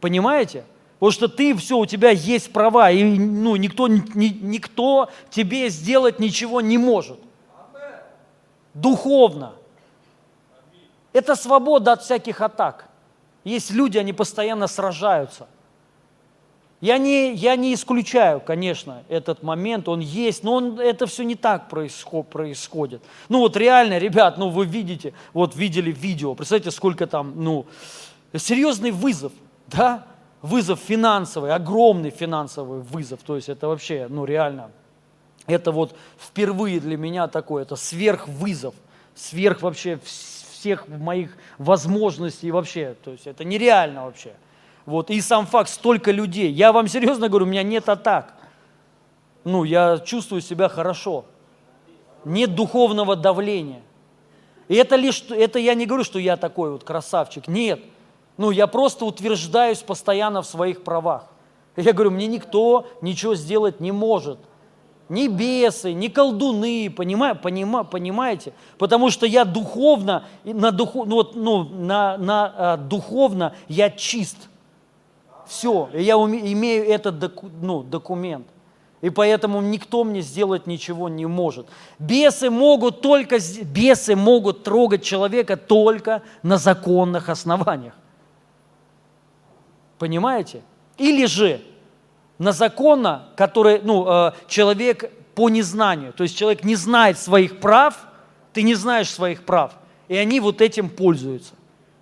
[0.00, 0.64] Понимаете?
[0.98, 6.18] Потому что ты все, у тебя есть права, и ну, никто, ни, никто тебе сделать
[6.18, 7.18] ничего не может.
[8.74, 9.54] Духовно.
[11.12, 12.88] Это свобода от всяких атак.
[13.44, 15.46] Есть люди, они постоянно сражаются.
[16.80, 21.34] Я не, я не исключаю, конечно, этот момент, он есть, но он, это все не
[21.34, 23.02] так происход, происходит.
[23.30, 27.64] Ну вот реально, ребят, ну вы видите, вот видели видео, представьте, сколько там, ну,
[28.36, 29.32] серьезный вызов,
[29.68, 30.04] да?
[30.42, 34.70] вызов финансовый, огромный финансовый вызов, то есть это вообще, ну реально,
[35.46, 38.74] это вот впервые для меня такое, это сверхвызов,
[39.14, 39.98] сверх вообще
[40.64, 44.32] всех моих возможностей вообще, то есть это нереально вообще.
[44.86, 46.50] Вот, и сам факт, столько людей.
[46.50, 48.34] Я вам серьезно говорю, у меня нет атак.
[49.44, 51.26] Ну, я чувствую себя хорошо.
[52.24, 53.82] Нет духовного давления.
[54.68, 57.46] И это лишь, это я не говорю, что я такой вот красавчик.
[57.46, 57.80] Нет.
[58.38, 61.26] Ну, я просто утверждаюсь постоянно в своих правах.
[61.76, 64.38] Я говорю, мне никто ничего сделать не может.
[65.08, 68.54] Ни бесы, ни колдуны, понимаете, понима, понимаете?
[68.78, 74.48] Потому что я духовно, на, духу, ну, вот, ну, на, на, а, духовно я чист.
[75.46, 78.46] Все, я уме, имею этот доку, ну, документ.
[79.02, 81.66] И поэтому никто мне сделать ничего не может.
[81.98, 87.92] Бесы могут только, бесы могут трогать человека только на законных основаниях.
[89.98, 90.62] Понимаете?
[90.96, 91.60] Или же
[92.38, 97.96] на законно, который, ну, э, человек по незнанию, то есть человек не знает своих прав,
[98.52, 99.72] ты не знаешь своих прав,
[100.08, 101.54] и они вот этим пользуются.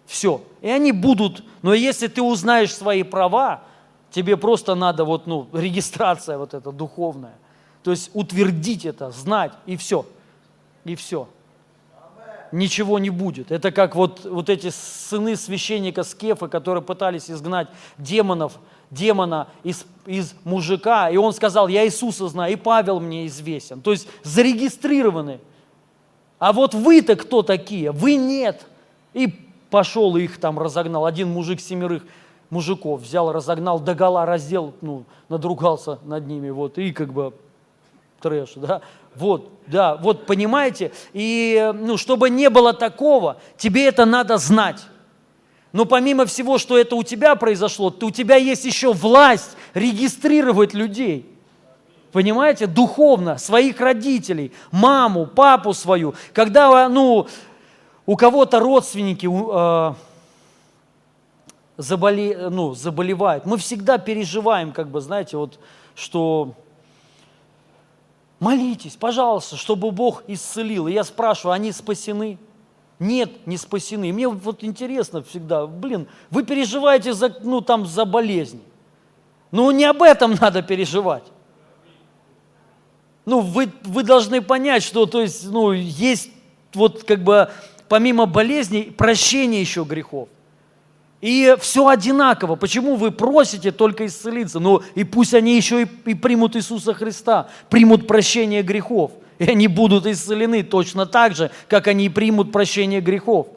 [0.07, 0.43] Все.
[0.61, 3.63] И они будут, но если ты узнаешь свои права,
[4.11, 7.35] тебе просто надо вот, ну, регистрация вот эта духовная.
[7.83, 10.07] То есть утвердить это, знать, и все.
[10.85, 11.29] И все.
[12.53, 13.51] Ничего не будет.
[13.51, 18.59] Это как вот, вот эти сыны священника Скефа, которые пытались изгнать демонов,
[18.93, 23.81] демона из, из мужика, и он сказал, я Иисуса знаю, и Павел мне известен.
[23.81, 25.41] То есть зарегистрированы.
[26.39, 27.91] А вот вы-то кто такие?
[27.91, 28.67] Вы нет.
[29.15, 29.29] И
[29.71, 31.07] пошел их там разогнал.
[31.07, 32.05] Один мужик семерых
[32.51, 37.33] мужиков взял, разогнал, догола раздел, ну, надругался над ними, вот, и как бы
[38.21, 38.83] трэш, да,
[39.15, 44.85] вот, да, вот, понимаете, и, ну, чтобы не было такого, тебе это надо знать.
[45.73, 50.75] Но помимо всего, что это у тебя произошло, то у тебя есть еще власть регистрировать
[50.75, 51.27] людей.
[52.13, 56.15] Понимаете, духовно, своих родителей, маму, папу свою.
[56.35, 57.27] Когда, ну,
[58.05, 59.95] у кого-то родственники э,
[61.79, 65.59] заболе, ну, заболевают, мы всегда переживаем, как бы, знаете, вот,
[65.95, 66.53] что
[68.41, 70.89] молитесь, пожалуйста, чтобы Бог исцелил.
[70.89, 72.37] И я спрашиваю, они спасены?
[73.03, 74.13] Нет, не спасены.
[74.13, 78.61] Мне вот интересно всегда, блин, вы переживаете за, ну, там, за болезни.
[79.51, 81.25] Ну, не об этом надо переживать.
[83.25, 86.31] Ну, вы, вы должны понять, что, то есть, ну, есть
[86.75, 87.51] вот как бы
[87.89, 90.29] помимо болезней прощение еще грехов.
[91.21, 92.55] И все одинаково.
[92.55, 94.61] Почему вы просите только исцелиться?
[94.61, 99.13] Ну и пусть они еще и, и примут Иисуса Христа, примут прощение грехов.
[99.43, 103.49] И они будут исцелены точно так же, как они примут прощение грехов.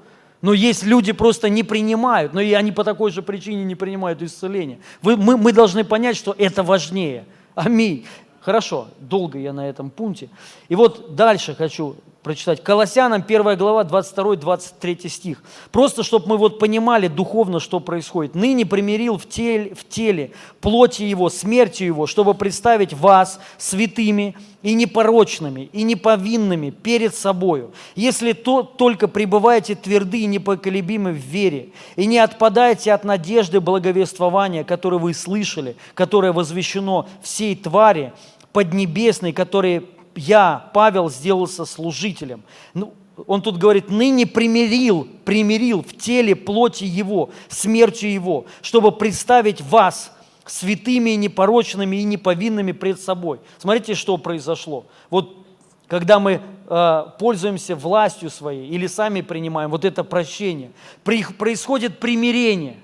[0.42, 4.20] Но есть люди просто не принимают, но и они по такой же причине не принимают
[4.24, 4.80] исцеление.
[5.04, 7.26] Вы, мы, мы должны понять, что это важнее.
[7.54, 8.08] Аминь.
[8.42, 10.30] Хорошо, долго я на этом пункте.
[10.70, 12.64] И вот дальше хочу прочитать.
[12.64, 15.44] Колоссянам 1 глава 22-23 стих.
[15.72, 18.34] Просто, чтобы мы вот понимали духовно, что происходит.
[18.34, 24.74] «Ныне примирил в теле, в теле плоти его, смертью его, чтобы представить вас святыми и
[24.74, 32.08] непорочными, и неповинными перед собою, если то только пребываете тверды и непоколебимы в вере, и
[32.08, 38.14] не отпадаете от надежды благовествования, которое вы слышали, которое возвещено всей твари
[38.52, 39.84] поднебесной, которые
[40.16, 42.44] я, Павел, сделался служителем.
[42.74, 42.94] Ну,
[43.28, 50.12] он тут говорит, ныне примирил, примирил в теле плоти его, смертью его, чтобы представить вас
[50.46, 53.40] святыми и непорочными и неповинными пред собой.
[53.58, 54.86] Смотрите, что произошло.
[55.10, 55.46] Вот
[55.88, 60.72] когда мы э, пользуемся властью своей или сами принимаем вот это прощение,
[61.04, 62.78] при, происходит примирение.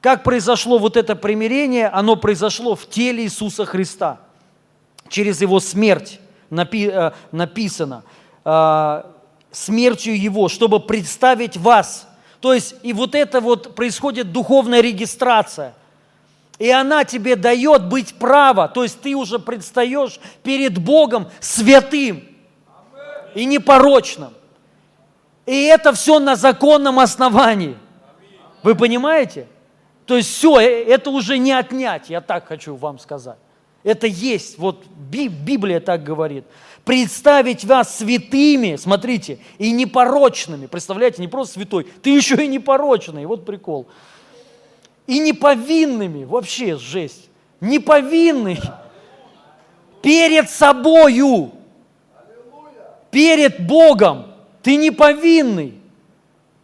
[0.00, 1.88] Как произошло вот это примирение?
[1.88, 4.20] Оно произошло в теле Иисуса Христа
[5.08, 6.20] через Его смерть
[6.50, 8.02] напи, э, написано,
[8.44, 9.02] э,
[9.50, 12.08] смертью Его, чтобы представить вас.
[12.40, 15.74] То есть и вот это вот происходит духовная регистрация.
[16.58, 22.24] И она тебе дает быть право, то есть ты уже предстаешь перед Богом святым
[23.34, 24.32] и непорочным.
[25.44, 27.76] И это все на законном основании.
[28.62, 29.46] Вы понимаете?
[30.06, 33.38] То есть все, э, это уже не отнять, я так хочу вам сказать.
[33.86, 36.44] Это есть, вот Библия так говорит.
[36.84, 40.66] Представить вас святыми, смотрите, и непорочными.
[40.66, 43.86] Представляете, не просто святой, ты еще и непорочный, вот прикол.
[45.06, 47.28] И неповинными, вообще жесть.
[47.60, 48.58] Неповинный
[50.02, 51.52] перед собою,
[53.12, 54.32] перед Богом.
[54.64, 55.74] Ты неповинный.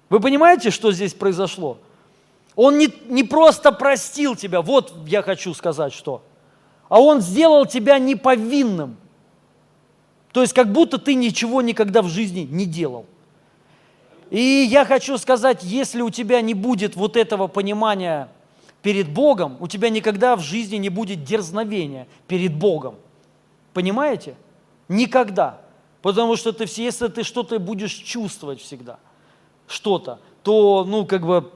[0.09, 1.79] Вы понимаете, что здесь произошло?
[2.57, 6.25] Он не, не просто простил тебя, вот я хочу сказать, что–
[6.93, 8.99] а Он сделал тебя неповинным.
[10.31, 13.07] То есть как будто ты ничего никогда в жизни не делал.
[14.29, 18.29] И я хочу сказать, если у тебя не будет вот этого понимания
[18.83, 22.97] перед Богом, у тебя никогда в жизни не будет дерзновения перед Богом.
[23.73, 24.35] Понимаете?
[24.91, 25.63] Никогда.
[26.03, 28.99] Потому что ты, если ты что-то будешь чувствовать всегда,
[29.67, 31.51] что-то, то, ну, как бы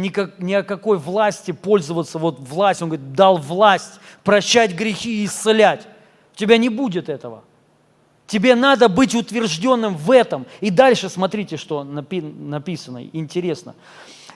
[0.00, 5.26] никак, ни о какой власти пользоваться, вот власть, он говорит, дал власть прощать грехи и
[5.26, 5.86] исцелять.
[6.34, 7.44] У тебя не будет этого.
[8.26, 10.46] Тебе надо быть утвержденным в этом.
[10.60, 13.74] И дальше смотрите, что написано, интересно.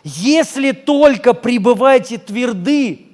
[0.03, 3.07] Если только пребываете тверды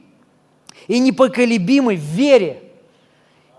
[0.86, 2.62] и непоколебимы в вере,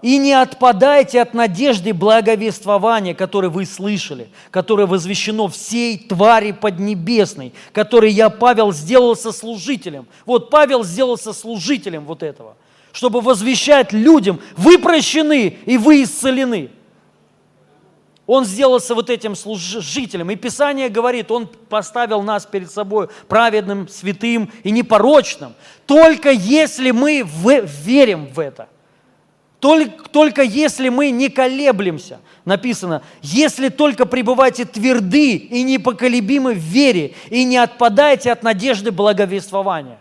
[0.02, 8.10] И не отпадайте от надежды благовествования, которое вы слышали, которое возвещено всей твари поднебесной, которое
[8.10, 10.08] я, Павел, сделался служителем.
[10.26, 12.56] Вот Павел сделался служителем вот этого,
[12.94, 16.72] чтобы возвещать людям, вы прощены и вы исцелены.
[18.26, 20.30] Он сделался вот этим служителем.
[20.30, 25.56] И Писание говорит, Он поставил нас перед собой праведным, святым и непорочным.
[25.88, 27.28] Только если мы
[27.84, 28.70] верим в это–
[29.60, 37.14] только, только если мы не колеблемся, написано, если только пребывайте тверды и непоколебимы в вере
[37.30, 40.00] и не отпадаете от надежды благовествования.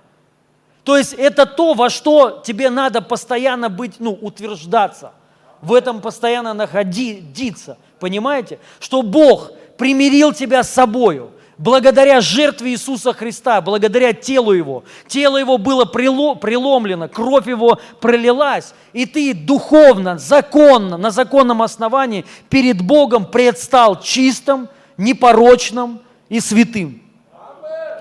[0.85, 5.13] То есть это то, во что тебе надо постоянно быть, ну, утверждаться,
[5.61, 8.61] в этом постоянно находиться, понимаете?
[8.79, 14.85] Что Бог примирил тебя с собою– благодаря жертве Иисуса Христа, благодаря телу Его.
[15.07, 22.81] Тело Его было преломлено, кровь Его пролилась, и ты духовно, законно, на законном основании перед
[22.81, 27.03] Богом предстал чистым, непорочным и святым.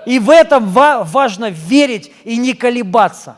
[0.06, 3.36] И в этом важно верить и не колебаться,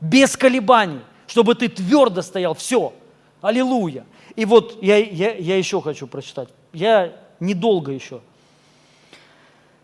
[0.00, 2.54] без колебаний, чтобы ты твердо стоял.
[2.54, 2.92] Все.
[3.40, 4.04] Аллилуйя.
[4.34, 6.48] И вот я, я, я еще хочу прочитать.
[6.72, 8.20] Я недолго еще.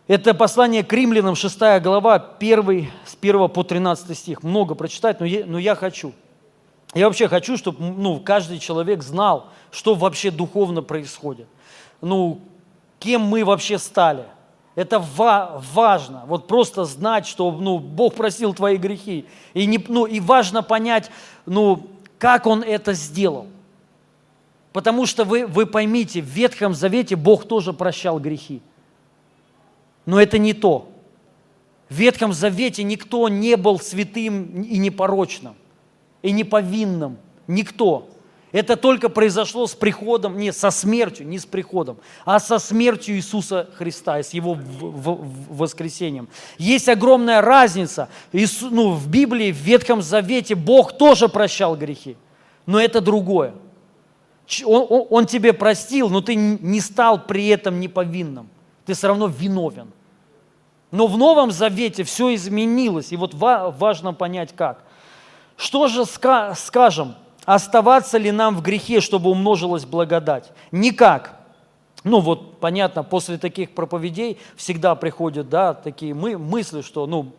[0.07, 4.43] Это послание к римлянам, 6 глава, 1, с 1 по 13 стих.
[4.43, 6.13] Много прочитать, но я, но я хочу.
[6.93, 11.47] Я вообще хочу, чтобы ну, каждый человек знал, что вообще духовно происходит.
[12.01, 12.39] Ну,
[12.99, 14.25] кем мы вообще стали.
[14.75, 16.23] Это ва- важно.
[16.27, 19.25] Вот просто знать, что ну, Бог просил твои грехи.
[19.55, 21.09] И, не, ну, и важно понять,
[21.47, 21.87] ну,
[22.19, 23.47] как Он это сделал.
[24.71, 28.61] Потому что вы, вы поймите, в Ветхом Завете Бог тоже прощал грехи.
[30.05, 30.89] Но это не то.
[31.89, 35.55] В Ветхом Завете никто не был святым и непорочным,
[36.21, 37.17] и неповинным.
[37.47, 38.09] Никто.
[38.51, 43.69] Это только произошло с приходом, не со смертью, не с приходом, а со смертью Иисуса
[43.75, 44.57] Христа и с Его
[45.49, 46.29] воскресением.
[46.57, 48.07] Есть огромная разница.
[48.31, 52.15] Иису, ну, в Библии, в Ветхом Завете Бог тоже прощал грехи,
[52.65, 53.53] но это другое.
[54.63, 58.49] Он, он, он тебе простил, но ты не стал при этом неповинным.
[58.85, 59.91] Ты все равно виновен.
[60.91, 64.83] Но в Новом Завете все изменилось, и вот важно понять как.
[65.57, 70.51] Что же скажем, оставаться ли нам в грехе, чтобы умножилась благодать?
[70.71, 71.39] Никак.
[72.03, 77.33] Ну вот, понятно, после таких проповедей всегда приходят, да, такие мы, мысли, что, ну,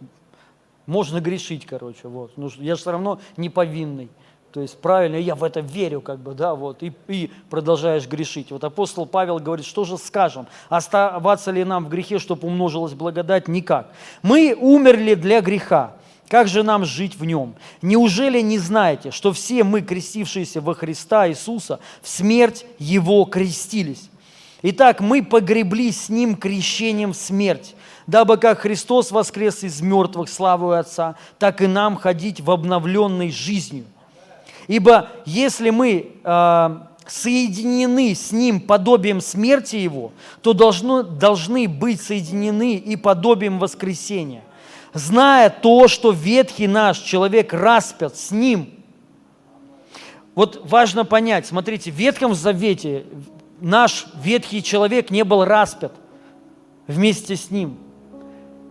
[0.87, 2.33] можно грешить, короче, вот.
[2.37, 4.09] Ну, я же все равно не повинный.
[4.57, 8.51] То есть правильно, я в это верю, как бы, да, вот, и, и продолжаешь грешить.
[8.51, 13.49] Вот апостол Павел говорит, что же скажем, оставаться ли нам в грехе, чтобы умножилась благодать?
[13.49, 13.93] Никак.
[14.23, 15.93] Мы умерли для греха.
[16.29, 17.55] Как же нам жить в нем?
[17.83, 24.09] Неужели не знаете, что все мы, крестившиеся во Христа Иисуса, в смерть Его крестились?
[24.63, 27.75] Итак, мы погребли с Ним крещением в смерть,
[28.07, 33.85] дабы как Христос воскрес из мертвых славою Отца, так и нам ходить в обновленной жизнью.
[34.69, 36.77] Ибо если мы э,
[37.07, 40.13] соединены с Ним подобием смерти Его,
[40.43, 44.43] то должно, должны быть соединены и подобием воскресения.
[44.93, 48.71] Зная то, что ветхий наш человек распят с Ним.
[50.35, 53.07] Вот важно понять, смотрите, в Ветхом Завете
[53.61, 55.93] наш ветхий человек не был распят
[56.87, 57.79] вместе с Ним.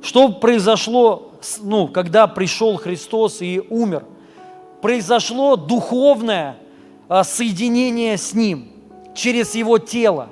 [0.02, 1.32] Что произошло,
[1.62, 4.04] ну, когда пришел Христос и умер–
[4.86, 6.58] произошло духовное
[7.10, 8.68] а, соединение с Ним
[9.16, 10.30] через Его тело.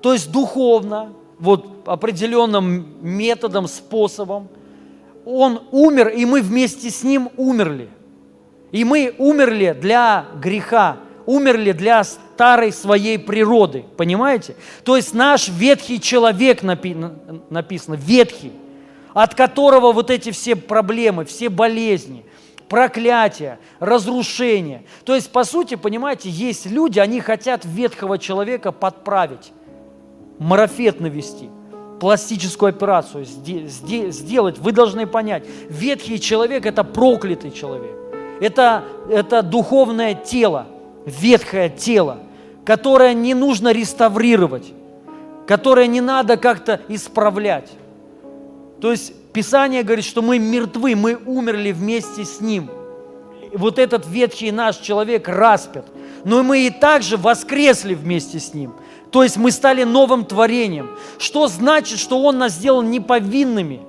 [0.00, 4.48] То есть духовно, вот определенным методом, способом,
[5.26, 7.90] Он умер, и мы вместе с Ним умерли.
[8.72, 10.96] И мы умерли для греха,
[11.26, 14.56] умерли для старой своей природы, понимаете?
[14.84, 18.52] То есть наш ветхий человек написано, ветхий,
[19.12, 22.24] от которого вот эти все проблемы, все болезни–
[22.68, 24.84] проклятие, разрушение.
[25.04, 29.52] То есть, по сути, понимаете, есть люди, они хотят ветхого человека подправить,
[30.38, 31.48] марафет навести,
[32.00, 34.58] пластическую операцию сделать.
[34.58, 37.94] Вы должны понять, ветхий человек– это проклятый человек.
[38.40, 40.66] Это, это духовное тело,
[41.06, 42.18] ветхое тело,
[42.64, 44.72] которое не нужно реставрировать,
[45.46, 47.70] которое не надо как-то исправлять.
[48.80, 52.70] То есть Писание говорит, что мы мертвы, мы умерли вместе с Ним.
[53.52, 55.84] Вот этот ветхий наш человек распят.
[56.24, 58.72] Но мы и также воскресли вместе с Ним.
[59.10, 60.88] То есть мы стали новым творением.
[61.18, 63.82] Что значит, что Он нас сделал неповинными,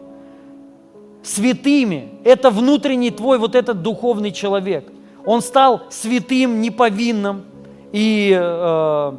[1.23, 2.09] святыми?
[2.25, 4.91] Это внутренний твой вот этот духовный человек.
[5.25, 7.45] он стал святым, неповинным
[7.93, 9.13] и э,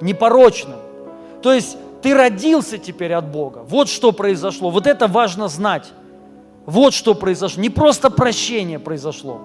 [0.00, 0.78] непорочным.
[1.40, 3.64] То есть ты родился теперь от Бога.
[3.68, 4.70] Вот что произошло.
[4.70, 5.92] Вот это важно знать.
[6.64, 7.60] Вот что произошло.
[7.60, 9.40] Не просто прощение произошло.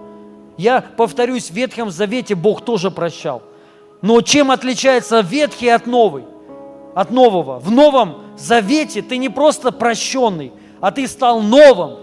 [0.57, 3.41] Я повторюсь, в Ветхом Завете Бог тоже прощал.
[4.03, 6.25] Но чем отличается Ветхий от Новый?
[6.93, 7.57] От Нового.
[7.57, 10.51] В Новом Завете ты не просто прощенный,
[10.81, 11.97] а ты стал новым.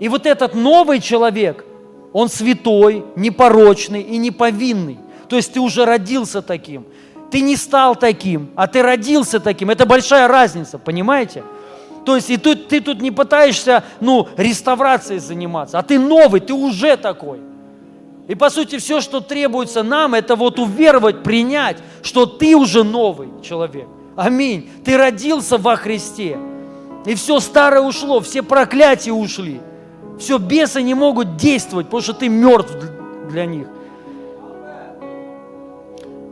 [0.00, 1.66] И вот этот новый человек,
[2.14, 5.00] он святой, непорочный и неповинный.
[5.28, 6.86] То есть ты уже родился таким.
[7.30, 9.70] Ты не стал таким, а ты родился таким.
[9.70, 11.44] Это большая разница, понимаете?
[12.04, 16.54] То есть и тут, ты тут не пытаешься, ну, реставрацией заниматься, а ты новый, ты
[16.54, 17.40] уже такой.
[18.28, 23.28] И по сути все, что требуется нам, это вот уверовать, принять, что ты уже новый
[23.42, 23.88] человек.
[24.16, 24.70] Аминь.
[24.84, 26.38] Ты родился во Христе.
[27.06, 29.60] И все старое ушло, все проклятия ушли.
[30.18, 32.72] Все, бесы не могут действовать, потому что ты мертв
[33.30, 33.68] для них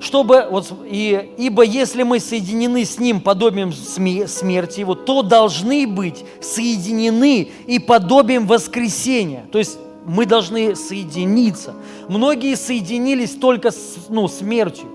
[0.06, 6.24] чтобы, вот, и, ибо если мы соединены с Ним подобием смерти Его, то должны быть
[6.40, 9.44] соединены и подобием воскресения.
[9.50, 11.74] То есть мы должны соединиться.
[12.08, 14.86] Многие соединились только с ну, смертью,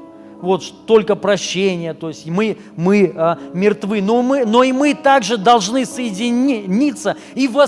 [0.42, 5.38] вот только прощение, то есть мы, мы а, мертвы, но, мы, но и мы также
[5.38, 7.68] должны соединиться и в.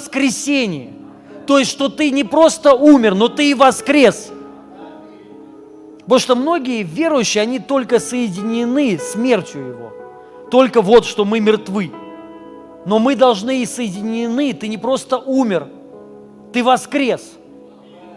[1.46, 4.32] То есть, что ты не просто умер, но ты и воскрес–
[6.04, 9.94] Потому что многие верующие, они только соединены смертью Его.
[10.52, 11.92] Только вот, что мы мертвы.
[12.86, 14.54] Но мы должны и соединены.
[14.54, 15.68] Ты не просто умер,
[16.52, 17.22] ты воскрес.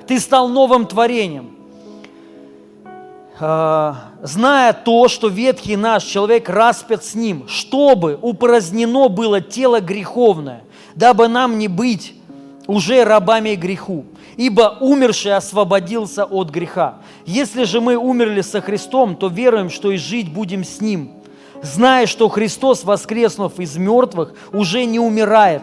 [0.06, 1.56] Ты стал новым творением.
[3.38, 10.64] А, зная то, что ветхий наш человек распят с ним, чтобы упразднено было тело греховное,
[10.94, 12.14] дабы нам не быть
[12.66, 14.06] уже рабами греху
[14.36, 16.96] ибо умерший освободился от греха.
[17.24, 21.12] Если же мы умерли со Христом, то веруем, что и жить будем с Ним,
[21.62, 25.62] зная, что Христос, воскреснув из мертвых, уже не умирает.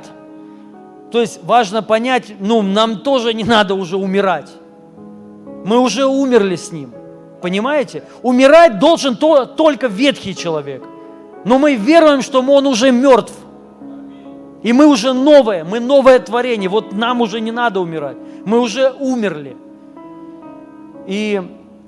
[1.12, 4.50] То есть важно понять, ну, нам тоже не надо уже умирать.
[5.66, 6.94] Мы уже умерли с Ним.
[7.42, 8.04] Понимаете?
[8.24, 10.84] Умирать должен то, только ветхий человек.
[11.46, 13.34] Но мы веруем, что он уже мертв.
[14.64, 16.70] И мы уже новое, мы новое творение.
[16.70, 18.16] Вот нам уже не надо умирать.
[18.46, 19.58] Мы уже умерли.
[21.08, 21.42] И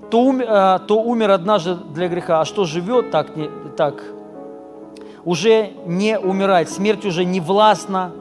[0.09, 4.03] то, а, то умер однажды для греха, а что живет, так, не, так
[5.25, 6.69] уже не умирает.
[6.69, 8.11] Смерть уже не властна,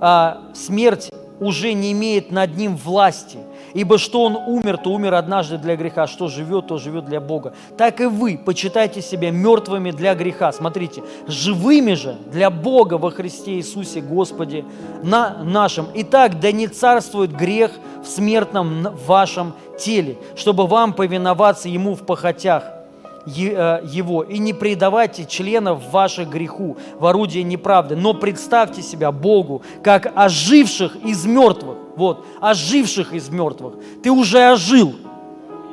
[0.00, 1.10] а смерть
[1.40, 3.38] уже не имеет над ним власти.
[3.74, 7.52] Ибо что он умер, то умер однажды для греха, что живет, то живет для Бога.
[7.76, 10.52] Так и вы почитайте себя мертвыми для греха.
[10.52, 14.64] Смотрите, живыми же для Бога во Христе Иисусе Господе
[15.02, 15.86] на нашем.
[15.94, 17.72] Итак, да не царствует грех
[18.02, 22.77] в смертном вашем теле, чтобы вам повиноваться Ему в похотях
[23.26, 30.12] его, и не предавайте членов ваших греху в орудие неправды, но представьте себя Богу, как
[30.14, 31.76] оживших из мертвых.
[31.96, 33.74] Вот, оживших из мертвых.
[34.02, 34.94] Ты уже ожил,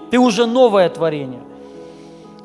[0.09, 1.41] ты уже новое творение.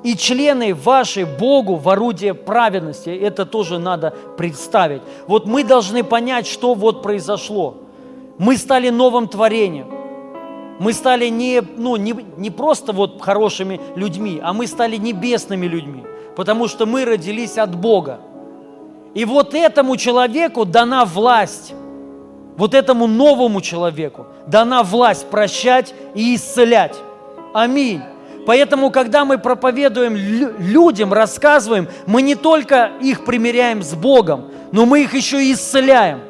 [0.02, 5.02] И члены вашей Богу в орудие праведности, это тоже надо представить.
[5.26, 7.76] Вот мы должны понять, что вот произошло.
[8.38, 9.99] Мы стали новым творением
[10.80, 16.04] мы стали не, ну, не, не просто вот хорошими людьми, а мы стали небесными людьми,
[16.36, 18.20] потому что мы родились от Бога.
[19.12, 21.74] И вот этому человеку дана власть,
[22.56, 26.96] вот этому новому человеку дана власть прощать и исцелять.
[27.52, 28.00] Аминь.
[28.46, 35.02] Поэтому, когда мы проповедуем людям, рассказываем, мы не только их примеряем с Богом, но мы
[35.02, 36.20] их еще и исцеляем.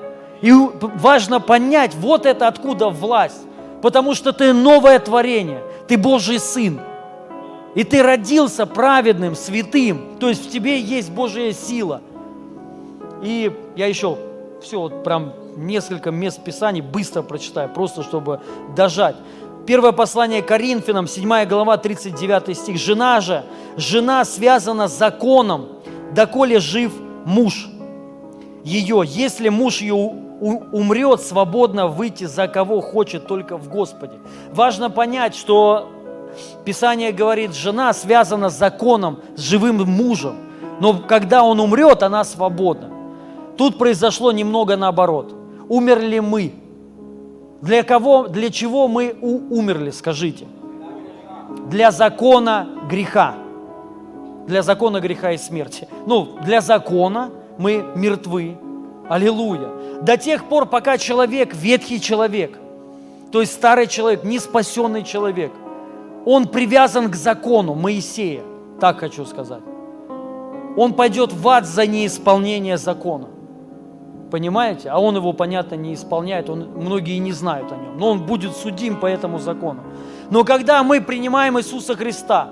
[0.43, 3.47] И важно понять, вот это откуда власть
[3.83, 6.81] потому что ты новое творение, ты Божий Сын.
[7.75, 12.01] И ты родился праведным, святым, то есть в тебе есть Божья сила.
[13.23, 14.19] И я еще
[14.61, 18.41] все, вот прям несколько мест Писаний быстро прочитаю, просто чтобы
[18.77, 19.17] дожать.
[19.67, 22.77] Первое послание Коринфянам, 7 глава, 39 стих.
[22.77, 23.45] «Жена же,
[23.77, 25.69] жена связана с законом,
[26.13, 26.93] доколе жив
[27.25, 27.69] муж
[28.65, 29.03] ее.
[29.07, 34.15] Если муж ее умрет свободно выйти за кого хочет только в Господе.
[34.53, 35.89] Важно понять, что
[36.65, 40.37] Писание говорит, жена связана с законом, с живым мужем,
[40.81, 42.89] но когда он умрет, она свободна.
[43.57, 45.35] Тут произошло немного наоборот.
[45.69, 46.55] Умерли мы.
[47.61, 50.47] Для кого, для чего мы умерли, скажите?
[51.69, 53.35] Для закона греха.
[54.47, 55.87] Для закона греха и смерти.
[56.07, 58.57] Ну, для закона мы мертвы.
[59.09, 59.69] Аллилуйя
[60.01, 62.59] до тех пор, пока человек, ветхий человек,
[63.33, 65.53] То есть старый человек, не спасенный человек,
[66.25, 68.43] он привязан к закону Моисея,
[68.81, 69.63] так хочу сказать.
[70.77, 73.29] Он пойдет в ад за неисполнение закона.
[74.31, 74.91] Понимаете?
[74.91, 77.99] А он его, понятно, не исполняет, он, многие не знают о нем.
[77.99, 79.81] Но он будет судим по этому закону.
[80.31, 82.51] Но когда мы принимаем Иисуса Христа,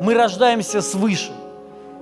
[0.00, 1.32] мы рождаемся свыше.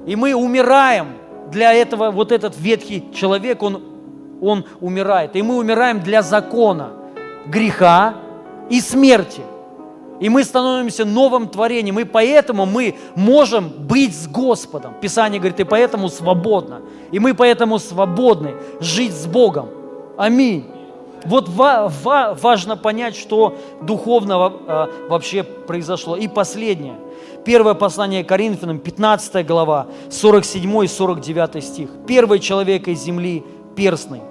[0.06, 1.08] И мы умираем
[1.50, 3.82] для этого, вот этот ветхий человек, он,
[4.40, 5.36] он умирает.
[5.36, 6.90] И мы умираем для закона,
[7.46, 8.14] греха
[8.70, 9.42] и смерти.
[10.18, 11.98] И мы становимся новым творением.
[11.98, 14.94] И поэтому мы можем быть с Господом.
[15.00, 16.80] Писание говорит, и поэтому свободно.
[17.12, 19.68] И мы поэтому свободны жить с Богом.
[20.16, 20.64] Аминь.
[21.26, 26.16] Вот ва- ва- важно понять, что духовного э, вообще произошло.
[26.16, 26.94] И последнее.
[27.44, 31.90] Первое послание Коринфянам, 15 глава, 47 и 49 стих.
[32.06, 33.44] Первый человек из земли
[33.76, 34.22] перстный.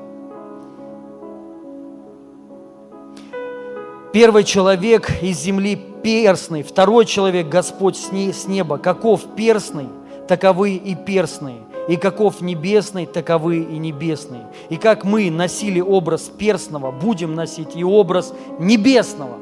[4.12, 8.78] Первый человек из земли перстный, второй человек Господь с неба.
[8.78, 9.88] Каков перстный,
[10.28, 11.58] таковы и перстные.
[11.90, 14.48] И каков небесный, таковы и небесные.
[14.70, 19.38] И как мы носили образ перстного, будем носить и образ небесного.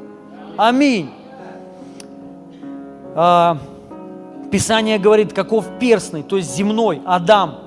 [0.56, 1.10] Аминь.
[3.14, 3.56] А,
[4.50, 7.60] Писание говорит, каков перстный, то есть земной, Адам,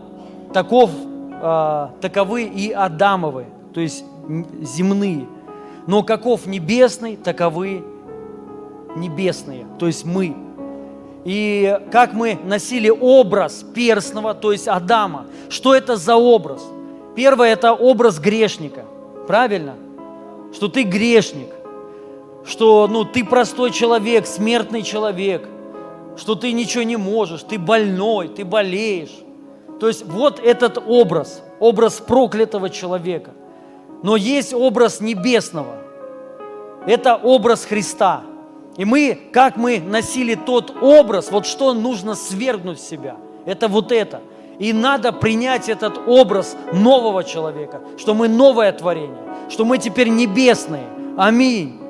[0.54, 0.92] таков,
[1.48, 4.04] а, таковы и Адамовы, то есть
[4.62, 5.26] земные.
[5.88, 7.84] Но каков небесный, таковы
[8.96, 10.36] небесные, то есть мы.
[11.24, 15.28] И как мы носили образ перстного, то есть Адама.
[15.50, 16.66] Что это за образ?
[17.16, 18.86] Первое– это образ грешника.
[19.28, 19.76] Правильно?
[20.54, 21.50] Что ты грешник
[22.48, 25.48] что ну, ты простой человек, смертный человек,
[26.16, 29.14] что ты ничего не можешь, ты больной, ты болеешь.
[29.80, 33.32] То есть вот этот образ, образ проклятого человека.
[34.04, 35.78] Но есть образ небесного.
[36.86, 38.24] Это образ Христа.
[38.76, 43.92] И мы, как мы носили тот образ, вот что нужно свергнуть в себя, это вот
[43.92, 44.22] это.
[44.60, 49.18] И надо принять этот образ нового человека, что мы новое творение,
[49.50, 50.86] что мы теперь небесные.
[51.18, 51.88] Аминь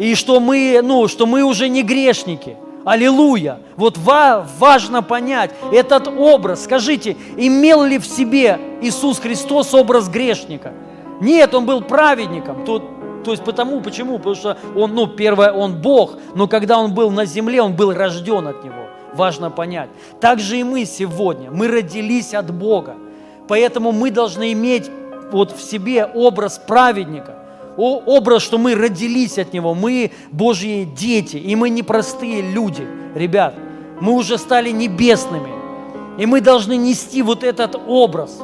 [0.00, 2.56] и что мы, ну, что мы уже не грешники.
[2.84, 3.58] Аллилуйя!
[3.76, 6.64] Вот ва- важно понять этот образ.
[6.64, 10.72] Скажите, имел ли в себе Иисус Христос образ грешника?
[11.20, 12.64] Нет, Он был праведником.
[12.64, 12.78] То,
[13.24, 14.16] то есть потому, почему?
[14.18, 17.92] Потому что Он, ну, первое, Он Бог, но когда Он был на земле, Он был
[17.92, 18.88] рожден от Него.
[19.12, 19.90] Важно понять.
[20.20, 21.50] Так же и мы сегодня.
[21.50, 22.94] Мы родились от Бога.
[23.48, 24.90] Поэтому мы должны иметь
[25.32, 27.39] вот в себе образ праведника
[27.80, 33.54] образ, что мы родились от Него, мы Божьи дети, и мы не простые люди, ребят.
[34.00, 35.50] Мы уже стали небесными,
[36.18, 38.38] и мы должны нести вот этот образ,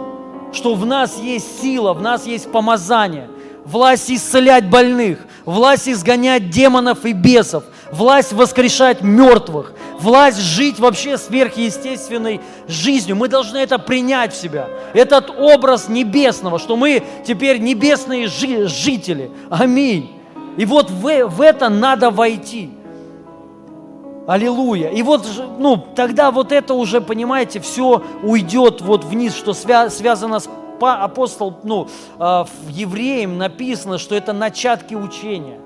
[0.52, 3.28] что в нас есть сила, в нас есть помазание,
[3.64, 12.40] власть исцелять больных, власть изгонять демонов и бесов, власть воскрешать мертвых, власть жить вообще сверхъестественной
[12.66, 13.16] жизнью.
[13.16, 14.68] Мы должны это принять в себя.
[14.94, 19.30] Этот образ небесного, что мы теперь небесные жи- жители.
[19.50, 20.12] Аминь.
[20.56, 22.70] И вот в, в это надо войти.
[24.26, 24.88] Аллилуйя.
[24.88, 25.24] И вот,
[25.58, 30.48] ну, тогда вот это уже, понимаете, все уйдет вот вниз, что свя- связано с
[30.80, 31.88] апостол, ну,
[32.18, 35.60] э, в евреям написано, что это начатки учения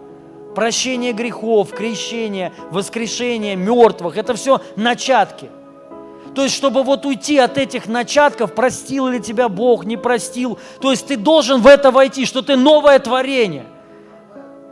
[0.54, 4.16] прощение грехов, крещение, воскрешение мертвых.
[4.16, 5.50] Это все начатки.
[6.34, 10.58] То есть, чтобы вот уйти от этих начатков, простил ли тебя Бог, не простил.
[10.80, 13.66] То есть, ты должен в это войти, что ты новое творение.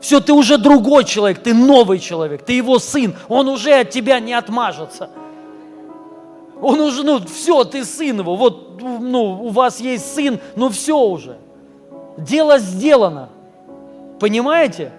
[0.01, 3.17] Все, ты уже другой человек, ты новый человек, ты его сын.
[3.29, 5.11] Он уже от тебя не отмажется.
[6.61, 8.37] Он уже, ну, все, ты сын его.
[8.37, 11.39] Вот, ну, у вас есть сын, ну, все уже.
[12.17, 13.31] Дело сделано.
[14.21, 14.93] Понимаете?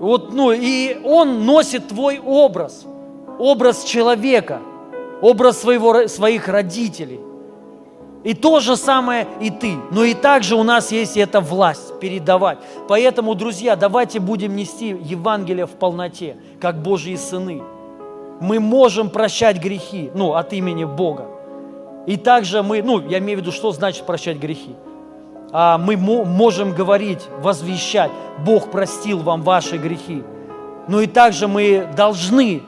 [0.00, 2.86] Вот, ну, и он носит твой образ,
[3.38, 4.60] образ человека,
[5.20, 7.20] образ своего, своих родителей.
[8.24, 9.76] И то же самое и ты.
[9.90, 12.58] Но и также у нас есть эта власть передавать.
[12.88, 17.62] Поэтому, друзья, давайте будем нести Евангелие в полноте, как Божьи сыны.
[18.40, 21.26] Мы можем прощать грехи, ну, от имени Бога.
[22.06, 24.74] И также мы, ну, я имею в виду, что значит прощать грехи?
[25.52, 28.10] А, мы можем говорить, возвещать,
[28.44, 30.22] Бог простил вам ваши грехи.
[30.88, 32.62] Но и также мы должны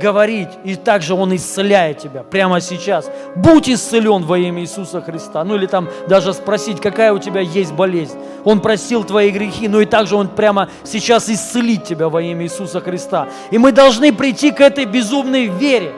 [0.00, 3.10] говорить, и также Он исцеляет тебя прямо сейчас.
[3.34, 5.42] Будь исцелен во имя Иисуса Христа.
[5.44, 8.18] Ну или там даже спросить, какая у тебя есть болезнь.
[8.44, 12.80] Он простил твои грехи, но и также Он прямо сейчас исцелит тебя во имя Иисуса
[12.80, 13.28] Христа.
[13.50, 15.92] И мы должны прийти к этой безумной вере.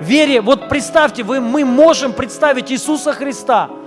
[0.00, 3.70] Вере, вот представьте, вы, мы можем представить Иисуса Христа–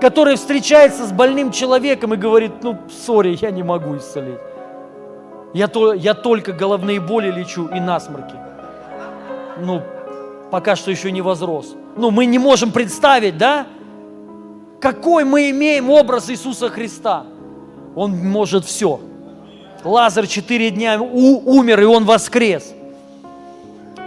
[0.00, 4.38] который встречается с больным человеком и говорит, ну, сори, я не могу исцелить.
[5.54, 8.34] Я, то, я только головные боли лечу и насморки.
[9.60, 9.82] Ну,
[10.50, 11.74] пока что еще не возрос.
[11.96, 13.66] Ну, мы не можем представить, да?
[14.80, 17.24] Какой мы имеем образ Иисуса Христа?
[17.94, 19.00] Он может все.
[19.82, 22.74] Лазарь четыре дня у- умер, и он воскрес.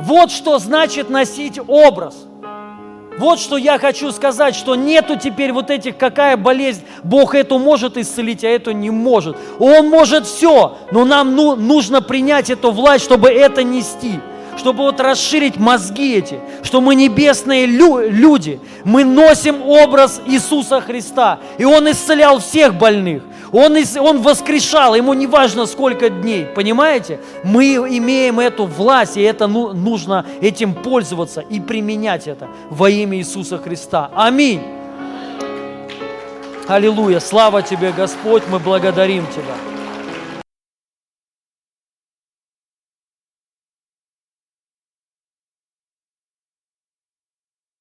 [0.01, 2.27] Вот что значит носить образ.
[3.19, 7.97] Вот что я хочу сказать, что нету теперь вот этих, какая болезнь, Бог эту может
[7.97, 9.35] исцелить, а эту не может.
[9.59, 14.21] Он может все, но нам ну- нужно принять эту власть, чтобы это нести
[14.59, 21.39] чтобы вот расширить мозги эти, что мы небесные лю- люди, мы носим образ Иисуса Христа,
[21.57, 27.19] и Он исцелял всех больных, Он, ис- он воскрешал, Ему не важно сколько дней, понимаете?
[27.43, 33.17] Мы имеем эту власть, и это ну- нужно этим пользоваться и применять это во имя
[33.17, 34.11] Иисуса Христа.
[34.13, 34.61] Аминь.
[36.67, 39.68] Аллилуйя, слава Тебе, Господь, мы благодарим Тебя.